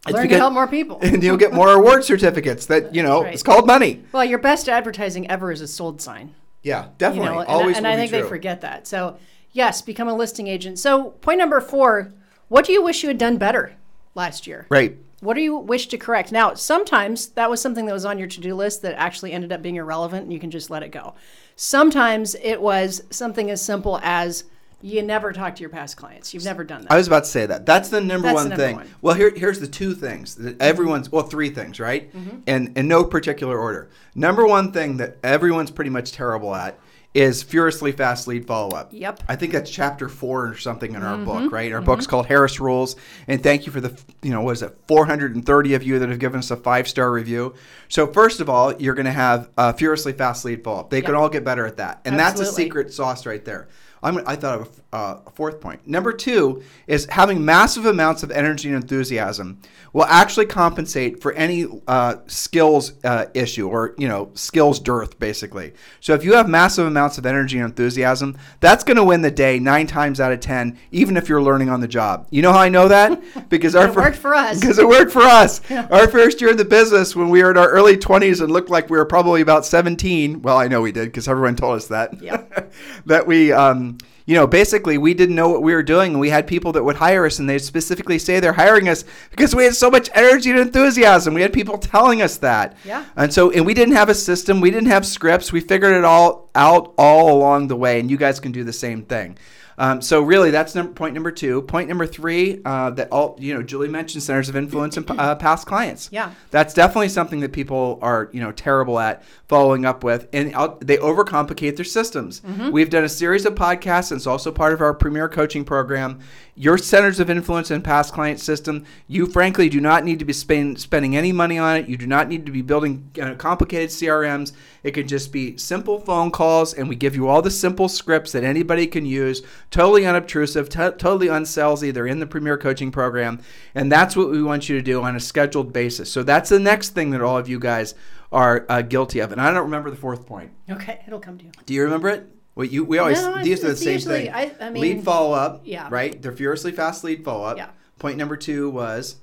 it's 0.06 0.14
Learn 0.14 0.28
to 0.28 0.36
help 0.36 0.52
more 0.52 0.66
people. 0.66 0.98
and 1.02 1.22
you'll 1.22 1.36
get 1.36 1.52
more 1.52 1.72
award 1.72 2.04
certificates 2.04 2.66
that 2.66 2.94
you 2.94 3.02
know 3.02 3.22
right. 3.24 3.34
it's 3.34 3.42
called 3.42 3.66
money 3.66 4.02
Well, 4.12 4.24
your 4.24 4.38
best 4.38 4.68
advertising 4.68 5.30
ever 5.30 5.52
is 5.52 5.60
a 5.60 5.68
sold 5.68 6.00
sign. 6.00 6.34
yeah 6.62 6.84
You 6.84 6.90
definitely 6.98 7.30
know, 7.30 7.40
and, 7.40 7.48
always 7.48 7.76
and 7.76 7.86
I 7.86 7.96
be 7.96 8.00
think 8.00 8.10
they 8.12 8.22
forget 8.22 8.60
that. 8.62 8.86
So, 8.86 9.18
yes, 9.52 9.82
become 9.82 10.08
a 10.08 10.14
listing 10.14 10.46
agent. 10.46 10.78
So, 10.78 11.10
point 11.10 11.38
number 11.38 11.60
four 11.60 12.12
what 12.48 12.64
do 12.64 12.72
you 12.72 12.82
wish 12.82 13.02
you 13.02 13.08
had 13.08 13.18
done 13.18 13.38
better 13.38 13.74
last 14.14 14.46
year? 14.46 14.66
right 14.68 14.96
What 15.20 15.34
do 15.34 15.40
you 15.40 15.56
wish 15.56 15.88
to 15.88 15.98
correct? 15.98 16.30
Now, 16.30 16.54
sometimes 16.54 17.28
that 17.30 17.50
was 17.50 17.60
something 17.60 17.86
that 17.86 17.92
was 17.92 18.04
on 18.04 18.18
your 18.18 18.28
to 18.28 18.40
do 18.40 18.54
list 18.54 18.82
that 18.82 18.94
actually 18.96 19.32
ended 19.32 19.52
up 19.52 19.62
being 19.62 19.76
irrelevant 19.76 20.24
and 20.24 20.32
you 20.32 20.38
can 20.38 20.50
just 20.50 20.70
let 20.70 20.82
it 20.82 20.90
go. 20.92 21.14
Sometimes 21.56 22.36
it 22.36 22.60
was 22.60 23.02
something 23.10 23.50
as 23.50 23.62
simple 23.62 23.98
as 24.02 24.44
you 24.82 25.02
never 25.02 25.32
talk 25.32 25.54
to 25.56 25.60
your 25.60 25.70
past 25.70 25.96
clients. 25.96 26.34
You've 26.34 26.44
never 26.44 26.62
done 26.62 26.82
that. 26.82 26.92
I 26.92 26.96
was 26.96 27.06
about 27.06 27.24
to 27.24 27.30
say 27.30 27.46
that. 27.46 27.64
That's 27.66 27.88
the 27.88 28.00
number 28.00 28.28
That's 28.28 28.34
one 28.34 28.44
the 28.44 28.50
number 28.50 28.64
thing. 28.64 28.76
one. 28.76 28.88
Well, 29.00 29.14
here, 29.14 29.32
here's 29.34 29.58
the 29.60 29.66
two 29.66 29.94
things 29.94 30.34
that 30.36 30.60
everyone's, 30.60 31.10
well, 31.10 31.24
three 31.24 31.50
things, 31.50 31.80
right? 31.80 32.12
Mm-hmm. 32.12 32.38
And 32.46 32.76
in 32.76 32.86
no 32.86 33.04
particular 33.04 33.58
order. 33.58 33.90
Number 34.14 34.46
one 34.46 34.72
thing 34.72 34.98
that 34.98 35.16
everyone's 35.24 35.70
pretty 35.70 35.90
much 35.90 36.12
terrible 36.12 36.54
at 36.54 36.78
is 37.14 37.42
furiously 37.42 37.92
fast 37.92 38.28
lead 38.28 38.46
follow 38.46 38.76
up. 38.76 38.90
Yep. 38.92 39.22
I 39.26 39.36
think 39.36 39.54
that's 39.54 39.70
chapter 39.70 40.06
four 40.06 40.48
or 40.48 40.56
something 40.58 40.94
in 40.94 41.02
our 41.02 41.16
Mm-hmm. 41.16 41.24
book, 41.24 41.50
right? 41.52 41.72
Our 41.72 41.80
book's 41.80 42.06
called 42.06 42.26
Harris 42.26 42.60
Rules. 42.60 42.96
And 43.26 43.42
thank 43.42 43.64
you 43.64 43.72
for 43.72 43.80
the, 43.80 43.98
you 44.20 44.30
know, 44.30 44.42
what 44.42 44.52
is 44.52 44.62
it, 44.62 44.76
430 44.86 45.72
of 45.74 45.82
you 45.82 45.98
that 45.98 46.10
have 46.10 46.18
given 46.18 46.38
us 46.40 46.50
a 46.50 46.56
five 46.58 46.86
star 46.86 47.10
review. 47.10 47.54
So, 47.88 48.06
first 48.06 48.40
of 48.40 48.50
all, 48.50 48.74
you're 48.74 48.94
going 48.94 49.06
to 49.06 49.12
have 49.12 49.48
uh, 49.56 49.72
furiously 49.72 50.12
fast 50.12 50.44
lead 50.44 50.62
follow 50.62 50.80
up. 50.80 50.90
They 50.90 51.00
can 51.00 51.14
all 51.14 51.30
get 51.30 51.42
better 51.42 51.66
at 51.66 51.78
that. 51.78 52.02
And 52.04 52.18
that's 52.18 52.38
a 52.38 52.44
secret 52.44 52.92
sauce 52.92 53.24
right 53.24 53.42
there. 53.46 53.68
I'm, 54.06 54.22
I 54.24 54.36
thought 54.36 54.68
uh, 54.96 55.20
fourth 55.34 55.60
point. 55.60 55.86
Number 55.86 56.10
two 56.10 56.62
is 56.86 57.04
having 57.10 57.44
massive 57.44 57.84
amounts 57.84 58.22
of 58.22 58.30
energy 58.30 58.68
and 58.68 58.76
enthusiasm 58.76 59.60
will 59.92 60.06
actually 60.06 60.46
compensate 60.46 61.20
for 61.20 61.32
any 61.32 61.66
uh, 61.86 62.16
skills 62.26 62.92
uh, 63.04 63.26
issue 63.34 63.68
or 63.68 63.94
you 63.98 64.08
know 64.08 64.30
skills 64.32 64.80
dearth, 64.80 65.18
basically. 65.18 65.74
So 66.00 66.14
if 66.14 66.24
you 66.24 66.32
have 66.34 66.48
massive 66.48 66.86
amounts 66.86 67.18
of 67.18 67.26
energy 67.26 67.58
and 67.58 67.66
enthusiasm, 67.66 68.38
that's 68.60 68.84
going 68.84 68.96
to 68.96 69.04
win 69.04 69.20
the 69.20 69.30
day 69.30 69.58
nine 69.58 69.86
times 69.86 70.18
out 70.18 70.32
of 70.32 70.40
ten, 70.40 70.78
even 70.92 71.18
if 71.18 71.28
you're 71.28 71.42
learning 71.42 71.68
on 71.68 71.80
the 71.80 71.88
job. 71.88 72.26
You 72.30 72.40
know 72.40 72.52
how 72.52 72.60
I 72.60 72.68
know 72.70 72.88
that? 72.88 73.22
Because 73.48 73.76
our 73.76 73.88
It 73.88 73.94
worked 73.94 74.16
for 74.16 74.34
us. 74.34 74.60
Because 74.60 74.78
it 74.78 74.88
worked 74.88 75.12
for 75.12 75.22
us. 75.22 75.60
Our 75.70 76.08
first 76.08 76.40
year 76.40 76.50
in 76.50 76.56
the 76.56 76.64
business, 76.64 77.14
when 77.14 77.28
we 77.28 77.42
were 77.42 77.50
in 77.52 77.56
our 77.56 77.68
early 77.68 77.96
20s 77.96 78.42
and 78.42 78.50
looked 78.50 78.70
like 78.70 78.90
we 78.90 78.98
were 78.98 79.04
probably 79.04 79.40
about 79.40 79.64
17. 79.64 80.42
Well, 80.42 80.58
I 80.58 80.66
know 80.66 80.80
we 80.80 80.90
did 80.90 81.06
because 81.06 81.28
everyone 81.28 81.54
told 81.54 81.76
us 81.76 81.86
that. 81.88 82.20
Yep. 82.20 82.72
that 83.06 83.26
we, 83.26 83.52
um, 83.52 83.98
you 84.26 84.34
know, 84.34 84.46
basically 84.46 84.98
we 84.98 85.14
didn't 85.14 85.36
know 85.36 85.48
what 85.48 85.62
we 85.62 85.72
were 85.72 85.82
doing, 85.82 86.12
and 86.12 86.20
we 86.20 86.30
had 86.30 86.46
people 86.46 86.72
that 86.72 86.84
would 86.84 86.96
hire 86.96 87.24
us, 87.24 87.38
and 87.38 87.48
they'd 87.48 87.60
specifically 87.60 88.18
say 88.18 88.40
they're 88.40 88.52
hiring 88.52 88.88
us 88.88 89.04
because 89.30 89.54
we 89.54 89.64
had 89.64 89.74
so 89.74 89.90
much 89.90 90.10
energy 90.14 90.50
and 90.50 90.58
enthusiasm. 90.58 91.32
We 91.32 91.42
had 91.42 91.52
people 91.52 91.78
telling 91.78 92.20
us 92.20 92.36
that. 92.38 92.76
Yeah. 92.84 93.04
And 93.16 93.32
so, 93.32 93.50
and 93.52 93.64
we 93.64 93.72
didn't 93.72 93.94
have 93.94 94.08
a 94.08 94.14
system, 94.14 94.60
we 94.60 94.70
didn't 94.70 94.88
have 94.88 95.06
scripts. 95.06 95.52
We 95.52 95.60
figured 95.60 95.94
it 95.94 96.04
all 96.04 96.50
out 96.54 96.92
all 96.98 97.36
along 97.36 97.68
the 97.68 97.76
way, 97.76 98.00
and 98.00 98.10
you 98.10 98.16
guys 98.16 98.40
can 98.40 98.52
do 98.52 98.64
the 98.64 98.72
same 98.72 99.04
thing. 99.04 99.38
Um, 99.78 100.00
so 100.00 100.22
really, 100.22 100.50
that's 100.50 100.74
number, 100.74 100.92
point 100.92 101.14
number 101.14 101.30
two. 101.30 101.62
Point 101.62 101.88
number 101.88 102.06
three, 102.06 102.60
uh, 102.64 102.90
that 102.90 103.08
all 103.12 103.36
you 103.38 103.54
know, 103.54 103.62
Julie 103.62 103.88
mentioned 103.88 104.22
centers 104.22 104.48
of 104.48 104.56
influence 104.56 104.96
and 104.96 105.08
uh, 105.10 105.34
past 105.36 105.66
clients. 105.66 106.08
Yeah. 106.10 106.32
that's 106.50 106.72
definitely 106.74 107.10
something 107.10 107.40
that 107.40 107.52
people 107.52 107.98
are 108.02 108.30
you 108.32 108.40
know 108.40 108.52
terrible 108.52 108.98
at 108.98 109.22
following 109.48 109.84
up 109.84 110.02
with, 110.02 110.28
and 110.32 110.54
out, 110.54 110.80
they 110.80 110.96
overcomplicate 110.96 111.76
their 111.76 111.84
systems. 111.84 112.42
We've 112.70 112.90
done 112.90 113.04
a 113.04 113.08
series 113.08 113.44
of 113.46 113.54
podcasts, 113.54 114.10
and 114.10 114.18
it's 114.18 114.26
also 114.26 114.50
part 114.50 114.72
of 114.72 114.80
our 114.80 114.94
premier 114.94 115.28
coaching 115.28 115.64
program. 115.64 116.20
Your 116.58 116.78
centers 116.78 117.20
of 117.20 117.28
influence 117.28 117.70
and 117.70 117.84
past 117.84 118.14
client 118.14 118.40
system, 118.40 118.86
you 119.06 119.26
frankly 119.26 119.68
do 119.68 119.78
not 119.78 120.04
need 120.04 120.18
to 120.20 120.24
be 120.24 120.32
spend, 120.32 120.80
spending 120.80 121.14
any 121.14 121.30
money 121.30 121.58
on 121.58 121.76
it. 121.76 121.86
You 121.86 121.98
do 121.98 122.06
not 122.06 122.28
need 122.28 122.46
to 122.46 122.52
be 122.52 122.62
building 122.62 123.10
uh, 123.20 123.34
complicated 123.34 123.90
CRMs. 123.90 124.52
It 124.82 124.92
can 124.92 125.06
just 125.06 125.32
be 125.32 125.58
simple 125.58 126.00
phone 126.00 126.30
calls, 126.30 126.72
and 126.72 126.88
we 126.88 126.96
give 126.96 127.14
you 127.14 127.28
all 127.28 127.42
the 127.42 127.50
simple 127.50 127.90
scripts 127.90 128.32
that 128.32 128.42
anybody 128.42 128.86
can 128.86 129.04
use, 129.04 129.42
totally 129.70 130.06
unobtrusive, 130.06 130.70
to 130.70 130.94
totally 130.96 131.26
unsalesy. 131.26 131.92
They're 131.92 132.06
in 132.06 132.20
the 132.20 132.26
Premier 132.26 132.56
Coaching 132.56 132.90
Program, 132.90 133.38
and 133.74 133.92
that's 133.92 134.16
what 134.16 134.30
we 134.30 134.42
want 134.42 134.70
you 134.70 134.76
to 134.76 134.82
do 134.82 135.02
on 135.02 135.14
a 135.14 135.20
scheduled 135.20 135.74
basis. 135.74 136.10
So 136.10 136.22
that's 136.22 136.48
the 136.48 136.58
next 136.58 136.90
thing 136.90 137.10
that 137.10 137.20
all 137.20 137.36
of 137.36 137.50
you 137.50 137.58
guys 137.58 137.94
are 138.32 138.64
uh, 138.70 138.80
guilty 138.80 139.18
of. 139.18 139.30
And 139.30 139.42
I 139.42 139.52
don't 139.52 139.64
remember 139.64 139.90
the 139.90 139.96
fourth 139.96 140.24
point. 140.24 140.52
okay, 140.70 141.02
it'll 141.06 141.20
come 141.20 141.36
to 141.36 141.44
you. 141.44 141.52
Do 141.66 141.74
you 141.74 141.84
remember 141.84 142.08
it? 142.08 142.35
Well, 142.56 142.66
you 142.66 142.84
we 142.84 142.98
always 142.98 143.22
No, 143.22 143.42
these 143.44 143.62
are 143.62 143.68
the 143.68 143.76
same 143.76 143.92
usually- 143.92 144.14
thing. 144.24 144.32
I- 144.34 144.50
I 144.60 144.70
mean- 144.70 144.82
lead 144.82 145.04
follow 145.04 145.32
up. 145.34 145.60
Yeah. 145.64 145.88
Right. 145.90 146.20
They're 146.20 146.32
furiously 146.32 146.72
fast 146.72 147.04
lead 147.04 147.22
follow 147.22 147.44
up. 147.44 147.58
Yeah. 147.58 147.68
Point 147.98 148.16
number 148.16 148.34
two 148.36 148.70
was 148.70 149.16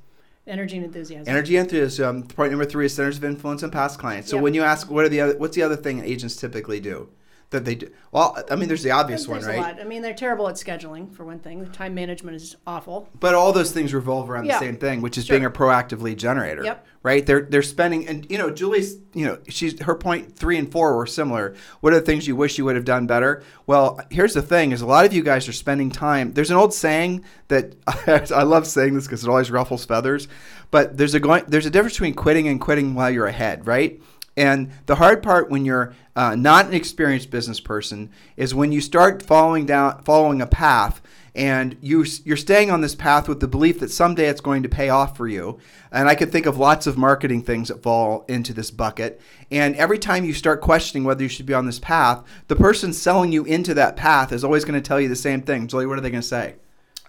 Energy 0.46 0.78
and 0.78 0.86
enthusiasm. 0.86 1.26
energy 1.28 1.58
and 1.58 1.66
enthusiasm. 1.66 2.24
Point 2.24 2.52
number 2.52 2.66
three 2.66 2.86
is 2.86 2.94
centers 2.94 3.18
of 3.18 3.24
influence 3.24 3.64
and 3.64 3.72
past 3.74 3.98
clients. 3.98 4.30
So 4.30 4.36
Yep. 4.38 4.44
when 4.44 4.54
you 4.54 4.62
ask, 4.62 4.90
what 4.90 5.04
are 5.04 5.10
the 5.10 5.20
other? 5.20 5.38
What's 5.38 5.56
the 5.56 5.64
other 5.64 5.76
thing 5.76 6.04
agents 6.06 6.36
typically 6.36 6.80
do? 6.80 7.10
That 7.54 7.66
they 7.66 7.76
do. 7.76 7.88
Well, 8.12 8.36
I 8.50 8.56
mean, 8.56 8.68
there's 8.68 8.82
the 8.82 8.90
obvious 8.92 9.26
There's 9.28 9.46
one, 9.46 9.56
right? 9.58 9.80
I 9.80 9.84
mean, 9.84 10.02
they're 10.02 10.14
terrible 10.16 10.50
at 10.50 10.56
scheduling, 10.56 11.14
for 11.16 11.24
one 11.24 11.38
thing. 11.38 11.60
The 11.60 11.68
time 11.70 11.94
management 11.94 12.36
is 12.36 12.56
awful. 12.66 13.08
But 13.20 13.36
all 13.36 13.54
those 13.54 13.72
things 13.72 13.94
revolve 13.94 14.28
around 14.28 14.46
Yeah. 14.46 14.58
the 14.58 14.66
same 14.66 14.76
thing, 14.78 15.02
which 15.02 15.20
is 15.20 15.26
Sure. 15.26 15.36
being 15.36 15.46
a 15.46 15.52
proactive 15.52 16.02
lead 16.02 16.18
generator. 16.18 16.64
Yep. 16.64 16.88
Right? 17.04 17.24
They're 17.26 17.42
they're 17.42 17.62
spending 17.62 18.08
and 18.08 18.26
you 18.32 18.38
know, 18.40 18.50
Julie's 18.50 18.98
you 19.14 19.26
know, 19.26 19.38
she's 19.50 19.80
her 19.84 19.94
point 19.94 20.36
three 20.36 20.58
and 20.58 20.72
four 20.72 20.96
were 20.96 21.06
similar. 21.06 21.54
What 21.82 21.94
are 21.94 21.98
the 22.00 22.06
things 22.06 22.28
you 22.28 22.36
wish 22.36 22.58
you 22.58 22.66
would 22.66 22.76
have 22.76 22.86
done 22.86 23.06
better? 23.06 23.44
Well, 23.68 24.00
here's 24.10 24.34
the 24.34 24.42
thing 24.42 24.72
is 24.72 24.82
a 24.82 24.86
lot 24.88 25.06
of 25.06 25.14
you 25.14 25.22
guys 25.22 25.48
are 25.48 25.54
spending 25.54 25.92
time. 25.92 26.34
There's 26.34 26.50
an 26.50 26.58
old 26.58 26.74
saying 26.74 27.24
that 27.50 27.76
I 28.32 28.44
love 28.44 28.66
saying 28.66 28.96
this 28.96 29.06
because 29.06 29.24
it 29.24 29.30
always 29.30 29.52
ruffles 29.52 29.86
feathers, 29.86 30.28
but 30.72 30.98
there's 30.98 31.14
a 31.14 31.20
going 31.20 31.44
there's 31.48 31.66
a 31.68 31.70
difference 31.70 31.94
between 31.96 32.16
quitting 32.16 32.48
and 32.48 32.60
quitting 32.60 32.96
while 32.96 33.12
you're 33.12 33.28
ahead, 33.28 33.68
right? 33.68 34.02
And 34.36 34.72
the 34.88 34.96
hard 34.96 35.22
part 35.22 35.50
when 35.50 35.64
you're 35.66 35.94
uh, 36.16 36.36
not 36.36 36.66
an 36.68 36.74
experienced 36.74 37.30
business 37.30 37.60
person 37.60 38.10
is 38.36 38.56
when 38.56 38.72
you 38.72 38.82
start 38.82 39.22
following 39.22 39.66
down 39.66 40.02
following 40.04 40.42
a 40.42 40.48
path 40.48 41.02
and 41.36 41.76
you 41.82 42.06
you're 42.24 42.38
staying 42.38 42.70
on 42.70 42.82
this 42.82 42.96
path 42.96 43.28
with 43.28 43.40
the 43.40 43.48
belief 43.48 43.80
that 43.80 43.90
someday 43.92 44.28
it's 44.28 44.42
going 44.42 44.64
to 44.64 44.70
pay 44.70 44.90
off 44.90 45.18
for 45.18 45.28
you. 45.28 45.60
And 45.92 46.08
I 46.08 46.16
could 46.16 46.32
think 46.32 46.46
of 46.46 46.58
lots 46.58 46.88
of 46.88 46.98
marketing 46.98 47.44
things 47.44 47.68
that 47.70 47.82
fall 47.84 48.26
into 48.28 48.54
this 48.54 48.72
bucket. 48.72 49.22
And 49.52 49.76
every 49.76 50.00
time 50.00 50.26
you 50.26 50.34
start 50.34 50.62
questioning 50.62 51.04
whether 51.04 51.24
you 51.24 51.30
should 51.30 51.46
be 51.46 51.54
on 51.54 51.66
this 51.66 51.80
path, 51.80 52.24
the 52.48 52.56
person 52.56 52.94
selling 52.94 53.32
you 53.32 53.46
into 53.46 53.74
that 53.76 53.96
path 53.96 54.32
is 54.32 54.44
always 54.44 54.66
going 54.66 54.80
to 54.80 54.88
tell 54.88 55.00
you 55.00 55.10
the 55.10 55.16
same 55.16 55.42
thing. 55.42 55.68
Julie, 55.68 55.86
what 55.86 55.98
are 55.98 56.02
they 56.02 56.10
going 56.12 56.22
to 56.22 56.28
say? 56.28 56.56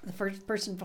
The 0.02 0.12
first 0.12 0.46
person 0.46 0.76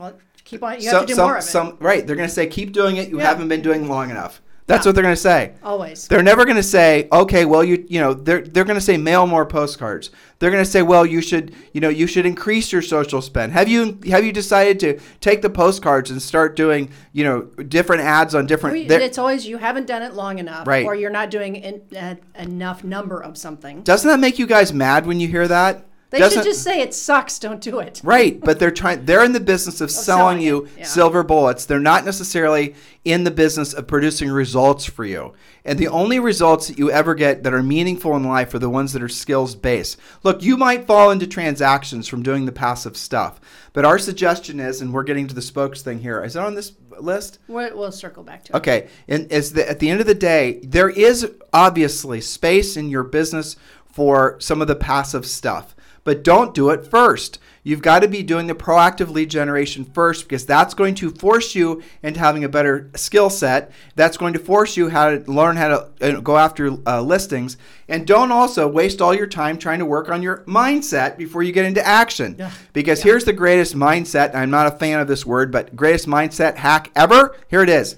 Keep 0.45 0.63
on. 0.63 0.81
You 0.81 0.89
have 0.89 1.01
to 1.01 1.07
do 1.07 1.13
some, 1.13 1.27
more 1.27 1.37
of 1.37 1.43
it. 1.43 1.47
some, 1.47 1.77
right. 1.79 2.07
They're 2.07 2.15
going 2.15 2.27
to 2.29 2.33
say, 2.33 2.47
keep 2.47 2.71
doing 2.71 2.97
it. 2.97 3.09
You 3.09 3.19
Yeah. 3.19 3.25
haven't 3.25 3.49
been 3.49 3.61
doing 3.61 3.87
long 3.87 4.09
enough. 4.09 4.41
That's 4.69 4.85
Yeah. 4.85 4.89
what 4.89 4.95
they're 4.95 5.03
going 5.03 5.15
to 5.15 5.19
say. 5.21 5.53
Always. 5.63 6.07
They're 6.07 6.21
never 6.21 6.45
going 6.45 6.55
to 6.55 6.61
say, 6.63 7.07
okay, 7.11 7.43
well, 7.43 7.63
you 7.63 7.83
you 7.89 7.99
know, 7.99 8.13
they're 8.13 8.41
they're 8.41 8.63
going 8.65 8.77
to 8.77 8.85
say 8.85 8.97
mail 8.97 9.25
more 9.25 9.43
postcards. 9.45 10.11
They're 10.37 10.51
going 10.51 10.63
to 10.63 10.69
say, 10.69 10.83
well, 10.83 11.05
you 11.07 11.21
should 11.21 11.55
you 11.73 11.81
know 11.81 11.89
you 11.89 12.05
should 12.05 12.27
increase 12.27 12.71
your 12.71 12.83
social 12.83 13.19
spend. 13.21 13.51
Have 13.53 13.67
you 13.67 13.97
have 14.09 14.23
you 14.23 14.31
decided 14.31 14.79
to 14.81 14.99
take 15.21 15.41
the 15.41 15.49
postcards 15.49 16.11
and 16.11 16.21
start 16.21 16.55
doing 16.55 16.91
you 17.13 17.23
know 17.23 17.41
different 17.63 18.03
ads 18.03 18.35
on 18.35 18.45
different? 18.45 18.75
We- 18.75 18.85
it's 19.09 19.17
always 19.17 19.47
you 19.47 19.57
haven't 19.57 19.87
done 19.87 20.03
it 20.03 20.13
long 20.13 20.37
enough, 20.37 20.67
Right. 20.67 20.85
or 20.85 20.93
you're 20.93 21.09
not 21.09 21.31
doing 21.31 21.57
en- 21.57 21.81
uh, 21.97 22.15
enough 22.39 22.83
number 22.83 23.19
of 23.21 23.37
something. 23.39 23.81
doesn't 23.81 24.07
that 24.07 24.19
make 24.19 24.37
you 24.37 24.45
guys 24.45 24.71
mad 24.71 25.07
when 25.07 25.19
you 25.19 25.27
hear 25.27 25.47
that? 25.47 25.85
They 26.11 26.19
Doesn't- 26.19 26.39
should 26.39 26.49
just 26.49 26.63
say 26.63 26.81
it 26.81 26.93
sucks. 26.93 27.37
Don't 27.37 27.61
do 27.61 27.79
it. 27.79 28.01
Right, 28.03 28.39
but 28.39 28.59
they're 28.59 28.71
trying. 28.81 29.05
They're 29.05 29.23
in 29.23 29.31
the 29.33 29.39
business 29.39 29.79
of, 29.79 29.91
selling, 29.91 30.39
selling 30.39 30.41
you 30.41 30.67
yeah. 30.77 30.85
silver 30.85 31.23
bullets. 31.23 31.65
They're 31.65 31.79
not 31.79 32.03
necessarily 32.03 32.75
in 33.05 33.23
the 33.23 33.31
business 33.31 33.73
of 33.73 33.87
producing 33.87 34.29
results 34.29 34.85
for 34.85 35.05
you. 35.05 35.33
And 35.63 35.77
the 35.77 35.87
only 35.87 36.19
results 36.19 36.67
that 36.67 36.79
you 36.79 36.89
ever 36.89 37.13
get 37.13 37.43
that 37.43 37.53
are 37.53 37.61
meaningful 37.61 38.15
in 38.15 38.23
life 38.23 38.53
are 38.53 38.59
the 38.59 38.69
ones 38.69 38.93
that 38.93 39.03
are 39.03 39.09
skills 39.09 39.55
based. 39.55 39.97
Look, 40.23 40.41
you 40.41 40.57
might 40.57 40.87
fall 40.87 41.11
into 41.11 41.27
transactions 41.27 42.07
from 42.07 42.23
doing 42.23 42.45
the 42.45 42.51
passive 42.51 42.97
stuff, 42.97 43.39
but 43.73 43.85
our 43.85 43.99
suggestion 43.99 44.59
is, 44.59 44.81
and 44.81 44.91
we're 44.93 45.03
getting 45.03 45.27
to 45.27 45.35
the 45.35 45.41
spokes 45.41 45.81
thing 45.81 45.99
here. 45.99 46.23
Is 46.23 46.35
it 46.35 46.41
on 46.41 46.55
this 46.55 46.73
list? 46.99 47.39
We'll, 47.47 47.77
we'll 47.77 47.91
circle 47.91 48.23
back 48.23 48.45
to 48.45 48.53
it. 48.53 48.57
Okay, 48.57 48.87
and 49.07 49.31
is 49.31 49.53
the, 49.53 49.69
at 49.69 49.79
the 49.79 49.89
end 49.89 50.01
of 50.01 50.07
the 50.07 50.15
day, 50.15 50.59
there 50.63 50.89
is 50.89 51.31
obviously 51.53 52.19
space 52.21 52.75
in 52.77 52.89
your 52.89 53.03
business 53.03 53.55
for 53.91 54.37
some 54.39 54.61
of 54.61 54.67
the 54.67 54.75
passive 54.75 55.25
stuff, 55.25 55.75
but 56.03 56.23
don't 56.23 56.53
do 56.53 56.69
it 56.69 56.85
first. 56.85 57.39
You've 57.63 57.81
got 57.81 57.99
to 57.99 58.07
be 58.07 58.23
doing 58.23 58.47
the 58.47 58.55
proactive 58.55 59.09
lead 59.09 59.29
generation 59.29 59.85
first 59.85 60.23
because 60.23 60.45
that's 60.45 60.73
going 60.73 60.95
to 60.95 61.11
force 61.11 61.55
you 61.55 61.83
into 62.01 62.19
having 62.19 62.43
a 62.43 62.49
better 62.49 62.89
skill 62.95 63.29
set. 63.29 63.71
That's 63.95 64.17
going 64.17 64.33
to 64.33 64.39
force 64.39 64.77
you 64.77 64.89
how 64.89 65.09
to 65.09 65.31
learn 65.31 65.57
how 65.57 65.67
to 65.67 66.17
uh, 66.17 66.19
go 66.21 66.37
after 66.37 66.77
uh, 66.87 67.01
listings. 67.01 67.57
And 67.87 68.07
don't 68.07 68.31
also 68.31 68.67
waste 68.67 69.01
all 69.01 69.13
your 69.13 69.27
time 69.27 69.57
trying 69.57 69.79
to 69.79 69.85
work 69.85 70.09
on 70.09 70.23
your 70.23 70.37
mindset 70.45 71.17
before 71.17 71.43
you 71.43 71.51
get 71.51 71.65
into 71.65 71.85
action. 71.85 72.37
Yeah. 72.39 72.51
Because 72.73 73.03
here's 73.03 73.25
the 73.25 73.33
greatest 73.33 73.75
mindset. 73.75 74.33
I'm 74.33 74.49
not 74.49 74.73
a 74.73 74.77
fan 74.77 74.99
of 74.99 75.07
this 75.07 75.25
word, 75.25 75.51
but 75.51 75.75
greatest 75.75 76.07
mindset 76.07 76.55
hack 76.55 76.91
ever. 76.95 77.35
Here 77.49 77.61
it 77.61 77.69
is 77.69 77.97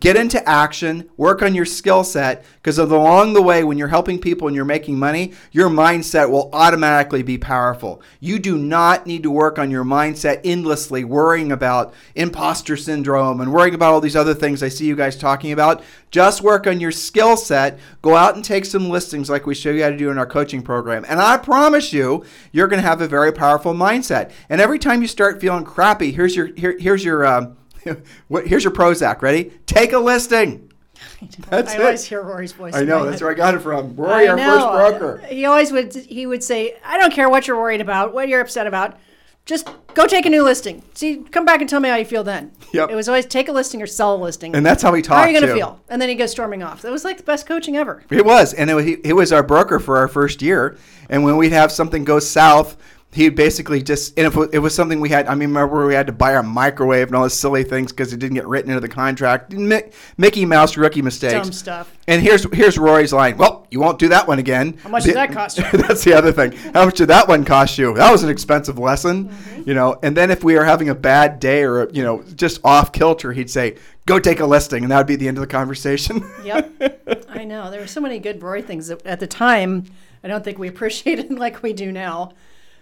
get 0.00 0.16
into 0.16 0.46
action, 0.46 1.08
work 1.16 1.40
on 1.42 1.54
your 1.54 1.64
skill 1.64 2.04
set, 2.04 2.44
because 2.56 2.78
along 2.78 3.32
the 3.32 3.42
way, 3.42 3.64
when 3.64 3.78
you're 3.78 3.88
helping 3.88 4.18
people 4.18 4.46
and 4.46 4.54
you're 4.54 4.64
making 4.64 4.98
money, 4.98 5.32
your 5.50 5.70
mindset 5.70 6.30
will 6.30 6.50
automatically 6.52 7.22
be 7.22 7.38
powerful. 7.38 8.02
You 8.20 8.38
do 8.38 8.58
not 8.58 9.06
need 9.06 9.22
to 9.22 9.30
work 9.30 9.58
on 9.58 9.70
your 9.70 9.84
mindset 9.84 10.40
endlessly, 10.44 11.04
worrying 11.04 11.50
about 11.52 11.94
imposter 12.14 12.76
syndrome 12.76 13.40
and 13.40 13.52
worrying 13.52 13.74
about 13.74 13.92
all 13.92 14.00
these 14.00 14.16
other 14.16 14.34
things 14.34 14.62
I 14.62 14.68
see 14.68 14.86
you 14.86 14.96
guys 14.96 15.16
talking 15.16 15.52
about. 15.52 15.82
Just 16.10 16.42
work 16.42 16.66
on 16.66 16.80
your 16.80 16.92
skill 16.92 17.36
set. 17.36 17.78
Go 18.02 18.14
out 18.14 18.34
and 18.34 18.44
take 18.44 18.64
some 18.64 18.88
listings 18.88 19.28
like 19.28 19.46
we 19.46 19.54
show 19.54 19.70
you 19.70 19.82
how 19.82 19.90
to 19.90 19.96
do 19.96 20.10
in 20.10 20.18
our 20.18 20.26
coaching 20.26 20.62
program. 20.62 21.04
And 21.08 21.20
I 21.20 21.36
promise 21.36 21.92
you, 21.92 22.24
you're 22.52 22.68
going 22.68 22.82
to 22.82 22.88
have 22.88 23.00
a 23.00 23.08
very 23.08 23.32
powerful 23.32 23.74
mindset. 23.74 24.32
And 24.48 24.60
every 24.60 24.78
time 24.78 25.02
you 25.02 25.08
start 25.08 25.40
feeling 25.40 25.64
crappy, 25.64 26.12
here's 26.12 26.34
your 26.34 26.46
here, 26.46 26.76
here's 26.78 27.04
your 27.04 27.26
um, 27.26 27.57
here's 28.44 28.64
your 28.64 28.72
Prozac. 28.72 29.22
Ready? 29.22 29.52
Take 29.66 29.92
a 29.92 29.98
listing. 29.98 30.70
That's 31.48 31.72
I 31.72 31.76
it. 31.76 31.80
always 31.80 32.04
hear 32.04 32.22
Rory's 32.22 32.52
voice. 32.52 32.74
I 32.74 32.82
know 32.82 33.04
that's 33.08 33.22
where 33.22 33.30
I 33.30 33.34
got 33.34 33.54
it 33.54 33.60
from. 33.60 33.94
Rory, 33.94 34.26
I 34.26 34.32
our 34.32 34.36
know. 34.36 34.44
first 34.80 34.98
broker. 34.98 35.20
Uh, 35.22 35.26
he 35.28 35.44
always 35.44 35.70
would. 35.70 35.94
He 35.94 36.26
would 36.26 36.42
say, 36.42 36.76
"I 36.84 36.98
don't 36.98 37.12
care 37.12 37.28
what 37.28 37.46
you're 37.46 37.56
worried 37.56 37.80
about, 37.80 38.12
what 38.12 38.28
you're 38.28 38.40
upset 38.40 38.66
about. 38.66 38.98
Just 39.46 39.70
go 39.94 40.06
take 40.08 40.26
a 40.26 40.30
new 40.30 40.42
listing. 40.42 40.82
See, 40.94 41.18
come 41.30 41.44
back 41.44 41.60
and 41.60 41.70
tell 41.70 41.78
me 41.80 41.88
how 41.88 41.94
you 41.96 42.04
feel 42.04 42.24
then." 42.24 42.50
Yep. 42.72 42.90
It 42.90 42.94
was 42.96 43.08
always 43.08 43.26
take 43.26 43.48
a 43.48 43.52
listing 43.52 43.80
or 43.80 43.86
sell 43.86 44.16
a 44.16 44.18
listing. 44.20 44.56
And 44.56 44.66
that's 44.66 44.82
how 44.82 44.92
he 44.92 45.00
talked. 45.00 45.18
how 45.18 45.22
are 45.24 45.30
you 45.30 45.38
going 45.40 45.48
to 45.48 45.54
feel? 45.56 45.80
And 45.88 46.02
then 46.02 46.08
he 46.08 46.16
goes 46.16 46.32
storming 46.32 46.64
off. 46.64 46.82
That 46.82 46.90
was 46.92 47.04
like 47.04 47.16
the 47.16 47.22
best 47.22 47.46
coaching 47.46 47.76
ever. 47.76 48.02
It 48.10 48.24
was, 48.24 48.52
and 48.52 48.68
it, 48.68 48.74
was- 48.74 48.84
he, 48.84 48.96
he 49.04 49.12
was 49.12 49.32
our 49.32 49.42
broker 49.44 49.78
for 49.78 49.98
our 49.98 50.08
first 50.08 50.42
year. 50.42 50.76
And 51.08 51.22
when 51.24 51.36
we'd 51.36 51.52
have 51.52 51.70
something 51.72 52.04
go 52.04 52.18
south, 52.18 52.76
he 53.10 53.30
basically 53.30 53.82
just 53.82 54.18
and 54.18 54.26
if 54.26 54.36
it 54.52 54.58
was 54.58 54.74
something 54.74 55.00
we 55.00 55.08
had. 55.08 55.26
I 55.28 55.34
mean, 55.34 55.48
remember 55.48 55.86
we 55.86 55.94
had 55.94 56.06
to 56.08 56.12
buy 56.12 56.34
our 56.34 56.42
microwave 56.42 57.06
and 57.06 57.16
all 57.16 57.22
those 57.22 57.32
silly 57.38 57.64
things 57.64 57.90
because 57.90 58.12
it 58.12 58.18
didn't 58.18 58.34
get 58.34 58.46
written 58.46 58.70
into 58.70 58.80
the 58.82 58.88
contract. 58.88 59.50
Mi- 59.54 59.82
Mickey 60.18 60.44
Mouse 60.44 60.76
rookie 60.76 61.00
mistakes. 61.00 61.32
Dumb 61.32 61.52
stuff. 61.52 61.96
And 62.06 62.20
here's 62.20 62.44
here's 62.54 62.76
Rory's 62.76 63.12
line. 63.14 63.38
Well, 63.38 63.66
you 63.70 63.80
won't 63.80 63.98
do 63.98 64.08
that 64.08 64.28
one 64.28 64.38
again. 64.38 64.76
How 64.82 64.90
much 64.90 65.04
did 65.04 65.16
that 65.16 65.32
cost 65.32 65.56
you? 65.56 65.64
That's 65.72 66.04
the 66.04 66.12
other 66.12 66.32
thing. 66.32 66.52
How 66.74 66.84
much 66.84 66.98
did 66.98 67.06
that 67.08 67.26
one 67.28 67.44
cost 67.46 67.78
you? 67.78 67.94
That 67.94 68.12
was 68.12 68.22
an 68.24 68.28
expensive 68.30 68.78
lesson, 68.78 69.28
Mm-hmm. 69.30 69.62
you 69.66 69.72
know. 69.74 69.98
And 70.02 70.14
then 70.14 70.30
if 70.30 70.44
we 70.44 70.56
are 70.58 70.64
having 70.64 70.90
a 70.90 70.94
bad 70.94 71.40
day 71.40 71.62
or 71.64 71.88
you 71.90 72.02
know 72.02 72.22
just 72.36 72.60
off 72.62 72.92
kilter, 72.92 73.32
he'd 73.32 73.48
say, 73.50 73.76
"Go 74.04 74.18
take 74.18 74.40
a 74.40 74.46
listing," 74.46 74.82
and 74.82 74.92
that 74.92 74.98
would 74.98 75.06
be 75.06 75.16
the 75.16 75.28
end 75.28 75.38
of 75.38 75.40
the 75.42 75.46
conversation. 75.46 76.30
Yep. 76.44 77.24
I 77.30 77.44
know. 77.44 77.70
There 77.70 77.80
were 77.80 77.86
so 77.86 78.02
many 78.02 78.18
good 78.18 78.42
Rory 78.42 78.60
things 78.62 78.90
at 78.90 79.18
the 79.18 79.26
time 79.26 79.86
I 80.22 80.28
don't 80.28 80.44
think 80.44 80.58
we 80.58 80.68
appreciated 80.68 81.30
like 81.38 81.62
we 81.62 81.72
do 81.72 81.90
now. 81.90 82.32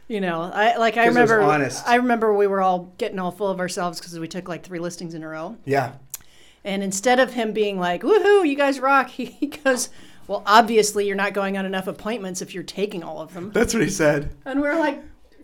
You 0.08 0.20
know, 0.20 0.42
I 0.42 0.76
like 0.76 0.96
I 0.96 1.06
'Cause 1.06 1.16
it 1.16 1.20
was 1.20 1.30
remember. 1.30 1.70
I 1.86 1.94
remember 1.96 2.32
we 2.32 2.46
were 2.46 2.60
all 2.62 2.92
getting 2.98 3.18
all 3.18 3.32
full 3.32 3.48
of 3.50 3.58
ourselves 3.58 3.98
because 3.98 4.16
we 4.18 4.28
took 4.28 4.48
like 4.48 4.62
three 4.64 4.78
listings 4.78 5.14
in 5.14 5.22
a 5.22 5.28
row. 5.28 5.56
yeah. 5.64 5.92
And 6.64 6.82
instead 6.82 7.20
of 7.20 7.32
him 7.34 7.52
being 7.52 7.78
like, 7.78 8.02
"Woohoo, 8.02 8.44
you 8.48 8.56
guys 8.56 8.80
rock," 8.80 9.08
he 9.10 9.46
goes, 9.64 9.88
"Well, 10.26 10.42
obviously 10.46 11.06
you're 11.06 11.14
not 11.16 11.32
going 11.32 11.56
on 11.56 11.64
enough 11.66 11.86
appointments 11.86 12.42
if 12.42 12.54
you're 12.54 12.64
taking 12.64 13.02
all 13.04 13.20
of 13.20 13.34
them." 13.34 13.50
That's 13.52 13.72
what 13.74 13.82
he 13.84 13.88
said. 13.88 14.30
And 14.44 14.60
we're 14.60 14.78
like, 14.78 15.00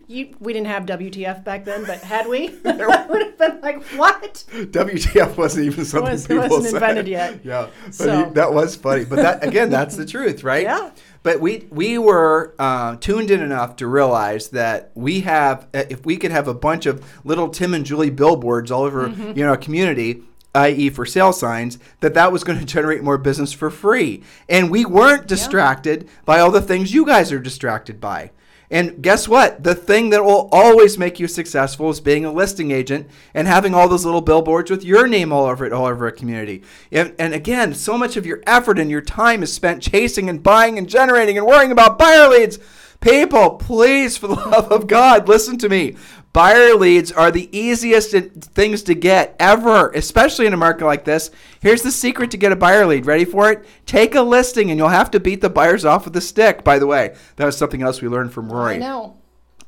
you, 0.07 0.35
"We 0.39 0.53
didn't 0.53 0.67
have 0.67 0.85
WTF 0.85 1.43
back 1.43 1.65
then, 1.65 1.85
but 1.85 1.99
had 2.01 2.27
we, 2.27 2.47
that 2.63 3.09
would 3.09 3.21
have 3.21 3.37
been 3.37 3.61
like, 3.61 3.83
what?" 3.97 4.43
WTF 4.51 5.37
wasn't 5.37 5.65
even 5.65 5.85
something 5.85 6.11
was- 6.11 6.25
it 6.25 6.29
people 6.29 6.43
wasn't 6.49 6.63
said. 6.65 6.73
invented 6.75 7.07
yet. 7.07 7.39
Yeah, 7.43 7.67
but 7.85 7.93
So- 7.95 8.25
he- 8.25 8.31
that 8.33 8.53
was 8.53 8.75
funny. 8.75 9.05
But 9.05 9.17
that 9.17 9.45
again, 9.45 9.69
that's 9.69 9.95
the 9.95 10.05
truth, 10.05 10.43
right? 10.43 10.63
Yeah. 10.63 10.91
But 11.23 11.39
we 11.39 11.67
we 11.71 11.97
were 11.97 12.53
uh, 12.59 12.97
tuned 12.97 13.31
in 13.31 13.41
enough 13.41 13.77
to 13.77 13.87
realize 13.87 14.49
that 14.49 14.91
we 14.93 15.21
have 15.21 15.67
uh, 15.73 15.83
if 15.89 16.05
we 16.05 16.17
could 16.17 16.31
have 16.31 16.47
a 16.47 16.53
bunch 16.53 16.85
of 16.85 17.03
little 17.23 17.47
Tim 17.49 17.73
and 17.73 17.85
Julie 17.85 18.09
billboards 18.09 18.71
all 18.71 18.83
over 18.83 19.07
Mm-hmm. 19.07 19.37
you 19.37 19.45
know 19.45 19.53
a 19.53 19.57
community. 19.57 20.23
I.e., 20.55 20.91
for 20.91 21.03
sale 21.03 21.33
signs, 21.33 21.79
that 22.01 22.13
that 22.13 22.31
was 22.31 22.43
going 22.43 22.59
to 22.63 22.65
generate 22.65 23.01
more 23.01 23.17
business 23.17 23.51
for 23.53 23.71
free, 23.71 24.21
and 24.47 24.69
we 24.69 24.85
weren't 24.85 25.25
distracted 25.25 26.07
by 26.25 26.39
all 26.39 26.51
the 26.51 26.61
things 26.61 26.93
you 26.93 27.07
guys 27.07 27.31
are 27.31 27.39
distracted 27.39 27.99
by. 27.99 28.29
And 28.71 29.01
guess 29.01 29.27
what? 29.27 29.63
The 29.63 29.75
thing 29.75 30.09
that 30.09 30.23
will 30.23 30.49
always 30.51 30.97
make 30.97 31.19
you 31.19 31.27
successful 31.27 31.89
is 31.89 31.99
being 31.99 32.25
a 32.25 32.31
listing 32.31 32.71
agent 32.71 33.07
and 33.33 33.47
having 33.47 33.73
all 33.73 33.87
those 33.87 34.05
little 34.05 34.21
billboards 34.21 34.71
with 34.71 34.83
your 34.83 35.07
name 35.07 35.31
all 35.31 35.45
over 35.45 35.65
it, 35.65 35.73
all 35.73 35.85
over 35.85 36.07
a 36.07 36.11
community. 36.11 36.63
And, 36.91 37.13
and 37.19 37.33
again, 37.33 37.73
so 37.73 37.97
much 37.97 38.17
of 38.17 38.25
your 38.25 38.41
effort 38.47 38.79
and 38.79 38.89
your 38.89 39.01
time 39.01 39.43
is 39.43 39.53
spent 39.53 39.83
chasing 39.83 40.29
and 40.29 40.41
buying 40.41 40.77
and 40.77 40.89
generating 40.89 41.37
and 41.37 41.45
worrying 41.45 41.71
about 41.71 41.99
buyer 41.99 42.29
leads. 42.29 42.59
People, 42.99 43.51
please, 43.51 44.17
for 44.17 44.27
the 44.27 44.35
love 44.35 44.71
of 44.71 44.87
God, 44.87 45.27
listen 45.27 45.57
to 45.57 45.69
me. 45.69 45.95
Buyer 46.33 46.73
leads 46.73 47.11
are 47.11 47.29
the 47.29 47.47
easiest 47.55 48.11
things 48.11 48.81
to 48.83 48.95
get 48.95 49.35
ever, 49.39 49.91
especially 49.91 50.47
in 50.47 50.53
a 50.53 50.57
market 50.57 50.85
like 50.85 51.05
this. 51.05 51.29
Here's 51.61 51.83
the 51.83 51.91
secret 51.91 52.31
to 52.31 52.37
get 52.37 52.51
a 52.51 52.55
buyer 52.55 52.87
lead. 52.87 53.05
Ready 53.05 53.23
for 53.23 53.51
it? 53.51 53.63
Take 53.85 54.15
a 54.15 54.21
listing 54.21 54.71
and 54.71 54.79
you'll 54.79 54.89
have 54.89 55.11
to 55.11 55.19
beat 55.19 55.41
the 55.41 55.49
buyers 55.51 55.85
off 55.85 56.05
with 56.05 56.15
a 56.15 56.21
stick. 56.21 56.63
By 56.63 56.79
the 56.79 56.87
way, 56.87 57.15
that 57.35 57.45
was 57.45 57.55
something 57.55 57.83
else 57.83 58.01
we 58.01 58.07
learned 58.07 58.33
from 58.33 58.51
Rory. 58.51 58.75
I 58.75 58.77
know. 58.79 58.99
All 58.99 59.17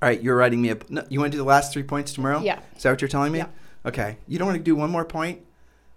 right, 0.01 0.19
you're 0.19 0.35
writing 0.35 0.59
me 0.59 0.71
a. 0.71 0.77
No, 0.89 1.05
you 1.07 1.19
want 1.19 1.31
to 1.31 1.37
do 1.37 1.41
the 1.43 1.47
last 1.47 1.71
three 1.71 1.83
points 1.83 2.13
tomorrow? 2.13 2.41
Yeah. 2.41 2.59
Is 2.75 2.81
that 2.81 2.89
what 2.89 3.01
you're 3.01 3.09
telling 3.09 3.31
me? 3.31 3.39
Yeah. 3.39 3.47
Okay. 3.85 4.17
You 4.27 4.39
don't 4.39 4.47
want 4.47 4.57
to 4.57 4.63
do 4.63 4.75
one 4.75 4.89
more 4.89 5.05
point? 5.05 5.41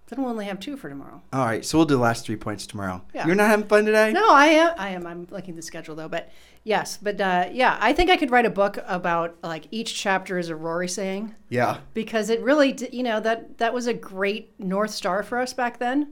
Then 0.09 0.21
we'll 0.23 0.31
only 0.31 0.45
have 0.45 0.59
two 0.59 0.75
for 0.75 0.89
tomorrow. 0.89 1.21
All 1.31 1.45
right, 1.45 1.63
so 1.63 1.77
we'll 1.77 1.85
do 1.85 1.93
the 1.95 2.01
last 2.01 2.25
three 2.25 2.35
points 2.35 2.65
tomorrow. 2.65 3.03
Yeah. 3.13 3.27
You're 3.27 3.35
not 3.35 3.47
having 3.47 3.67
fun 3.67 3.85
today? 3.85 4.11
No, 4.11 4.33
I 4.33 4.45
am. 4.47 4.73
I 4.77 4.89
am. 4.89 5.05
I'm 5.05 5.27
looking 5.29 5.51
at 5.51 5.55
the 5.57 5.61
schedule 5.61 5.95
though, 5.95 6.07
but 6.09 6.31
yes, 6.63 6.97
but 7.01 7.21
uh, 7.21 7.47
yeah, 7.51 7.77
I 7.79 7.93
think 7.93 8.09
I 8.09 8.17
could 8.17 8.31
write 8.31 8.45
a 8.47 8.49
book 8.49 8.79
about 8.87 9.37
like 9.43 9.65
each 9.71 9.93
chapter 9.95 10.39
is 10.39 10.49
a 10.49 10.55
Rory 10.55 10.87
saying 10.87 11.35
Yeah. 11.49 11.77
because 11.93 12.29
it 12.31 12.41
really, 12.41 12.75
you 12.91 13.03
know, 13.03 13.19
that 13.19 13.59
that 13.59 13.73
was 13.73 13.85
a 13.87 13.93
great 13.93 14.59
north 14.59 14.91
star 14.91 15.21
for 15.21 15.37
us 15.37 15.53
back 15.53 15.77
then, 15.77 16.07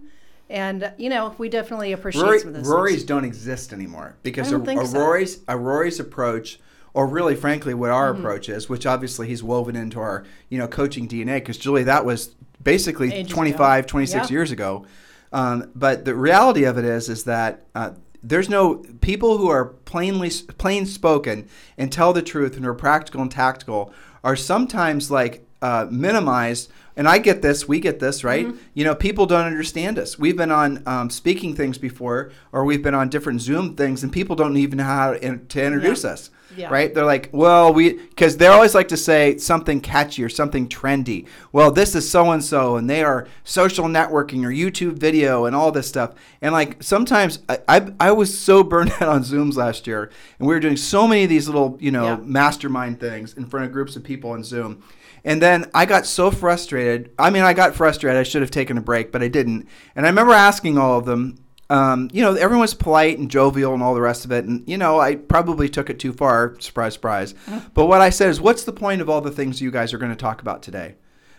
and 0.49 0.93
you 0.97 1.09
know, 1.09 1.33
we 1.39 1.49
definitely 1.49 1.91
appreciate 1.91 2.21
Rory, 2.23 2.39
some 2.39 2.49
of 2.49 2.53
those. 2.53 2.67
Rory's 2.67 2.95
things. 2.97 3.03
don't 3.05 3.25
exist 3.25 3.73
anymore 3.73 4.15
because 4.23 4.51
a, 4.51 4.59
a 4.61 4.85
so. 4.85 4.99
Rory's 4.99 5.39
a 5.47 5.57
Rory's 5.57 5.99
approach, 5.99 6.59
or 6.93 7.07
really, 7.07 7.35
frankly, 7.35 7.73
what 7.73 7.89
our 7.89 8.11
Mm-hmm. 8.13 8.21
approach 8.21 8.47
is, 8.49 8.69
which 8.69 8.85
obviously 8.85 9.27
he's 9.27 9.41
woven 9.43 9.75
into 9.75 9.99
our 9.99 10.23
you 10.49 10.59
know 10.59 10.67
coaching 10.67 11.07
DNA. 11.07 11.35
Because 11.37 11.57
Julie, 11.57 11.83
that 11.83 12.05
was 12.05 12.35
basically 12.61 13.13
Ages 13.13 13.27
ago. 13.31 13.35
25, 13.35 13.87
26 13.87 14.29
Yeah. 14.29 14.33
years 14.33 14.51
ago. 14.51 14.85
Um, 15.31 15.71
but 15.75 16.05
the 16.05 16.15
reality 16.15 16.63
of 16.63 16.77
it 16.77 16.85
is, 16.85 17.09
is 17.09 17.23
that 17.25 17.65
uh, 17.75 17.91
there's 18.23 18.49
no 18.49 18.75
people 19.01 19.37
who 19.37 19.49
are 19.49 19.65
plainly 19.65 20.29
plain 20.57 20.85
spoken 20.85 21.47
and 21.77 21.91
tell 21.91 22.13
the 22.13 22.21
truth 22.21 22.55
and 22.57 22.65
are 22.65 22.73
practical 22.73 23.21
and 23.21 23.31
tactical 23.31 23.93
are 24.23 24.35
sometimes 24.35 25.11
like 25.11 25.46
uh, 25.61 25.87
minimized. 25.89 26.71
And 26.95 27.07
I 27.07 27.19
get 27.19 27.43
this, 27.43 27.67
we 27.67 27.79
get 27.79 27.99
this, 27.99 28.23
right? 28.23 28.47
Mm-hmm. 28.47 28.57
You 28.73 28.83
know, 28.85 28.95
people 28.95 29.27
don't 29.27 29.45
understand 29.45 29.99
us. 29.99 30.17
We've 30.17 30.35
been 30.35 30.49
on 30.51 30.81
um, 30.87 31.09
speaking 31.11 31.55
things 31.55 31.77
before, 31.77 32.31
or 32.51 32.65
we've 32.65 32.81
been 32.81 32.95
on 32.95 33.09
different 33.09 33.41
Zoom 33.41 33.75
things, 33.75 34.01
and 34.01 34.11
people 34.11 34.35
don't 34.35 34.57
even 34.57 34.77
know 34.79 34.83
how 34.83 35.11
to, 35.13 35.23
in- 35.23 35.45
to 35.47 35.63
introduce 35.63 36.03
Yeah. 36.03 36.09
us, 36.09 36.31
Yeah. 36.57 36.69
right? 36.71 36.91
They're 36.91 37.05
like, 37.05 37.29
well, 37.31 37.71
we, 37.71 37.93
because 37.93 38.37
they 38.37 38.47
always 38.47 38.73
like 38.73 38.87
to 38.87 38.97
say 38.97 39.37
something 39.37 39.79
catchy 39.79 40.23
or 40.23 40.29
something 40.29 40.67
trendy. 40.67 41.27
Well, 41.51 41.69
this 41.71 41.93
is 41.93 42.09
so 42.09 42.31
and 42.31 42.43
so, 42.43 42.77
and 42.77 42.89
they 42.89 43.03
are 43.03 43.27
social 43.43 43.85
networking 43.85 44.43
or 44.43 44.49
YouTube 44.49 44.93
video 44.97 45.45
and 45.45 45.55
all 45.55 45.71
this 45.71 45.87
stuff. 45.87 46.15
And 46.41 46.51
like 46.51 46.81
sometimes 46.81 47.37
I, 47.47 47.59
I, 47.67 47.91
I 47.99 48.11
was 48.11 48.35
so 48.35 48.63
burned 48.73 48.91
out 48.93 49.03
on 49.03 49.21
Zooms 49.21 49.55
last 49.55 49.85
year, 49.85 50.09
and 50.39 50.47
we 50.47 50.53
were 50.55 50.59
doing 50.59 50.77
so 50.77 51.07
many 51.07 51.25
of 51.25 51.29
these 51.29 51.45
little, 51.47 51.77
you 51.79 51.91
know, 51.91 52.05
Yeah. 52.05 52.17
mastermind 52.23 52.99
things 52.99 53.35
in 53.35 53.45
front 53.45 53.67
of 53.67 53.71
groups 53.71 53.95
of 53.95 54.03
people 54.03 54.31
on 54.31 54.43
Zoom. 54.43 54.81
And 55.27 55.41
then 55.41 55.69
I 55.73 55.85
got 55.85 56.05
so 56.05 56.31
frustrated. 56.31 57.11
I 57.19 57.31
mean, 57.31 57.43
I 57.43 57.51
got 57.51 57.75
frustrated. 57.75 58.17
I 58.17 58.23
should 58.23 58.41
have 58.41 58.49
taken 58.49 58.77
a 58.77 58.81
break, 58.81 59.11
but 59.11 59.21
I 59.21 59.27
didn't. 59.27 59.67
And 59.93 60.05
I 60.05 60.09
remember 60.09 60.31
asking 60.31 60.77
all 60.77 60.97
of 60.97 61.03
them, 61.05 61.35
um, 61.69 62.09
you 62.13 62.21
know, 62.21 62.35
everyone's 62.35 62.73
polite 62.73 63.19
and 63.19 63.29
jovial 63.29 63.73
and 63.73 63.83
all 63.83 63.93
the 63.93 63.99
rest 63.99 64.23
of 64.23 64.31
it. 64.31 64.45
And, 64.45 64.63
you 64.65 64.77
know, 64.77 65.01
I 65.01 65.15
probably 65.15 65.67
took 65.67 65.89
it 65.89 65.99
too 65.99 66.13
far. 66.13 66.55
Surprise, 66.61 66.93
surprise. 66.93 67.35
But 67.73 67.87
what 67.87 67.99
I 67.99 68.09
said 68.09 68.29
is, 68.29 68.39
what's 68.39 68.63
the 68.63 68.71
point 68.71 69.01
of 69.01 69.09
all 69.09 69.19
the 69.19 69.29
things 69.29 69.61
you 69.61 69.69
guys 69.69 69.93
are 69.93 69.97
going 69.97 70.13
to 70.13 70.15
talk 70.15 70.41
about 70.41 70.63
today? 70.63 70.95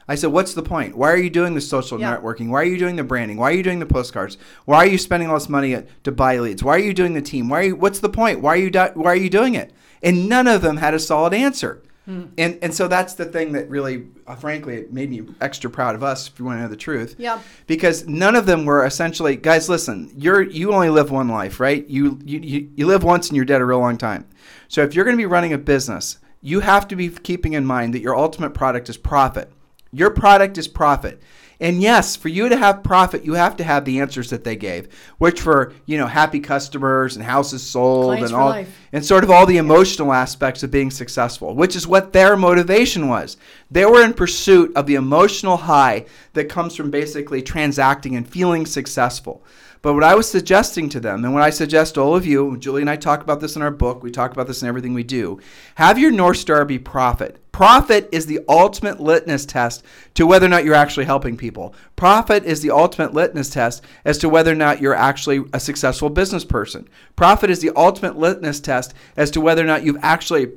I 0.06 0.16
said, 0.16 0.32
what's 0.32 0.52
the 0.52 0.62
point? 0.62 0.94
Why 0.94 1.10
are 1.10 1.16
you 1.16 1.30
doing 1.30 1.54
the 1.54 1.60
social 1.62 1.98
Yeah. 1.98 2.14
networking? 2.14 2.50
Why 2.50 2.60
are 2.60 2.64
you 2.64 2.76
doing 2.78 2.96
the 2.96 3.04
branding? 3.04 3.38
Why 3.38 3.50
are 3.52 3.54
you 3.54 3.62
doing 3.62 3.78
the 3.78 3.86
postcards? 3.86 4.36
Why 4.66 4.78
are 4.78 4.86
you 4.86 4.98
spending 4.98 5.30
all 5.30 5.34
this 5.38 5.48
money 5.48 5.82
to 6.04 6.12
buy 6.12 6.38
leads? 6.38 6.62
Why 6.62 6.76
are 6.76 6.78
you 6.78 6.92
doing 6.92 7.14
the 7.14 7.22
team? 7.22 7.48
Why 7.48 7.60
are 7.60 7.62
you, 7.64 7.76
what's 7.76 8.00
the 8.00 8.08
point? 8.10 8.40
Why 8.42 8.52
are 8.52 8.56
you 8.56 8.70
do, 8.70 8.86
why 8.94 9.12
are 9.12 9.16
you 9.16 9.30
doing 9.30 9.54
it? 9.54 9.72
And 10.02 10.28
none 10.28 10.46
of 10.46 10.60
them 10.60 10.76
had 10.76 10.92
a 10.92 10.98
solid 10.98 11.32
answer. 11.32 11.82
And 12.08 12.58
and 12.62 12.74
so 12.74 12.88
that's 12.88 13.14
the 13.14 13.26
thing 13.26 13.52
that 13.52 13.68
really, 13.68 14.06
uh, 14.26 14.34
frankly, 14.34 14.76
it 14.76 14.92
made 14.92 15.10
me 15.10 15.22
extra 15.42 15.68
proud 15.68 15.94
of 15.94 16.02
us. 16.02 16.28
If 16.28 16.38
you 16.38 16.44
want 16.46 16.58
to 16.58 16.62
know 16.62 16.68
the 16.68 16.76
truth, 16.76 17.16
Yeah. 17.18 17.40
Because 17.66 18.06
none 18.06 18.34
of 18.34 18.46
them 18.46 18.64
were 18.64 18.84
essentially 18.86 19.36
guys. 19.36 19.68
Listen, 19.68 20.10
you're 20.16 20.42
you 20.42 20.72
only 20.72 20.88
live 20.88 21.10
one 21.10 21.28
life, 21.28 21.60
right? 21.60 21.86
You 21.86 22.18
you 22.24 22.40
you, 22.40 22.70
you 22.76 22.86
live 22.86 23.04
once 23.04 23.28
and 23.28 23.36
you're 23.36 23.44
dead 23.44 23.60
a 23.60 23.64
real 23.66 23.80
long 23.80 23.98
time. 23.98 24.26
So 24.68 24.82
if 24.82 24.94
you're 24.94 25.04
going 25.04 25.16
to 25.16 25.22
be 25.22 25.26
running 25.26 25.52
a 25.52 25.58
business, 25.58 26.18
you 26.40 26.60
have 26.60 26.88
to 26.88 26.96
be 26.96 27.10
keeping 27.10 27.52
in 27.52 27.66
mind 27.66 27.92
that 27.94 28.00
your 28.00 28.16
ultimate 28.16 28.54
product 28.54 28.88
is 28.88 28.96
profit. 28.96 29.52
Your 29.92 30.10
product 30.10 30.56
is 30.56 30.68
profit. 30.68 31.20
And 31.60 31.82
yes, 31.82 32.14
for 32.14 32.28
you 32.28 32.48
to 32.48 32.56
have 32.56 32.84
profit, 32.84 33.24
you 33.24 33.34
have 33.34 33.56
to 33.56 33.64
have 33.64 33.84
the 33.84 33.98
answers 33.98 34.30
that 34.30 34.44
they 34.44 34.54
gave, 34.54 34.88
which 35.18 35.44
were, 35.44 35.72
you 35.86 35.98
know, 35.98 36.06
happy 36.06 36.38
customers 36.38 37.16
and 37.16 37.24
houses 37.24 37.64
sold 37.64 38.06
Clients 38.06 38.30
and 38.30 38.40
all 38.40 38.50
life. 38.50 38.78
and 38.92 39.04
sort 39.04 39.24
of 39.24 39.30
all 39.30 39.44
the 39.44 39.56
emotional 39.56 40.12
aspects 40.12 40.62
of 40.62 40.70
being 40.70 40.90
successful, 40.90 41.56
which 41.56 41.74
is 41.74 41.86
what 41.86 42.12
their 42.12 42.36
motivation 42.36 43.08
was. 43.08 43.36
They 43.70 43.84
were 43.84 44.04
in 44.04 44.14
pursuit 44.14 44.70
of 44.76 44.86
the 44.86 44.94
emotional 44.94 45.56
high 45.56 46.06
that 46.34 46.48
comes 46.48 46.76
from 46.76 46.92
basically 46.92 47.42
transacting 47.42 48.14
and 48.14 48.28
feeling 48.28 48.64
successful. 48.64 49.42
But 49.82 49.94
what 49.94 50.04
I 50.04 50.14
was 50.14 50.28
suggesting 50.28 50.88
to 50.90 51.00
them, 51.00 51.24
and 51.24 51.34
what 51.34 51.42
I 51.42 51.50
suggest 51.50 51.94
to 51.94 52.00
all 52.00 52.14
of 52.16 52.26
you, 52.26 52.56
Julie 52.56 52.82
and 52.82 52.90
I 52.90 52.96
talk 52.96 53.22
about 53.22 53.40
this 53.40 53.56
in 53.56 53.62
our 53.62 53.70
book, 53.70 54.02
we 54.02 54.10
talk 54.10 54.32
about 54.32 54.46
this 54.46 54.62
in 54.62 54.68
everything 54.68 54.94
we 54.94 55.04
do, 55.04 55.40
have 55.76 55.98
your 55.98 56.10
North 56.10 56.38
Star 56.38 56.64
be 56.64 56.78
profit. 56.78 57.38
Profit 57.58 58.08
is 58.12 58.26
the 58.26 58.38
ultimate 58.48 59.00
litmus 59.00 59.44
test 59.44 59.84
to 60.14 60.28
whether 60.28 60.46
or 60.46 60.48
not 60.48 60.64
you're 60.64 60.76
actually 60.76 61.06
helping 61.06 61.36
people. 61.36 61.74
Profit 61.96 62.44
is 62.44 62.62
the 62.62 62.70
ultimate 62.70 63.14
litmus 63.14 63.50
test 63.50 63.82
as 64.04 64.16
to 64.18 64.28
whether 64.28 64.52
or 64.52 64.54
not 64.54 64.80
you're 64.80 64.94
actually 64.94 65.42
a 65.52 65.58
successful 65.58 66.08
business 66.08 66.44
person. 66.44 66.88
Profit 67.16 67.50
is 67.50 67.60
the 67.60 67.72
ultimate 67.74 68.16
litmus 68.16 68.60
test 68.60 68.94
as 69.16 69.28
to 69.32 69.40
whether 69.40 69.60
or 69.60 69.66
not 69.66 69.82
you've 69.82 69.98
actually 70.02 70.52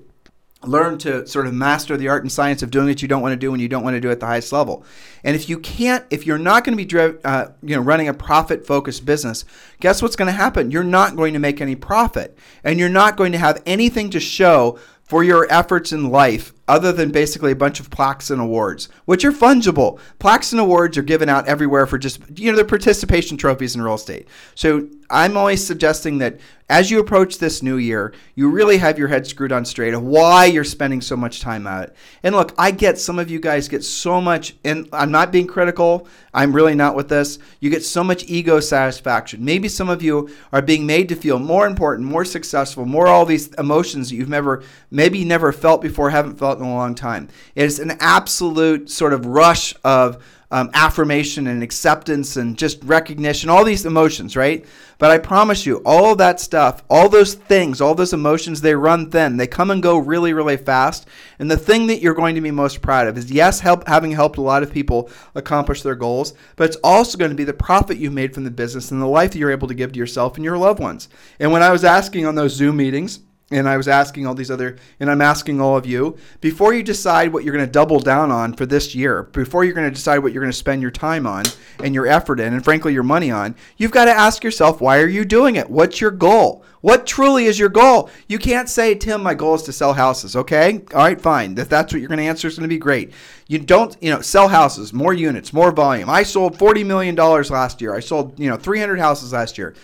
learned 0.64 1.00
to 1.00 1.26
sort 1.26 1.48
of 1.48 1.56
master 1.56 1.98
the 1.98 2.08
art 2.08 2.22
and 2.22 2.32
science 2.32 2.62
of 2.62 2.70
doing 2.70 2.86
what 2.86 3.02
you 3.02 3.08
don't 3.08 3.24
want 3.24 3.34
to 3.34 3.36
do 3.36 3.50
when 3.50 3.60
you 3.60 3.68
don't 3.68 3.84
want 3.84 3.96
to 3.96 4.00
do 4.00 4.10
it 4.10 4.12
at 4.12 4.20
the 4.20 4.28
highest 4.28 4.54
level. 4.54 4.86
And 5.24 5.36
if 5.36 5.50
you 5.50 5.58
can't, 5.58 6.06
if 6.12 6.28
you're 6.28 6.38
not 6.38 6.64
going 6.64 6.74
to 6.74 6.78
be 6.78 6.86
driv- 6.86 7.20
uh, 7.26 7.48
you 7.64 7.76
know, 7.76 7.82
running 7.82 8.10
a 8.10 8.14
profit 8.14 8.68
focused 8.68 9.08
business, 9.08 9.44
guess 9.80 10.04
what's 10.04 10.16
going 10.16 10.28
to 10.28 10.38
happen? 10.38 10.70
You're 10.70 10.84
not 10.84 11.16
going 11.16 11.34
to 11.34 11.40
make 11.40 11.62
any 11.62 11.76
profit 11.76 12.38
and 12.64 12.78
you're 12.78 12.90
not 12.90 13.18
going 13.18 13.32
to 13.32 13.40
have 13.40 13.64
anything 13.66 14.12
to 14.12 14.20
show 14.20 14.78
for 15.02 15.24
your 15.24 15.52
efforts 15.52 15.92
in 15.92 16.10
life 16.10 16.54
other 16.72 16.94
than 16.94 17.12
basically 17.12 17.52
a 17.52 17.56
bunch 17.56 17.82
of 17.82 17.90
plaques 17.90 18.30
and 18.30 18.40
awards, 18.40 18.88
which 19.04 19.26
are 19.26 19.32
fungible. 19.34 20.00
Plaques 20.20 20.54
and 20.54 20.62
awards 20.62 20.98
are 20.98 21.02
given 21.02 21.28
out 21.28 21.46
everywhere 21.46 21.86
for 21.86 21.98
just, 21.98 22.22
you 22.40 22.50
know, 22.50 22.58
the 22.58 22.64
participation 22.64 23.36
trophies 23.36 23.76
in 23.76 23.82
real 23.82 23.96
estate. 23.96 24.26
So 24.56 24.88
I'm 25.10 25.36
always 25.36 25.68
suggesting 25.68 26.20
that 26.20 26.40
as 26.70 26.90
you 26.90 27.02
approach 27.02 27.38
this 27.38 27.62
new 27.62 27.76
year, 27.76 28.14
you 28.34 28.50
really 28.50 28.78
have 28.78 28.98
your 28.98 29.10
head 29.10 29.28
screwed 29.28 29.52
on 29.52 29.66
straight 29.66 29.94
of 29.94 30.02
why 30.02 30.46
you're 30.46 30.64
spending 30.64 31.02
so 31.02 31.18
much 31.18 31.42
time 31.42 31.68
at 31.68 31.90
it. 31.90 31.96
And 32.24 32.34
look, 32.34 32.54
I 32.58 32.72
get 32.72 32.98
some 32.98 33.20
of 33.20 33.30
you 33.30 33.42
guys 33.42 33.68
get 33.68 33.84
so 33.84 34.22
much, 34.22 34.56
and 34.64 34.88
I'm 34.94 35.12
not 35.12 35.34
being 35.34 35.48
critical, 35.48 36.08
I'm 36.34 36.56
really 36.56 36.74
not 36.74 36.96
with 36.96 37.10
this. 37.10 37.40
You 37.60 37.70
get 37.70 37.84
so 37.84 38.06
much 38.06 38.24
ego 38.30 38.62
satisfaction. 38.62 39.44
Maybe 39.44 39.68
some 39.68 39.90
of 39.90 40.02
you 40.02 40.30
are 40.54 40.62
being 40.62 40.86
made 40.86 41.10
to 41.10 41.16
feel 41.16 41.40
more 41.40 41.68
important, 41.68 42.08
more 42.08 42.24
successful, 42.24 42.86
more 42.86 43.08
all 43.08 43.26
these 43.26 43.50
emotions 43.56 44.10
that 44.10 44.16
you've 44.16 44.30
never, 44.30 44.64
maybe 44.90 45.26
never 45.26 45.52
felt 45.52 45.82
before, 45.82 46.10
haven't 46.10 46.40
felt 46.40 46.61
in 46.62 46.68
a 46.68 46.74
long 46.74 46.96
time. 46.96 47.28
It's 47.56 47.80
an 47.80 47.92
absolute 48.00 48.90
sort 48.90 49.14
of 49.14 49.26
rush 49.26 49.74
of 49.84 50.24
um, 50.52 50.70
affirmation 50.74 51.48
and 51.48 51.64
acceptance 51.64 52.36
and 52.36 52.58
just 52.58 52.84
recognition, 52.84 53.50
all 53.50 53.64
these 53.64 53.86
emotions, 53.86 54.36
right? 54.36 54.66
But 54.98 55.10
I 55.10 55.18
promise 55.18 55.66
you, 55.66 55.82
all 55.86 56.16
that 56.18 56.40
stuff, 56.40 56.84
all 56.90 57.08
those 57.08 57.34
things, 57.34 57.80
all 57.80 57.96
those 57.96 58.14
emotions, 58.14 58.60
they 58.60 58.76
run 58.76 59.10
thin. 59.10 59.38
They 59.38 59.48
come 59.48 59.72
and 59.72 59.82
go 59.82 59.98
really, 59.98 60.34
really 60.34 60.58
fast. 60.58 61.08
And 61.40 61.50
the 61.50 61.58
thing 61.58 61.88
that 61.88 62.02
you're 62.02 62.14
going 62.14 62.36
to 62.36 62.42
be 62.42 62.52
most 62.52 62.82
proud 62.82 63.08
of 63.08 63.18
is 63.18 63.32
yes, 63.32 63.62
help 63.62 63.88
having 63.88 64.12
helped 64.12 64.38
a 64.38 64.42
lot 64.42 64.62
of 64.62 64.72
people 64.72 65.10
accomplish 65.36 65.82
their 65.82 65.96
goals, 65.96 66.34
but 66.58 66.66
it's 66.66 66.78
also 66.84 67.18
going 67.18 67.32
to 67.32 67.36
be 67.36 67.46
the 67.46 67.54
profit 67.54 67.98
you 67.98 68.12
made 68.12 68.34
from 68.34 68.44
the 68.44 68.52
business 68.52 68.92
and 68.92 69.02
the 69.02 69.08
life 69.08 69.32
that 69.32 69.40
you're 69.40 69.52
able 69.52 69.70
to 69.70 69.74
give 69.74 69.94
to 69.94 70.00
yourself 70.00 70.36
and 70.36 70.44
your 70.44 70.58
loved 70.58 70.80
ones. 70.80 71.08
And 71.40 71.52
when 71.52 71.64
I 71.64 71.72
was 71.72 71.86
asking 71.86 72.26
on 72.26 72.36
those 72.36 72.54
Zoom 72.54 72.78
meetings, 72.78 73.22
and 73.52 73.68
I 73.68 73.78
was 73.78 73.88
asking 73.88 74.26
all 74.26 74.34
these 74.34 74.50
other, 74.50 74.78
and 75.00 75.12
I'm 75.12 75.22
asking 75.22 75.60
all 75.60 75.78
of 75.78 75.86
you, 75.86 76.18
before 76.40 76.74
you 76.74 76.82
decide 76.82 77.34
what 77.34 77.44
you're 77.44 77.54
going 77.54 77.66
to 77.66 77.72
double 77.72 78.00
down 78.00 78.32
on 78.32 78.54
for 78.54 78.66
this 78.66 78.96
year, 78.96 79.24
before 79.24 79.64
you're 79.64 79.74
going 79.74 79.90
to 79.90 79.96
decide 79.96 80.20
what 80.20 80.32
you're 80.32 80.42
going 80.42 80.52
to 80.52 80.58
spend 80.58 80.82
your 80.82 80.92
time 80.92 81.28
on 81.28 81.44
and 81.84 81.94
your 81.94 82.08
effort 82.08 82.40
in, 82.40 82.54
and 82.54 82.64
frankly 82.64 82.94
your 82.94 83.04
money 83.04 83.30
on, 83.30 83.56
you've 83.78 83.92
got 83.92 84.06
to 84.06 84.12
ask 84.12 84.44
yourself, 84.44 84.82
why 84.82 85.00
are 85.00 85.08
you 85.08 85.26
doing 85.26 85.58
it? 85.58 85.70
What's 85.70 86.02
your 86.02 86.12
goal? 86.12 86.64
What 86.82 87.06
truly 87.06 87.46
is 87.46 87.60
your 87.60 87.70
goal? 87.70 88.10
You 88.28 88.40
can't 88.40 88.68
say, 88.68 88.96
Tim, 88.96 89.22
my 89.22 89.36
goal 89.36 89.54
is 89.54 89.64
to 89.64 89.74
sell 89.74 89.94
houses. 89.94 90.36
Okay, 90.36 90.82
all 90.94 91.04
right, 91.04 91.22
fine. 91.22 91.58
If 91.58 91.70
that's 91.70 91.94
what 91.94 92.00
you're 92.00 92.10
going 92.10 92.18
to 92.18 92.26
answer, 92.26 92.48
it's 92.48 92.58
going 92.58 92.68
to 92.68 92.74
be 92.74 92.80
great. 92.80 93.14
You 93.48 93.60
don't, 93.60 93.96
you 94.02 94.10
know, 94.10 94.22
sell 94.22 94.48
houses, 94.48 94.92
more 94.92 95.14
units, 95.14 95.54
more 95.54 95.72
volume. 95.72 96.10
I 96.10 96.24
sold 96.24 96.58
forty 96.58 96.84
million 96.84 97.14
dollars 97.14 97.52
last 97.52 97.82
year. 97.82 97.94
I 97.94 98.00
sold, 98.00 98.40
you 98.40 98.50
know, 98.50 98.58
300 98.58 98.98
houses 98.98 99.32
last 99.32 99.60
year. 99.60 99.76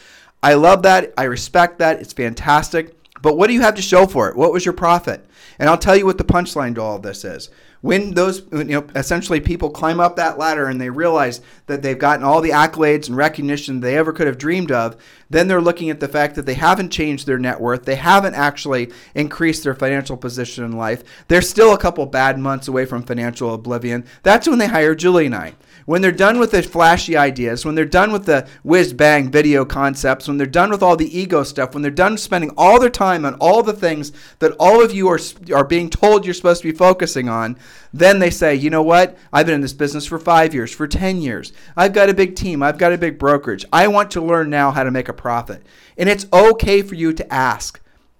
I 0.42 0.54
love 0.54 0.84
that. 0.84 1.14
I 1.18 1.24
respect 1.24 1.80
that. 1.80 2.00
It's 2.00 2.14
fantastic. 2.14 2.97
But 3.22 3.38
what 3.38 3.48
do 3.48 3.54
you 3.54 3.62
have 3.62 3.76
to 3.76 3.82
show 3.82 4.06
for 4.06 4.30
it? 4.30 4.36
What 4.36 4.52
was 4.52 4.66
your 4.66 4.74
profit? 4.74 5.26
And 5.60 5.70
I'll 5.70 5.78
tell 5.78 5.96
you 5.96 6.06
what 6.06 6.18
the 6.18 6.24
punchline 6.24 6.76
to 6.76 6.82
all 6.82 6.98
of 6.98 7.02
this 7.02 7.26
is. 7.26 7.50
When 7.82 8.16
those, 8.16 8.42
you 8.52 8.64
know, 8.64 8.88
essentially 8.96 9.40
people 9.40 9.70
climb 9.70 10.00
up 10.00 10.16
that 10.16 10.38
ladder 10.38 10.66
and 10.66 10.82
they 10.82 10.90
realize 10.90 11.42
that 11.68 11.84
they've 11.84 11.98
gotten 11.98 12.26
all 12.26 12.42
the 12.42 12.50
accolades 12.50 13.08
and 13.08 13.16
recognition 13.16 13.80
they 13.80 13.98
ever 13.98 14.12
could 14.12 14.28
have 14.28 14.40
dreamed 14.40 14.72
of, 14.72 14.96
then 15.30 15.48
they're 15.48 15.62
looking 15.62 15.90
at 15.90 16.00
the 16.00 16.08
fact 16.08 16.36
that 16.36 16.46
they 16.46 16.56
haven't 16.56 16.90
changed 16.90 17.28
their 17.28 17.38
net 17.38 17.62
worth. 17.62 17.86
They 17.86 17.96
haven't 17.96 18.34
actually 18.34 18.92
increased 19.14 19.64
their 19.64 19.76
financial 19.76 20.18
position 20.18 20.64
in 20.64 20.72
life. 20.72 21.04
They're 21.28 21.42
still 21.42 21.74
a 21.74 21.78
couple 21.78 22.06
bad 22.08 22.40
months 22.40 22.68
away 22.68 22.86
from 22.86 23.04
financial 23.04 23.54
oblivion. 23.54 24.06
That's 24.24 24.48
when 24.48 24.60
they 24.60 24.68
hire 24.68 24.96
Julie 24.96 25.28
and 25.28 25.36
I. 25.36 25.54
When 25.88 26.02
they're 26.02 26.12
done 26.12 26.38
with 26.38 26.52
the 26.52 26.62
flashy 26.64 27.16
ideas, 27.16 27.64
when 27.64 27.76
they're 27.76 27.86
done 27.86 28.12
with 28.12 28.26
the 28.26 28.46
whiz 28.62 28.92
bang 28.92 29.32
video 29.32 29.64
concepts, 29.64 30.28
when 30.28 30.36
they're 30.36 30.46
done 30.46 30.70
with 30.70 30.84
all 30.84 30.98
the 30.98 31.18
ego 31.18 31.44
stuff, 31.44 31.74
when 31.74 31.82
they're 31.82 31.90
done 31.90 32.18
spending 32.18 32.52
all 32.58 32.78
their 32.78 32.90
time 32.90 33.24
on 33.24 33.36
all 33.36 33.64
the 33.64 33.72
things 33.72 34.12
that 34.40 34.52
all 34.60 34.84
of 34.84 34.94
you 34.94 35.08
are, 35.08 35.20
are 35.56 35.64
being 35.64 35.90
told 35.90 36.26
you're 36.26 36.34
supposed 36.34 36.62
to 36.62 36.70
be 36.70 36.78
focusing 36.78 37.30
on, 37.30 37.58
then 37.94 38.20
they 38.20 38.30
say, 38.30 38.54
you 38.54 38.70
know 38.70 38.84
what? 38.84 39.18
I've 39.32 39.46
been 39.46 39.56
in 39.56 39.62
this 39.62 39.72
business 39.72 40.06
for 40.06 40.20
five 40.20 40.54
years, 40.54 40.74
for 40.74 40.90
10 40.90 41.22
years. 41.22 41.54
I've 41.78 41.94
got 41.94 42.10
a 42.10 42.14
big 42.14 42.36
team. 42.36 42.62
I've 42.62 42.78
got 42.78 42.92
a 42.92 42.98
big 42.98 43.18
brokerage. 43.18 43.64
I 43.72 43.88
want 43.88 44.12
to 44.12 44.22
learn 44.22 44.50
now 44.50 44.72
how 44.72 44.84
to 44.84 44.92
make 44.92 45.08
a 45.08 45.14
profit. 45.14 45.66
And 45.98 46.10
it's 46.10 46.28
okay 46.34 46.82
for 46.82 46.96
you 46.96 47.14
to 47.14 47.34
ask. 47.34 47.80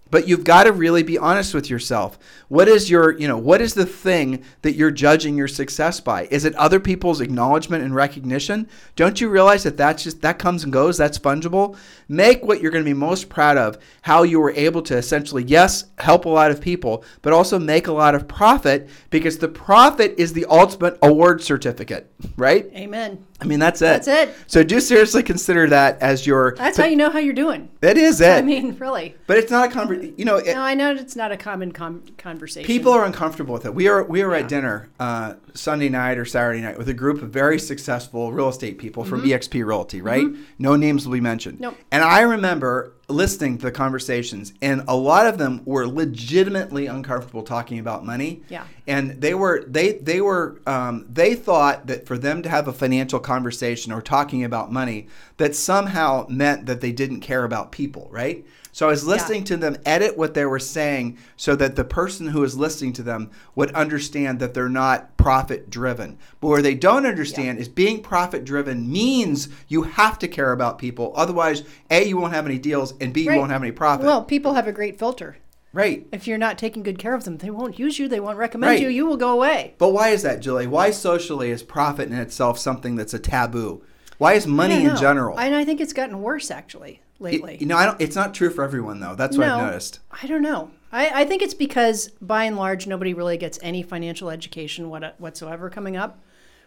But 0.10 0.28
you've 0.28 0.44
got 0.44 0.64
to 0.64 0.72
really 0.72 1.04
be 1.04 1.18
honest 1.18 1.54
with 1.54 1.70
yourself. 1.70 2.18
What 2.48 2.68
is 2.68 2.90
your, 2.90 3.18
you 3.18 3.28
know, 3.28 3.38
what 3.38 3.62
is 3.62 3.74
the 3.74 3.86
thing 3.86 4.44
that 4.62 4.76
you're 4.76 4.92
judging 4.92 5.38
your 5.38 5.48
success 5.48 6.00
by? 6.00 6.28
Is 6.32 6.46
it 6.46 6.56
other 6.56 6.80
people's 6.80 7.22
acknowledgement 7.22 7.84
and 7.84 7.94
recognition? 7.94 8.70
Don't 8.96 9.20
you 9.20 9.30
realize 9.30 9.64
that 9.64 9.78
that's 9.78 10.04
just 10.04 10.22
that 10.22 10.40
comes 10.40 10.64
and 10.64 10.72
goes, 10.72 10.98
that's 10.98 11.20
fungible? 11.20 11.78
Make 12.08 12.44
what 12.44 12.62
you're 12.62 12.72
going 12.72 12.84
to 12.84 12.90
be 12.90 12.94
most 12.94 13.28
proud 13.28 13.58
of 13.58 13.78
how 14.04 14.24
you 14.24 14.40
were 14.40 14.52
able 14.52 14.82
to 14.84 14.96
essentially 14.96 15.44
yes, 15.44 15.86
help 15.98 16.26
a 16.26 16.30
lot 16.30 16.52
of 16.52 16.62
people, 16.62 17.04
but 17.22 17.34
also 17.34 17.60
make 17.60 17.88
a 17.88 17.92
lot 17.92 18.16
of 18.16 18.28
profit 18.28 18.90
because 19.10 19.38
the 19.38 19.48
profit 19.48 20.16
is 20.18 20.34
the 20.34 20.46
ultimate 20.46 20.98
award 21.02 21.42
certificate, 21.42 22.12
right? 22.38 22.70
Amen. 22.74 23.27
I 23.40 23.46
mean, 23.46 23.60
that's 23.60 23.82
it. 23.84 24.04
That's 24.04 24.08
it. 24.08 24.36
So 24.48 24.64
do 24.64 24.80
seriously 24.80 25.22
consider 25.22 25.68
that 25.68 26.02
as 26.02 26.26
your. 26.26 26.56
That's 26.58 26.76
how 26.78 26.86
you 26.86 26.96
know 26.96 27.12
how 27.12 27.20
you're 27.20 27.36
doing. 27.36 27.70
That 27.82 27.96
is 27.96 28.20
it. 28.20 28.32
I 28.38 28.42
mean, 28.42 28.76
really. 28.80 29.14
but 29.28 29.38
it's 29.38 29.52
not 29.52 29.70
a 29.70 29.72
conversation. 29.72 30.16
You 30.18 30.26
know, 30.26 30.38
it, 30.38 30.56
No, 30.56 30.62
I 30.62 30.74
know 30.74 30.92
it's 30.96 31.16
not 31.16 31.32
a 31.32 31.38
common 31.38 31.72
com- 31.72 32.04
conversation. 32.18 32.66
people 32.66 32.92
are 32.92 33.06
uncomfortable 33.06 33.54
with 33.54 33.66
it. 33.66 33.76
We 33.76 33.88
are 33.88 34.04
we 34.04 34.24
were 34.24 34.36
Yeah. 34.36 34.42
at 34.44 34.48
dinner 34.50 34.90
uh, 35.00 35.36
Sunday 35.54 35.90
night 35.90 36.18
or 36.18 36.26
Saturday 36.26 36.62
night 36.62 36.80
with 36.80 36.90
a 36.90 36.96
group 36.96 37.22
of 37.22 37.30
very 37.30 37.60
successful 37.60 38.32
real 38.32 38.50
estate 38.50 38.80
people 38.80 39.04
from 39.04 39.22
EXP 39.24 39.64
Realty. 39.64 40.02
Right? 40.02 40.26
No 40.58 40.76
names 40.76 41.06
will 41.06 41.14
be 41.14 41.22
mentioned. 41.22 41.56
Mm-hmm. 41.60 41.64
Nope. 41.64 41.78
And 41.92 42.04
I 42.04 42.22
remember 42.22 42.94
listening 43.10 43.58
to 43.58 43.66
the 43.66 43.72
conversations, 43.72 44.54
and 44.62 44.84
a 44.88 44.96
lot 44.96 45.28
of 45.28 45.38
them 45.38 45.62
were 45.64 45.88
legitimately 45.88 46.88
uncomfortable 46.88 47.44
talking 47.44 47.80
about 47.80 48.06
money. 48.06 48.42
Yeah. 48.50 48.66
And 48.86 49.22
they 49.22 49.34
were 49.34 49.64
they 49.66 49.94
they 49.94 50.20
were 50.20 50.60
um, 50.66 51.06
they 51.10 51.36
thought 51.36 51.88
that 51.88 52.06
for 52.06 52.18
them 52.18 52.42
to 52.44 52.50
have 52.50 52.68
a 52.68 52.74
financial 52.74 53.20
conversation 53.20 53.92
or 53.92 54.02
talking 54.02 54.44
about 54.44 54.72
money, 54.72 55.08
that 55.38 55.56
somehow 55.56 56.26
meant 56.30 56.66
that 56.66 56.82
they 56.82 56.92
didn't 56.92 57.22
care 57.22 57.44
about 57.44 57.72
people. 57.72 58.10
Right. 58.12 58.46
So 58.78 58.86
I 58.86 58.92
was 58.92 59.08
listening 59.08 59.44
to 59.46 59.58
them 59.58 59.78
edit 59.88 60.20
what 60.20 60.36
they 60.36 60.46
were 60.46 60.60
saying 60.60 61.18
so 61.36 61.56
that 61.56 61.76
the 61.76 61.84
person 61.84 62.28
who 62.28 62.44
is 62.44 62.60
listening 62.60 62.94
to 62.94 63.02
them 63.02 63.32
would 63.56 63.72
understand 63.72 64.40
that 64.40 64.54
they're 64.54 64.70
not 64.70 65.18
profit 65.18 65.72
driven. 65.72 66.20
But 66.40 66.50
where 66.50 66.62
they 66.62 66.76
don't 66.76 67.08
understand 67.08 67.58
is 67.58 67.70
being 67.70 68.04
profit 68.04 68.46
driven 68.46 68.88
means 68.92 69.50
you 69.68 69.82
have 69.82 70.20
to 70.20 70.28
care 70.28 70.52
about 70.52 70.78
people. 70.78 71.12
Otherwise, 71.16 71.64
A, 71.90 72.08
you 72.08 72.18
won't 72.18 72.34
have 72.36 72.46
any 72.46 72.60
deals, 72.60 72.94
and 73.02 73.12
B, 73.12 73.24
you 73.24 73.36
won't 73.36 73.50
have 73.50 73.64
any 73.64 73.72
profit. 73.72 74.06
Well, 74.06 74.24
people 74.24 74.54
have 74.54 74.68
a 74.68 74.72
great 74.72 75.00
filter. 75.00 75.38
right. 75.74 76.06
If 76.12 76.28
you're 76.28 76.38
not 76.38 76.60
taking 76.60 76.84
good 76.84 77.00
care 77.00 77.16
of 77.16 77.24
them, 77.24 77.38
they 77.38 77.50
won't 77.50 77.80
use 77.80 77.98
you. 77.98 78.08
They 78.08 78.20
won't 78.20 78.38
recommend 78.38 78.74
Right. 78.74 78.82
you. 78.82 78.90
You 78.90 79.08
will 79.08 79.18
go 79.18 79.32
away. 79.32 79.74
But 79.80 79.90
why 79.90 80.10
is 80.10 80.22
that, 80.22 80.40
Julie? 80.40 80.68
Why 80.68 80.92
socially 80.92 81.50
is 81.50 81.64
profit 81.64 82.10
in 82.10 82.14
itself 82.16 82.60
something 82.60 82.96
that's 82.96 83.16
a 83.16 83.20
taboo? 83.20 83.82
Why 84.20 84.34
is 84.34 84.46
money 84.46 84.84
in 84.84 84.96
general? 84.98 85.40
And 85.40 85.56
I 85.56 85.66
think 85.66 85.82
it's 85.82 85.94
gotten 85.94 86.22
worse 86.22 86.52
actually 86.52 87.02
lately. 87.20 87.58
you 87.60 87.66
know, 87.66 87.78
I 87.78 87.86
don't, 87.86 88.02
it's 88.02 88.16
not 88.16 88.34
true 88.34 88.50
for 88.50 88.64
everyone 88.64 89.00
though. 89.00 89.16
That's 89.16 89.38
what 89.38 89.48
no, 89.48 89.56
I've 89.58 89.66
noticed. 89.68 90.00
I 90.12 90.28
don't 90.28 90.42
know. 90.42 90.72
I, 90.92 91.22
I 91.22 91.26
think 91.26 91.42
it's 91.42 91.54
because 91.54 92.10
by 92.22 92.46
and 92.46 92.56
large 92.56 92.88
nobody 92.88 93.14
really 93.14 93.38
gets 93.38 93.60
any 93.62 93.84
financial 93.84 94.30
education 94.30 94.90
what, 94.90 95.20
whatsoever 95.20 95.70
coming 95.70 95.98
up, 95.98 96.20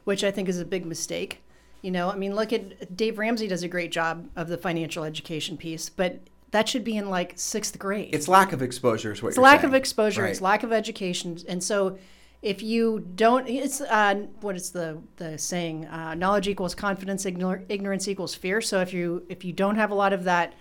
which 0.04 0.22
I 0.24 0.30
think 0.30 0.48
is 0.48 0.60
a 0.60 0.64
big 0.64 0.84
mistake. 0.84 1.42
You 1.82 1.90
know, 1.90 2.10
I 2.10 2.16
mean, 2.16 2.34
look 2.34 2.52
at 2.52 2.94
Dave 2.94 3.18
Ramsey 3.18 3.46
does 3.48 3.62
a 3.62 3.68
great 3.68 3.90
job 3.90 4.28
of 4.36 4.48
the 4.48 4.58
financial 4.58 5.04
education 5.04 5.56
piece, 5.56 5.88
but 5.88 6.20
that 6.50 6.68
should 6.68 6.84
be 6.84 6.96
in 6.96 7.08
like 7.08 7.32
sixth 7.36 7.78
grade. 7.78 8.10
It's 8.12 8.28
lack 8.28 8.52
of 8.52 8.60
exposure 8.60 9.12
is 9.12 9.22
what 9.22 9.30
It's 9.30 9.38
lack 9.38 9.60
saying. 9.60 9.70
of 9.72 9.74
exposure. 9.74 10.26
It's 10.26 10.42
lack 10.42 10.62
of 10.62 10.72
education, 10.72 11.38
and 11.48 11.62
so 11.62 11.96
if 12.42 12.62
you 12.62 13.00
don't, 13.14 13.48
it's 13.48 13.80
uh, 13.80 14.26
what 14.40 14.56
is 14.56 14.70
the 14.70 14.98
the 15.16 15.36
saying? 15.36 15.86
Uh, 15.86 16.14
knowledge 16.14 16.48
equals 16.48 16.74
confidence. 16.74 17.24
Ignor- 17.24 17.64
ignorance 17.68 18.08
equals 18.08 18.34
fear. 18.34 18.60
So 18.60 18.80
if 18.80 18.92
you 18.94 19.24
if 19.28 19.44
you 19.44 19.52
don't 19.52 19.76
have 19.76 19.90
a 19.90 19.94
lot 19.94 20.12
of 20.12 20.24
that, 20.24 20.54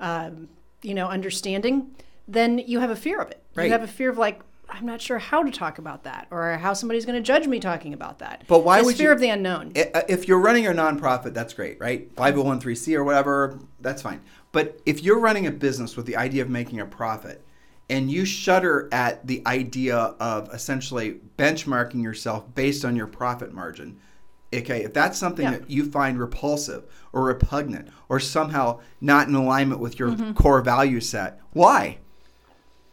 um, 0.00 0.48
you 0.82 0.94
know, 0.94 1.08
understanding, 1.08 1.94
then 2.26 2.58
you 2.58 2.80
have 2.80 2.90
a 2.90 2.96
fear 2.96 3.20
of 3.20 3.30
it. 3.30 3.42
Right. 3.54 3.64
You 3.66 3.72
have 3.72 3.82
a 3.82 3.86
fear 3.88 4.10
of 4.10 4.18
like. 4.18 4.40
I'm 4.68 4.84
not 4.84 5.00
sure 5.00 5.18
how 5.20 5.44
to 5.44 5.50
talk 5.52 5.78
about 5.78 6.02
that, 6.04 6.26
or 6.32 6.56
how 6.56 6.72
somebody's 6.72 7.04
going 7.06 7.14
to 7.14 7.22
judge 7.22 7.46
me 7.46 7.60
talking 7.60 7.94
about 7.94 8.18
that. 8.18 8.42
But 8.48 8.64
why 8.64 8.78
It's 8.78 8.86
would 8.86 8.96
fear 8.96 9.10
you- 9.10 9.12
of 9.12 9.20
the 9.20 9.28
unknown? 9.28 9.70
If 9.76 10.26
you're 10.26 10.40
running 10.40 10.66
a 10.66 10.70
nonprofit, 10.70 11.34
that's 11.34 11.54
great, 11.54 11.78
right? 11.78 12.12
501c 12.16 12.96
or 12.96 13.04
whatever, 13.04 13.60
that's 13.80 14.02
fine. 14.02 14.22
But 14.50 14.80
if 14.84 15.04
you're 15.04 15.20
running 15.20 15.46
a 15.46 15.52
business 15.52 15.96
with 15.96 16.04
the 16.06 16.16
idea 16.16 16.42
of 16.42 16.50
making 16.50 16.80
a 16.80 16.84
profit 16.84 17.45
and 17.88 18.10
you 18.10 18.24
shudder 18.24 18.88
at 18.92 19.26
the 19.26 19.42
idea 19.46 19.96
of 19.96 20.52
essentially 20.52 21.20
benchmarking 21.38 22.02
yourself 22.02 22.52
based 22.54 22.84
on 22.84 22.96
your 22.96 23.06
profit 23.06 23.52
margin, 23.52 23.98
okay, 24.52 24.82
if 24.84 24.92
that's 24.92 25.18
something 25.18 25.44
Yeah. 25.44 25.50
that 25.58 25.70
you 25.70 25.88
find 25.90 26.18
repulsive 26.18 26.84
or 27.12 27.24
repugnant 27.24 27.88
or 28.08 28.18
somehow 28.20 28.80
not 29.00 29.28
in 29.28 29.34
alignment 29.34 29.80
with 29.80 29.98
your 29.98 30.10
Mm-hmm. 30.10 30.32
core 30.32 30.60
value 30.62 31.00
set, 31.00 31.40
why? 31.52 31.98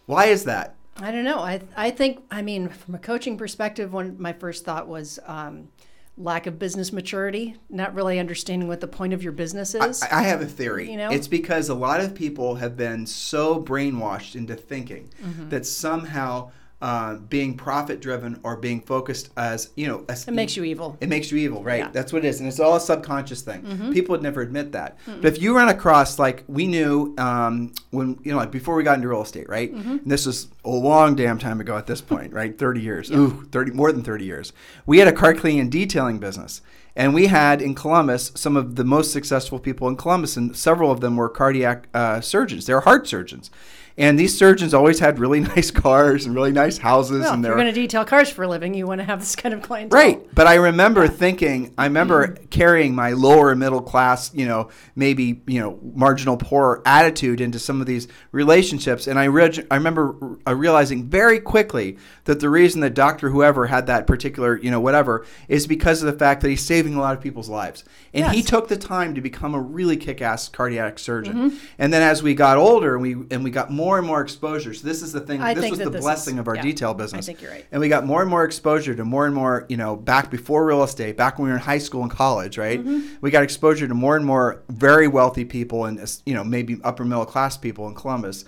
Why 0.05 0.25
is 0.25 0.43
that? 0.45 0.75
I 0.97 1.11
don't 1.11 1.23
know. 1.23 1.39
I 1.39 1.61
I 1.75 1.89
think 1.89 2.23
I 2.29 2.41
mean 2.43 2.69
from 2.69 2.93
a 2.93 2.99
coaching 2.99 3.35
perspective, 3.37 3.93
one 3.93 4.15
my 4.19 4.31
first 4.33 4.63
thought 4.63 4.87
was 4.87 5.17
um, 5.25 5.69
lack 6.15 6.45
of 6.45 6.59
business 6.59 6.93
maturity, 6.93 7.55
not 7.69 7.93
really 7.95 8.19
understanding 8.19 8.67
what 8.67 8.81
the 8.81 8.87
point 8.87 9.13
of 9.13 9.23
your 9.23 9.31
business 9.31 9.73
is. 9.73 10.03
I, 10.03 10.19
I 10.19 10.23
have 10.23 10.41
a 10.41 10.45
theory. 10.45 10.91
You 10.91 10.97
know? 10.97 11.09
It's 11.09 11.27
because 11.27 11.69
a 11.69 11.73
lot 11.73 12.01
of 12.01 12.13
people 12.13 12.55
have 12.55 12.77
been 12.77 13.07
so 13.07 13.61
brainwashed 13.61 14.35
into 14.35 14.55
thinking 14.55 15.09
Mm-hmm. 15.23 15.49
that 15.49 15.65
somehow 15.65 16.51
uh, 16.83 17.15
being 17.15 17.55
profit 17.55 18.01
driven 18.01 18.37
or 18.43 18.57
being 18.57 18.81
focused 18.81 19.29
as 19.37 19.71
you 19.77 19.87
know, 19.87 20.03
as, 20.09 20.27
it 20.27 20.33
makes 20.33 20.57
you 20.57 20.65
evil. 20.65 20.97
it 20.99 21.07
makes 21.07 21.31
you 21.31 21.37
evil, 21.37 21.63
right? 21.63 21.77
Yeah. 21.77 21.85
Mm-hmm. 21.85 21.93
That's 21.93 22.11
what 22.11 22.25
it 22.25 22.27
is, 22.27 22.41
and 22.41 22.49
it's 22.49 22.59
all 22.59 22.75
a 22.75 22.79
subconscious 22.81 23.41
thing. 23.41 23.93
People 23.93 24.11
would 24.11 24.21
never 24.21 24.41
admit 24.41 24.73
that. 24.73 24.97
But 25.05 25.23
if 25.23 25.41
you 25.41 25.55
run 25.55 25.69
across, 25.69 26.19
like 26.19 26.43
we 26.47 26.67
knew 26.67 27.15
um, 27.17 27.71
when 27.91 28.19
you 28.23 28.33
know, 28.33 28.37
like 28.37 28.51
before 28.51 28.75
we 28.75 28.83
got 28.83 28.95
into 28.95 29.07
real 29.07 29.21
estate, 29.21 29.47
right? 29.47 29.73
Mm-hmm. 29.73 29.91
And 29.91 30.11
this 30.11 30.25
was 30.25 30.49
a 30.65 30.69
long 30.69 31.15
damn 31.15 31.39
time 31.39 31.61
ago 31.61 31.77
at 31.77 31.87
this 31.87 32.01
point, 32.01 32.33
right? 32.33 32.57
Thirty 32.63 32.81
years, 32.81 33.09
ooh, 33.11 33.47
thirty 33.53 33.71
more 33.71 33.93
than 33.93 34.03
thirty 34.03 34.25
years. 34.25 34.51
We 34.85 34.97
had 34.99 35.07
a 35.07 35.13
car 35.13 35.33
cleaning 35.33 35.61
and 35.61 35.71
detailing 35.71 36.19
business, 36.19 36.61
and 36.97 37.13
we 37.13 37.27
had 37.27 37.61
in 37.61 37.75
Columbus 37.75 38.33
some 38.35 38.57
of 38.57 38.75
the 38.75 38.83
most 38.83 39.13
successful 39.13 39.57
people 39.57 39.87
in 39.87 39.95
Columbus, 39.95 40.35
and 40.35 40.53
several 40.53 40.91
of 40.91 40.99
them 40.99 41.15
were 41.15 41.29
cardiac 41.29 41.87
uh, 41.93 42.19
surgeons. 42.19 42.65
They 42.65 42.73
were 42.73 42.81
heart 42.81 43.07
surgeons. 43.07 43.49
And 43.97 44.17
these 44.17 44.35
surgeons 44.37 44.73
always 44.73 44.99
had 44.99 45.19
really 45.19 45.39
nice 45.55 45.69
cars 45.71 46.25
and 46.25 46.33
really 46.33 46.51
nice 46.51 46.77
houses, 46.79 47.21
Well, 47.21 47.33
and 47.33 47.39
if 47.39 47.43
they 47.43 47.47
you're 47.49 47.57
going 47.57 47.67
to 47.67 47.79
detail 47.79 48.03
cars 48.05 48.29
for 48.29 48.43
a 48.43 48.47
living, 48.47 48.73
you 48.73 48.87
want 48.87 48.99
to 48.99 49.05
have 49.05 49.19
this 49.19 49.35
kind 49.35 49.53
of 49.53 49.61
clientele. 49.61 49.99
Right. 49.99 50.35
But 50.35 50.47
I 50.47 50.55
remember 50.55 51.07
thinking, 51.07 51.73
I 51.77 51.85
remember 51.85 52.27
Mm-hmm. 52.27 52.45
carrying 52.45 52.95
my 52.95 53.11
lower 53.11 53.55
middle 53.55 53.81
class, 53.81 54.33
you 54.33 54.45
know, 54.47 54.69
maybe, 54.95 55.41
you 55.47 55.59
know, 55.59 55.79
marginal 55.95 56.37
poor 56.37 56.81
attitude 56.85 57.39
into 57.41 57.59
some 57.59 57.81
of 57.81 57.87
these 57.87 58.07
relationships. 58.31 59.07
And 59.07 59.17
I, 59.19 59.25
re- 59.25 59.65
I 59.71 59.75
remember 59.75 60.37
uh, 60.47 60.55
realizing 60.55 61.05
very 61.09 61.39
quickly 61.39 61.97
that 62.25 62.39
the 62.39 62.49
reason 62.49 62.81
that 62.81 62.93
Dr. 62.93 63.29
Whoever 63.29 63.67
had 63.67 63.87
that 63.87 64.07
particular, 64.07 64.57
you 64.57 64.71
know, 64.71 64.79
whatever, 64.79 65.25
is 65.47 65.67
because 65.67 66.01
of 66.01 66.11
the 66.11 66.17
fact 66.17 66.41
that 66.41 66.49
he's 66.49 66.63
saving 66.65 66.95
a 66.95 66.99
lot 66.99 67.15
of 67.15 67.21
people's 67.21 67.49
lives. 67.49 67.83
And 68.13 68.31
he 68.31 68.43
took 68.43 68.67
the 68.67 68.77
time 68.77 69.15
to 69.15 69.21
become 69.21 69.55
a 69.55 69.59
really 69.59 69.97
kick 69.97 70.21
ass 70.21 70.49
cardiac 70.49 70.99
surgeon. 70.99 71.51
Mm-hmm. 71.51 71.57
And 71.79 71.91
then 71.93 72.01
as 72.01 72.21
we 72.23 72.33
got 72.35 72.57
older 72.57 72.93
and 72.95 73.01
we, 73.01 73.13
and 73.31 73.43
we 73.43 73.49
got 73.51 73.71
more 73.71 73.82
and 73.97 74.07
more 74.07 74.21
exposure, 74.21 74.73
so 74.73 74.87
this 74.87 75.01
is 75.01 75.11
the 75.11 75.19
thing, 75.19 75.41
I 75.41 75.53
this 75.53 75.69
was 75.69 75.79
the 75.79 75.89
this 75.89 75.99
is- 75.99 76.05
blessing 76.05 76.39
of 76.39 76.47
our 76.47 76.55
yeah, 76.55 76.61
detail 76.61 76.91
I 76.91 76.93
business. 76.93 77.25
think 77.25 77.41
you're 77.41 77.51
right. 77.51 77.65
And 77.71 77.81
we 77.81 77.89
got 77.89 78.05
more 78.05 78.21
and 78.21 78.29
more 78.29 78.43
exposure 78.43 78.95
to 78.95 79.05
more 79.05 79.25
and 79.25 79.35
more, 79.35 79.65
you 79.69 79.77
know, 79.77 79.95
back 79.95 80.31
before 80.31 80.65
real 80.65 80.83
estate, 80.83 81.17
back 81.17 81.37
when 81.37 81.45
we 81.45 81.51
were 81.51 81.57
in 81.57 81.63
high 81.63 81.77
school 81.77 82.01
and 82.03 82.11
college, 82.11 82.57
right? 82.57 82.79
Mm-hmm. 82.79 83.15
We 83.21 83.31
got 83.31 83.43
exposure 83.43 83.87
to 83.87 83.93
more 83.93 84.15
and 84.15 84.25
more 84.25 84.63
very 84.69 85.07
wealthy 85.07 85.45
people 85.45 85.85
and, 85.85 85.99
you 86.25 86.33
know, 86.33 86.43
maybe 86.43 86.79
upper 86.83 87.03
middle 87.05 87.25
class 87.25 87.57
people 87.57 87.87
in 87.87 87.95
Columbus. 87.95 88.45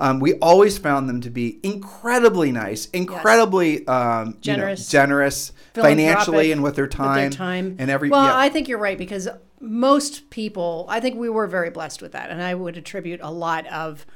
Um, 0.00 0.20
we 0.20 0.34
always 0.34 0.78
found 0.78 1.08
them 1.08 1.20
to 1.22 1.30
be 1.30 1.58
incredibly 1.64 2.52
nice, 2.52 2.86
incredibly 2.90 3.86
um, 3.88 4.26
you 4.28 4.32
know, 4.32 4.38
Generous. 4.40 4.88
generous 4.88 5.52
financially 5.74 6.52
and 6.52 6.62
with 6.62 6.76
their 6.76 6.84
with 6.84 6.92
time, 6.92 7.16
their 7.18 7.30
time 7.30 7.76
and 7.80 7.90
every. 7.90 8.08
Well, 8.08 8.24
yeah. 8.24 8.36
I 8.36 8.48
think 8.48 8.68
you're 8.68 8.78
right 8.78 8.96
because 8.96 9.28
most 9.60 10.30
people, 10.30 10.86
I 10.88 11.00
think 11.00 11.16
we 11.16 11.28
were 11.28 11.48
very 11.48 11.70
blessed 11.70 12.00
with 12.00 12.12
that, 12.12 12.30
and 12.30 12.40
I 12.40 12.54
would 12.54 12.76
attribute 12.76 13.18
a 13.22 13.30
lot 13.32 13.66
of 13.66 14.06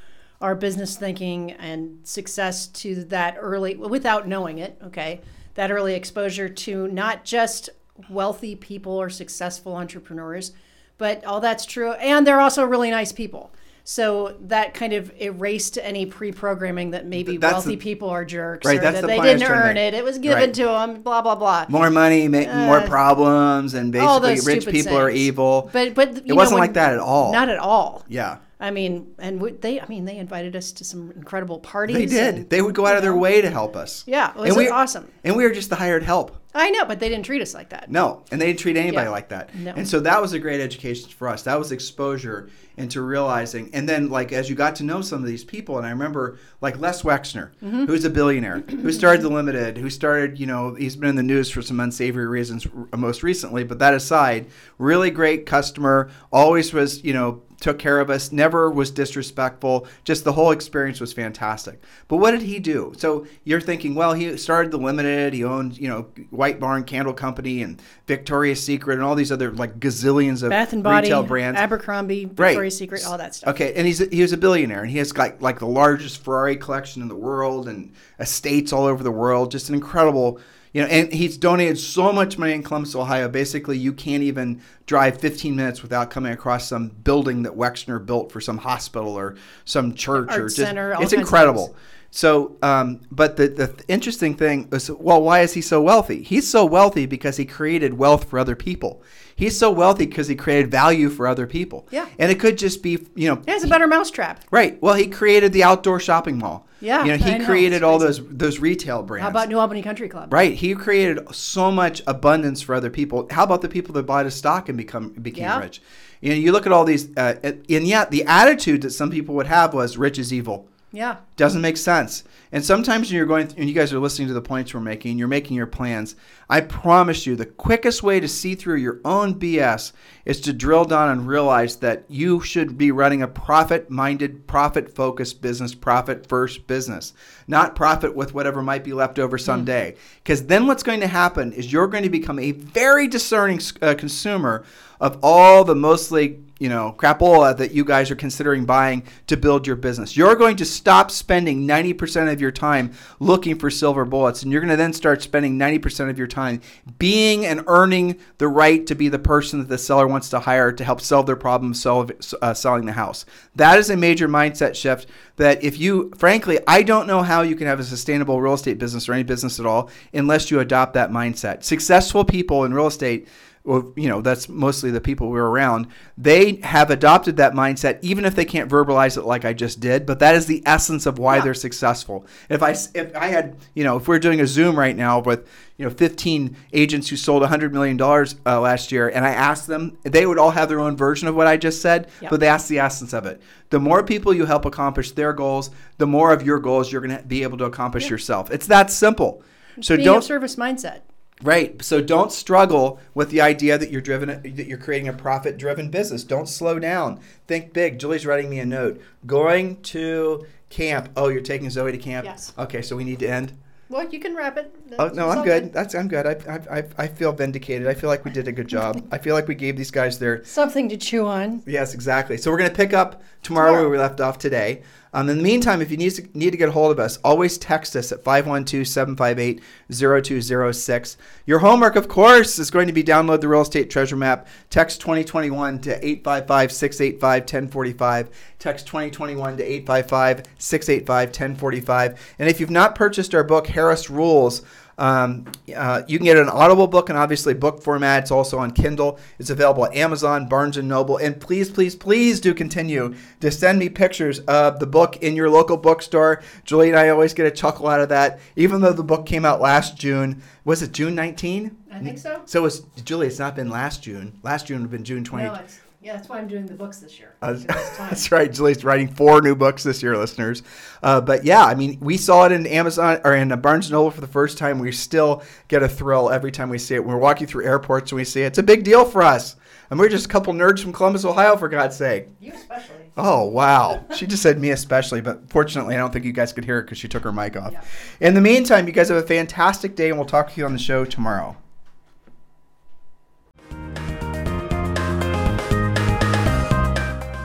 our 0.43 0.55
business 0.55 0.97
thinking 0.97 1.53
and 1.53 1.99
success 2.05 2.67
to 2.67 3.05
that 3.05 3.37
early, 3.39 3.77
without 3.77 4.27
knowing 4.29 4.59
it. 4.59 4.77
Okay, 4.85 5.21
that 5.55 5.71
early 5.71 5.95
exposure 5.95 6.49
to 6.49 6.89
not 6.89 7.25
just 7.25 7.71
wealthy 8.11 8.57
people 8.57 8.93
or 8.93 9.09
successful 9.09 9.77
entrepreneurs, 9.77 10.53
but 10.99 11.25
all 11.25 11.41
that's 11.41 11.65
true, 11.65 11.93
and 11.93 12.27
they're 12.27 12.41
also 12.41 12.65
really 12.65 12.91
nice 12.91 13.13
people. 13.13 13.53
So 13.85 14.37
that 14.43 14.75
kind 14.75 14.93
of 14.93 15.13
erased 15.21 15.77
any 15.83 16.07
pre-programming 16.07 16.93
that 16.93 17.05
maybe 17.05 17.37
That's 17.37 17.53
wealthy 17.55 17.71
the- 17.71 17.77
people 17.79 18.11
are 18.11 18.25
jerks 18.25 18.65
Right, 18.65 18.79
or 18.79 18.83
that 18.83 19.01
the 19.01 19.07
they 19.09 19.17
point 19.17 19.29
I 19.29 19.33
was 19.33 19.43
didn't 19.43 19.57
earn 19.57 19.77
it. 19.77 19.93
It 19.95 20.05
was 20.05 20.19
given 20.19 20.39
Right. 20.39 20.55
to 20.55 20.65
them. 20.67 21.03
Blah 21.03 21.23
blah 21.23 21.35
blah. 21.35 21.67
more 21.69 21.91
money, 21.91 22.29
ma- 22.29 22.67
more 22.67 22.79
Uh, 22.79 22.87
problems, 22.87 23.75
and 23.75 23.91
basically 23.93 24.39
rich 24.55 24.67
people 24.69 24.97
are 24.97 25.11
evil. 25.11 25.69
But 25.73 25.95
but 25.95 26.09
it 26.19 26.27
know, 26.27 26.37
wasn't 26.37 26.61
when- 26.61 26.69
like 26.69 26.75
that 26.75 26.93
at 26.93 27.01
all. 27.01 27.33
Not 27.33 27.49
at 27.49 27.59
all. 27.59 28.05
yeah. 28.09 28.37
I 28.63 28.71
mean, 28.71 29.15
and 29.19 29.41
we, 29.43 29.51
they, 29.53 29.81
I 29.81 29.87
mean, 29.89 30.05
they 30.05 30.17
invited 30.17 30.55
us 30.55 30.71
to 30.73 30.85
some 30.85 31.11
incredible 31.17 31.59
parties. 31.59 31.97
They 31.97 32.07
did. 32.07 32.35
and- 32.37 32.49
They 32.49 32.63
would 32.63 32.75
go 32.77 32.87
out 32.87 32.97
of 32.97 33.03
their 33.03 33.17
way 33.17 33.41
to 33.43 33.51
help 33.51 33.75
us. 33.77 34.05
Yeah, 34.07 34.31
it 34.31 34.37
was 34.37 34.49
and 34.51 34.57
we, 34.57 34.69
awesome. 34.69 35.11
And 35.25 35.37
we 35.37 35.43
were 35.45 35.51
just 35.51 35.69
the 35.69 35.77
hired 35.77 36.05
help. 36.05 36.37
I 36.55 36.69
know, 36.71 36.85
but 36.85 37.01
they 37.01 37.09
didn't 37.09 37.25
treat 37.25 37.41
us 37.43 37.55
like 37.55 37.71
that. 37.71 37.91
No, 37.91 38.25
and 38.31 38.39
they 38.41 38.47
didn't 38.47 38.59
treat 38.61 38.77
anybody 38.77 39.07
Yeah. 39.07 39.11
like 39.11 39.31
that. 39.31 39.55
No. 39.55 39.73
And 39.75 39.89
so 39.89 40.01
that 40.01 40.21
was 40.21 40.35
a 40.35 40.39
great 40.39 40.61
education 40.61 41.09
for 41.09 41.29
us. 41.29 41.43
That 41.45 41.59
was 41.59 41.73
exposure 41.73 42.51
into 42.77 43.01
realizing. 43.01 43.71
And 43.73 43.89
then, 43.89 44.11
like, 44.11 44.33
as 44.33 44.49
you 44.51 44.55
got 44.55 44.77
to 44.77 44.85
know 44.85 45.01
some 45.01 45.21
of 45.23 45.27
these 45.27 45.45
people, 45.45 45.79
and 45.79 45.87
I 45.87 45.91
remember, 45.91 46.39
like, 46.61 46.79
Les 46.79 47.03
Wexner, 47.03 47.51
Mm-hmm. 47.65 47.87
who's 47.87 48.05
a 48.05 48.11
billionaire, 48.11 48.61
who 48.61 48.93
started 48.93 49.23
The 49.23 49.31
Limited, 49.31 49.79
who 49.79 49.89
started, 49.89 50.39
you 50.39 50.47
know, 50.47 50.75
he's 50.75 50.95
been 50.95 51.09
in 51.09 51.17
the 51.17 51.23
news 51.23 51.51
for 51.51 51.63
some 51.63 51.81
unsavory 51.81 52.27
reasons 52.27 52.67
most 52.97 53.23
recently. 53.23 53.65
But 53.65 53.79
that 53.79 53.95
aside, 53.95 54.47
really 54.79 55.11
great 55.11 55.47
customer, 55.47 56.11
always 56.31 56.73
was, 56.75 57.03
you 57.03 57.15
know, 57.15 57.43
took 57.63 57.79
care 57.79 58.01
of 58.01 58.11
us, 58.11 58.33
never 58.33 58.71
was 58.71 58.91
disrespectful. 58.91 59.87
Just 60.05 60.25
the 60.25 60.33
whole 60.33 60.51
experience 60.51 61.01
was 61.01 61.13
fantastic. 61.13 61.81
But 62.09 62.17
what 62.17 62.33
did 62.33 62.43
he 62.43 62.59
do? 62.59 62.93
So 62.99 63.27
you're 63.45 63.61
thinking, 63.61 63.95
well, 63.95 64.13
he 64.13 64.37
started 64.37 64.73
the 64.73 64.79
Limited, 64.79 65.33
he 65.33 65.45
owned, 65.45 65.79
you 65.79 65.89
know, 65.89 66.03
White 66.31 66.59
Barn 66.59 66.83
Candle 66.83 67.15
Company 67.15 67.63
and 67.63 67.81
Victoria's 68.07 68.63
Secret 68.63 68.95
and 68.95 69.03
all 69.03 69.15
these 69.15 69.31
other 69.31 69.53
like 69.53 69.79
gazillions 69.79 70.43
of 70.43 70.51
Bath 70.51 70.73
and 70.73 70.83
Body, 70.83 71.07
retail 71.07 71.23
brands. 71.23 71.59
Abercrombie, 71.59 72.27
Right. 72.27 72.49
Victoria's 72.49 72.77
Secret, 72.77 73.07
all 73.07 73.17
that 73.17 73.35
stuff. 73.35 73.55
Okay, 73.55 73.73
and 73.75 73.87
he's 73.87 74.01
he 74.11 74.21
was 74.21 74.33
a 74.33 74.37
billionaire, 74.37 74.83
and 74.83 74.91
he 74.91 74.99
has 74.99 75.17
like 75.17 75.41
like 75.41 75.61
the 75.61 75.67
largest 75.67 76.23
Ferrari 76.25 76.57
collection 76.57 77.01
in 77.01 77.09
the 77.09 77.17
world, 77.17 77.69
and 77.69 77.93
estates 78.19 78.73
all 78.73 78.85
over 78.85 79.05
the 79.05 79.11
world. 79.13 79.53
Just 79.53 79.69
an 79.69 79.77
incredible, 79.77 80.41
you 80.73 80.83
know. 80.83 80.89
And 80.89 81.13
he's 81.13 81.37
donated 81.37 81.79
so 81.79 82.13
much 82.13 82.39
money 82.39 82.53
in 82.53 82.63
Columbus, 82.63 82.95
Ohio. 82.95 83.29
Basically, 83.29 83.79
you 83.79 83.93
can't 83.93 84.23
even 84.23 84.61
drive 84.87 85.21
15 85.21 85.55
minutes 85.55 85.83
without 85.83 86.11
coming 86.11 86.33
across 86.33 86.69
some 86.69 86.89
building 86.89 87.43
that 87.43 87.53
Wexner 87.53 88.05
built 88.05 88.33
for 88.33 88.41
some 88.41 88.59
hospital 88.59 89.17
or 89.17 89.37
some 89.65 89.95
church 89.95 90.31
Art 90.31 90.41
or 90.41 90.45
just 90.47 90.57
center, 90.57 90.97
it's 91.01 91.13
incredible. 91.13 91.75
So, 92.15 92.59
um, 92.63 93.01
but 93.11 93.37
the, 93.39 93.49
the 93.49 93.85
interesting 93.89 94.35
thing 94.35 94.69
is, 94.71 94.91
well, 94.91 95.23
why 95.23 95.41
is 95.41 95.55
he 95.55 95.63
so 95.63 95.81
wealthy? 95.81 96.23
He's 96.23 96.47
so 96.47 96.67
wealthy 96.67 97.07
because 97.07 97.39
he 97.39 97.47
created 97.47 97.95
wealth 97.95 98.29
for 98.29 98.39
other 98.39 98.55
people. 98.55 99.03
He's 99.35 99.59
so 99.59 99.71
wealthy 99.71 100.07
because 100.07 100.29
he 100.29 100.35
created 100.37 100.71
value 100.71 101.09
for 101.09 101.27
other 101.27 101.47
people. 101.47 101.87
Yeah. 101.91 102.07
And 102.19 102.31
it 102.31 102.39
could 102.39 102.59
just 102.59 102.83
be, 102.83 103.07
you 103.15 103.29
know, 103.29 103.41
It 103.47 103.49
has 103.49 103.65
a 103.65 103.69
better 103.69 103.87
mousetrap. 103.87 104.45
Right. 104.51 104.81
Well, 104.83 104.95
he 104.95 105.07
created 105.07 105.53
the 105.53 105.65
outdoor 105.65 106.01
shopping 106.01 106.39
mall. 106.39 106.67
Yeah, 106.81 107.05
You 107.05 107.13
know, 107.13 107.25
he 107.25 107.39
know. 107.39 107.45
created 107.47 107.83
all 107.85 107.99
those 107.99 108.21
those 108.29 108.59
retail 108.59 109.03
brands. 109.05 109.23
How 109.23 109.31
about 109.31 109.49
New 109.49 109.59
Albany 109.59 109.83
Country 109.83 110.09
Club? 110.09 110.33
Right. 110.33 110.53
He 110.55 110.75
created 110.75 111.21
so 111.33 111.71
much 111.71 112.03
abundance 112.07 112.61
for 112.61 112.75
other 112.75 112.91
people. 112.91 113.29
How 113.31 113.45
about 113.45 113.63
the 113.63 113.69
people 113.69 113.95
that 113.95 114.03
bought 114.05 114.25
his 114.25 114.35
stock 114.35 114.69
and 114.69 114.77
become 114.77 115.11
became 115.11 115.45
Yeah. 115.45 115.61
rich? 115.61 115.81
You 116.21 116.31
know, 116.31 116.37
you 116.37 116.53
look 116.53 116.67
at 116.67 116.73
all 116.73 116.85
these, 116.85 117.09
uh, 117.17 117.35
and 117.43 117.65
yet 117.87 118.11
the 118.11 118.25
attitude 118.25 118.83
that 118.83 118.91
some 118.91 119.11
people 119.11 119.35
would 119.37 119.47
have 119.49 119.75
was 119.75 119.97
rich 119.97 120.19
is 120.19 120.33
evil. 120.33 120.69
Yeah. 120.95 121.17
Doesn't 121.37 121.63
make 121.63 121.79
sense. 121.79 122.23
And 122.53 122.63
sometimes 122.63 123.09
when 123.09 123.17
you're 123.17 123.25
going, 123.25 123.51
and 123.57 123.67
you 123.67 123.75
guys 123.75 123.95
are 123.95 123.99
listening 123.99 124.29
to 124.29 124.35
the 124.35 124.43
points 124.43 124.75
we're 124.75 124.81
making, 124.81 125.17
you're 125.17 125.27
making 125.27 125.57
your 125.57 125.67
plans. 125.67 126.17
I 126.51 126.61
promise 126.61 127.27
you, 127.27 127.35
the 127.35 127.47
quickest 127.47 128.03
way 128.03 128.21
to 128.21 128.29
see 128.29 128.55
through 128.55 128.77
your 128.77 129.01
own 129.03 129.41
BS 129.41 129.93
is 130.27 130.39
to 130.43 130.53
drill 130.53 130.85
down 130.85 131.09
and 131.09 131.27
realize 131.27 131.77
that 131.77 132.05
you 132.09 132.43
should 132.43 132.77
be 132.77 132.93
running 132.93 133.23
a 133.23 133.27
profit-minded, 133.27 134.47
profit-focused 134.47 135.41
business, 135.41 135.75
profit-first 135.75 136.67
business, 136.67 137.15
not 137.49 137.75
profit 137.75 138.15
with 138.15 138.35
whatever 138.35 138.63
might 138.63 138.85
be 138.85 138.93
left 138.93 139.19
over 139.19 139.39
someday. 139.39 139.97
Because 140.23 140.45
then 140.45 140.67
what's 140.67 140.83
going 140.83 141.01
to 141.01 141.07
happen 141.07 141.55
is 141.55 141.73
you're 141.73 141.87
going 141.87 142.05
to 142.05 142.11
become 142.11 142.39
a 142.39 142.53
very 142.53 143.09
discerning 143.09 143.61
uh, 143.81 143.95
consumer 143.95 144.63
of 145.01 145.19
all 145.23 145.65
the 145.65 145.75
mostly 145.75 146.39
you 146.63 146.69
know, 146.69 146.95
crapola 146.97 147.57
that 147.57 147.73
you 147.73 147.85
guys 147.85 148.09
are 148.09 148.15
considering 148.15 148.65
buying 148.65 149.03
to 149.27 149.37
build 149.37 149.67
your 149.67 149.75
business. 149.75 150.17
You're 150.17 150.37
going 150.37 150.55
to 150.59 150.65
stop 150.65 151.11
spending 151.11 151.67
90% 151.67 152.33
of 152.33 152.41
your 152.41 152.53
time 152.53 152.93
looking 153.19 153.59
for 153.59 153.69
silver 153.69 154.05
bullets, 154.05 154.45
and 154.45 154.53
you're 154.53 154.61
going 154.61 154.71
to 154.71 154.77
then 154.77 154.93
start 154.93 155.23
spending 155.23 155.59
90% 155.59 156.09
of 156.09 156.19
your 156.19 156.29
time 156.29 156.61
being 157.01 157.45
and 157.45 157.65
earning 157.67 158.17
the 158.39 158.47
right 158.47 158.87
to 158.87 158.95
be 158.95 159.09
the 159.09 159.19
person 159.19 159.59
that 159.59 159.69
the 159.69 159.77
seller 159.77 160.07
wants 160.07 160.29
to 160.29 160.39
hire 160.39 160.71
to 160.71 160.85
help 160.85 161.01
solve 161.01 161.27
their 161.27 161.35
problem 161.35 161.75
solve, 161.75 162.13
uh, 162.41 162.55
selling 162.55 162.87
the 162.87 162.93
house. 162.93 163.27
That 163.57 163.81
is 163.81 163.91
a 163.91 163.97
major 163.97 164.29
mindset 164.29 164.77
shift 164.77 165.09
that 165.39 165.65
if 165.65 165.81
you, 165.81 166.13
frankly, 166.17 166.61
I 166.69 166.85
don't 166.85 167.09
know 167.09 167.23
how 167.23 167.43
you 167.43 167.57
can 167.57 167.67
have 167.67 167.81
a 167.81 167.85
sustainable 167.85 168.41
real 168.41 168.55
estate 168.55 168.79
business 168.79 169.09
or 169.09 169.15
any 169.15 169.25
business 169.25 169.59
at 169.59 169.67
all 169.67 169.91
unless 170.15 170.49
you 170.49 170.61
adopt 170.61 170.95
that 170.95 171.11
mindset. 171.11 171.65
Successful 171.65 172.25
people 172.25 172.63
in 172.65 172.73
real 172.73 172.87
estate 172.87 173.27
well, 173.65 173.93
you 173.97 174.09
know, 174.09 174.21
that's 174.21 174.49
mostly 174.49 174.91
the 174.91 175.01
people 175.01 175.31
we're 175.31 175.47
around. 175.47 175.87
They 176.19 176.57
have 176.65 176.91
adopted 176.91 177.37
that 177.37 177.53
mindset, 177.55 177.99
even 178.03 178.25
if 178.25 178.35
they 178.35 178.45
can't 178.45 178.69
verbalize 178.71 179.17
it 179.17 179.23
like 179.25 179.45
I 179.45 179.53
just 179.53 179.79
did. 179.79 180.05
But 180.05 180.19
that 180.19 180.35
is 180.35 180.47
the 180.47 180.63
essence 180.67 181.07
of 181.07 181.19
why 181.19 181.37
Yeah. 181.37 181.43
they're 181.45 181.55
successful. 181.55 182.27
If 182.49 182.63
i 182.63 182.71
if 182.95 183.15
I 183.17 183.27
had, 183.29 183.57
you 183.75 183.85
know, 183.85 183.97
if 183.99 184.09
we're 184.09 184.19
doing 184.19 184.41
a 184.41 184.47
Zoom 184.49 184.77
right 184.77 184.97
now 184.97 185.21
with, 185.21 185.47
you 185.77 185.85
know, 185.85 185.91
15 185.93 186.57
agents 186.73 187.09
who 187.09 187.17
sold 187.17 187.43
100 187.43 187.73
million 187.73 187.97
dollars 187.97 188.35
uh, 188.45 188.61
last 188.61 188.91
year, 188.91 189.09
and 189.09 189.25
I 189.25 189.31
asked 189.31 189.69
them, 189.69 189.97
they 190.03 190.27
would 190.27 190.39
all 190.39 190.51
have 190.51 190.69
their 190.69 190.81
own 190.81 190.97
version 190.97 191.29
of 191.29 191.37
what 191.37 191.47
I 191.47 191.57
just 191.57 191.81
said, 191.81 192.09
Yep. 192.21 192.31
but 192.33 192.41
that's 192.41 192.67
the 192.67 192.81
essence 192.81 193.13
of 193.13 193.27
it. 193.27 193.41
The 193.71 193.79
more 193.79 194.03
people 194.03 194.35
you 194.35 194.45
help 194.45 194.65
accomplish 194.65 195.13
their 195.13 195.33
goals, 195.33 195.71
the 195.99 196.07
more 196.07 196.33
of 196.33 196.43
your 196.43 196.59
goals 196.59 196.91
you're 196.91 197.01
going 197.01 197.17
to 197.17 197.23
be 197.23 197.45
able 197.45 197.59
to 197.59 197.65
accomplish 197.67 198.11
yourself. 198.11 198.51
It's 198.51 198.67
that 198.67 198.91
simple. 198.91 199.43
So 199.81 199.97
Being 199.97 200.05
don't 200.05 200.23
service 200.25 200.57
mindset. 200.57 201.01
Right. 201.43 201.83
So 201.83 202.01
don't 202.01 202.33
struggle 202.33 203.01
with 203.15 203.31
the 203.31 203.41
idea 203.41 203.77
that 203.79 203.91
you're 203.91 204.01
driven 204.01 204.29
that 204.43 204.67
you're 204.67 204.79
creating 204.79 205.09
a 205.09 205.13
profit 205.13 205.57
driven 205.59 205.91
business. 205.91 206.25
Don't 206.25 206.49
slow 206.49 206.79
down. 206.79 207.21
Think 207.47 207.73
big. 207.73 207.99
Julie's 207.99 208.25
writing 208.27 208.49
me 208.51 208.61
a 208.61 208.67
note. 208.67 209.01
Going 209.27 209.81
to 209.83 210.47
camp. 210.71 211.11
Oh, 211.17 211.29
you're 211.29 211.41
taking 211.43 211.69
Zoe 211.71 211.93
to 211.93 211.99
camp? 211.99 212.25
Yes. 212.25 212.53
Okay, 212.59 212.83
so 212.83 212.97
we 212.97 213.05
need 213.05 213.19
to 213.21 213.27
end. 213.29 213.53
Well, 213.89 214.09
you 214.09 214.21
can 214.21 214.35
wrap 214.35 214.57
it. 214.57 214.75
Oh 214.99 215.09
no, 215.09 215.29
I'm 215.29 215.45
good. 215.45 215.71
That's 215.71 215.95
I'm 215.95 216.09
good. 216.09 216.27
I, 216.27 216.37
I, 216.51 216.79
I, 216.79 216.85
I 216.97 217.07
feel 217.09 217.31
vindicated. 217.33 217.87
I 217.87 217.93
feel 217.93 218.09
like 218.09 218.25
we 218.25 218.31
did 218.31 218.49
a 218.49 218.53
good 218.53 218.67
job. 218.69 219.07
I 219.13 219.19
feel 219.19 219.35
like 219.35 219.49
we 219.49 219.55
gave 219.55 219.77
these 219.77 219.91
guys 219.91 220.19
their 220.19 220.43
Something 220.45 220.89
to 220.89 220.97
chew 220.97 221.27
on. 221.27 221.63
Yes, 221.67 221.93
exactly. 221.93 222.39
So 222.39 222.51
we're 222.51 222.57
going 222.57 222.71
to 222.71 222.77
pick 222.77 222.95
up 222.95 223.23
tomorrow, 223.43 223.67
Tomorrow. 223.67 223.83
where 223.83 223.91
we 223.91 223.99
left 223.99 224.21
off 224.23 224.39
today. 224.39 224.83
Um, 225.15 225.29
in 225.29 225.37
the 225.37 225.43
meantime, 225.43 225.83
if 225.83 225.91
you 225.91 225.99
need 225.99 226.13
to, 226.13 226.27
need 226.33 226.53
to 226.53 226.57
get 226.57 226.71
a 226.71 226.73
hold 226.73 226.91
of 226.91 226.99
us, 226.99 227.19
always 227.19 227.59
text 227.59 227.95
us 227.97 228.13
at 228.13 228.25
512-758-0206. 228.25 231.17
Your 231.45 231.59
homework, 231.59 231.97
of 231.97 232.09
course, 232.09 232.59
is 232.59 232.71
going 232.71 232.87
to 232.87 232.95
be 232.95 233.05
download 233.05 233.43
the 233.43 233.49
real 233.49 233.61
estate 233.61 233.91
treasure 233.91 234.17
map. 234.17 234.47
Text 234.71 235.03
2021 235.03 235.81
to 235.81 236.01
855-685-1045. 236.01 238.29
Text 238.59 238.87
2021 238.87 239.59
to 239.59 239.83
855-685-1045. 239.83 242.17
And 242.39 242.49
if 242.49 242.59
you've 242.59 242.71
not 242.71 242.95
purchased 242.95 243.35
our 243.35 243.45
book, 243.45 243.67
Harris 243.67 244.09
Rules, 244.09 244.63
um, 244.99 245.47
uh, 245.75 246.03
you 246.07 246.19
can 246.19 246.25
get 246.25 246.37
an 246.37 246.49
Audible 246.49 246.87
book 246.87 247.09
and 247.09 247.19
obviously 247.19 247.55
book 247.55 247.83
format. 247.83 248.23
It's 248.23 248.31
also 248.31 248.59
on 248.59 248.71
Kindle. 248.73 249.19
It's 249.39 249.51
available 249.51 249.85
at 249.87 249.95
Amazon, 249.95 250.49
Barnes 250.49 250.77
and 250.77 250.89
Noble, 250.89 251.17
and 251.17 251.41
please, 251.41 251.71
please, 251.71 251.95
please 251.95 252.41
do 252.41 252.55
continue 252.55 253.15
to 253.41 253.51
send 253.51 253.79
me 253.79 253.89
pictures 253.89 254.41
of 254.41 254.79
the 254.79 254.87
book 254.87 255.17
in 255.23 255.37
your 255.37 255.51
local 255.51 255.77
bookstore. 255.77 256.43
Julie 256.65 256.91
and 256.91 256.99
I 256.99 257.09
always 257.09 257.35
get 257.35 257.47
a 257.47 257.51
chuckle 257.51 257.89
out 257.89 258.01
of 258.01 258.09
that, 258.11 258.41
even 258.57 258.81
though 258.81 258.93
the 258.93 259.03
book 259.03 259.27
came 259.27 259.45
out 259.45 259.61
last 259.61 259.97
June. 259.97 260.43
Was 260.65 260.83
it 260.83 260.93
June 260.93 261.15
19? 261.15 261.77
I 261.91 261.99
think 261.99 262.19
so. 262.19 262.43
So 262.47 262.65
it's 262.65 262.81
Julie. 263.05 263.27
It's 263.27 263.39
not 263.39 263.57
been 263.57 263.69
last 263.69 264.03
June. 264.03 264.39
Last 264.43 264.67
June 264.67 264.79
would 264.79 264.85
have 264.85 264.91
been 264.91 265.05
June 265.05 265.25
20. 265.25 265.45
No, 265.45 265.55
it's, 265.55 265.81
yeah, 266.03 266.15
that's 266.15 266.29
why 266.29 266.39
I'm 266.39 266.49
doing 266.49 266.67
the 266.67 266.75
books 266.75 266.99
this 266.99 267.19
year. 267.19 267.35
Uh, 267.41 267.53
Because 267.55 267.65
it's 267.65 267.97
time. 267.97 268.09
That's 268.11 268.33
right. 268.33 268.53
Julie's 268.53 268.85
writing 268.85 269.09
four 269.09 269.41
new 269.41 269.55
books 269.55 269.83
this 269.85 270.03
year, 270.03 270.17
listeners. 270.17 270.63
Uh, 271.03 271.21
but 271.21 271.45
yeah, 271.45 271.65
I 271.65 271.75
mean, 271.75 271.99
we 272.01 272.17
saw 272.17 272.45
it 272.47 272.53
in 272.53 272.67
Amazon 272.67 273.21
or 273.25 273.35
in 273.37 273.49
Barnes 273.61 273.87
and 273.87 273.93
Noble 273.93 274.11
for 274.11 274.21
the 274.21 274.27
first 274.27 274.59
time. 274.59 274.79
We 274.79 274.91
still 274.93 275.43
get 275.69 275.83
a 275.83 275.89
thrill 275.89 276.31
every 276.31 276.51
time 276.51 276.71
we 276.71 276.79
see 276.79 276.97
it. 276.97 277.05
When 277.05 277.15
we're 277.15 277.21
walking 277.21 277.47
through 277.47 277.65
airports 277.65 278.11
and 278.11 278.17
we 278.17 278.25
see 278.25 278.43
it, 278.43 278.47
it's 278.47 278.59
a 278.59 278.63
big 278.63 278.83
deal 278.85 279.05
for 279.05 279.23
us. 279.23 279.57
And 279.91 280.01
we're 280.01 280.09
just 280.09 280.27
a 280.27 280.29
couple 280.29 280.55
nerds 280.55 280.81
from 280.81 280.93
Columbus, 280.93 281.25
Ohio, 281.25 281.57
for 281.57 281.69
God's 281.69 281.97
sake. 281.97 282.29
You 282.41 282.53
especially. 282.53 282.97
Oh, 283.17 283.45
wow. 283.45 284.05
She 284.17 284.27
just 284.27 284.43
said 284.43 284.59
me 284.59 284.71
especially, 284.71 285.21
but 285.21 285.51
fortunately, 285.51 285.95
I 285.95 285.99
don't 285.99 286.13
think 286.13 286.25
you 286.25 286.33
guys 286.33 286.53
could 286.53 286.65
hear 286.65 286.79
it 286.79 286.85
because 286.85 286.97
she 286.97 287.09
took 287.09 287.25
her 287.25 287.33
mic 287.33 287.57
off. 287.59 287.73
Yeah. 287.73 287.83
In 288.21 288.33
the 288.33 288.41
meantime, 288.41 288.87
you 288.87 288.93
guys 288.93 289.11
have 289.11 289.23
a 289.23 289.27
fantastic 289.27 289.95
day, 289.95 290.09
and 290.09 290.19
we'll 290.19 290.27
talk 290.27 290.51
to 290.51 290.59
you 290.59 290.65
on 290.65 290.73
the 290.73 290.79
show 290.79 291.05
tomorrow. 291.05 291.57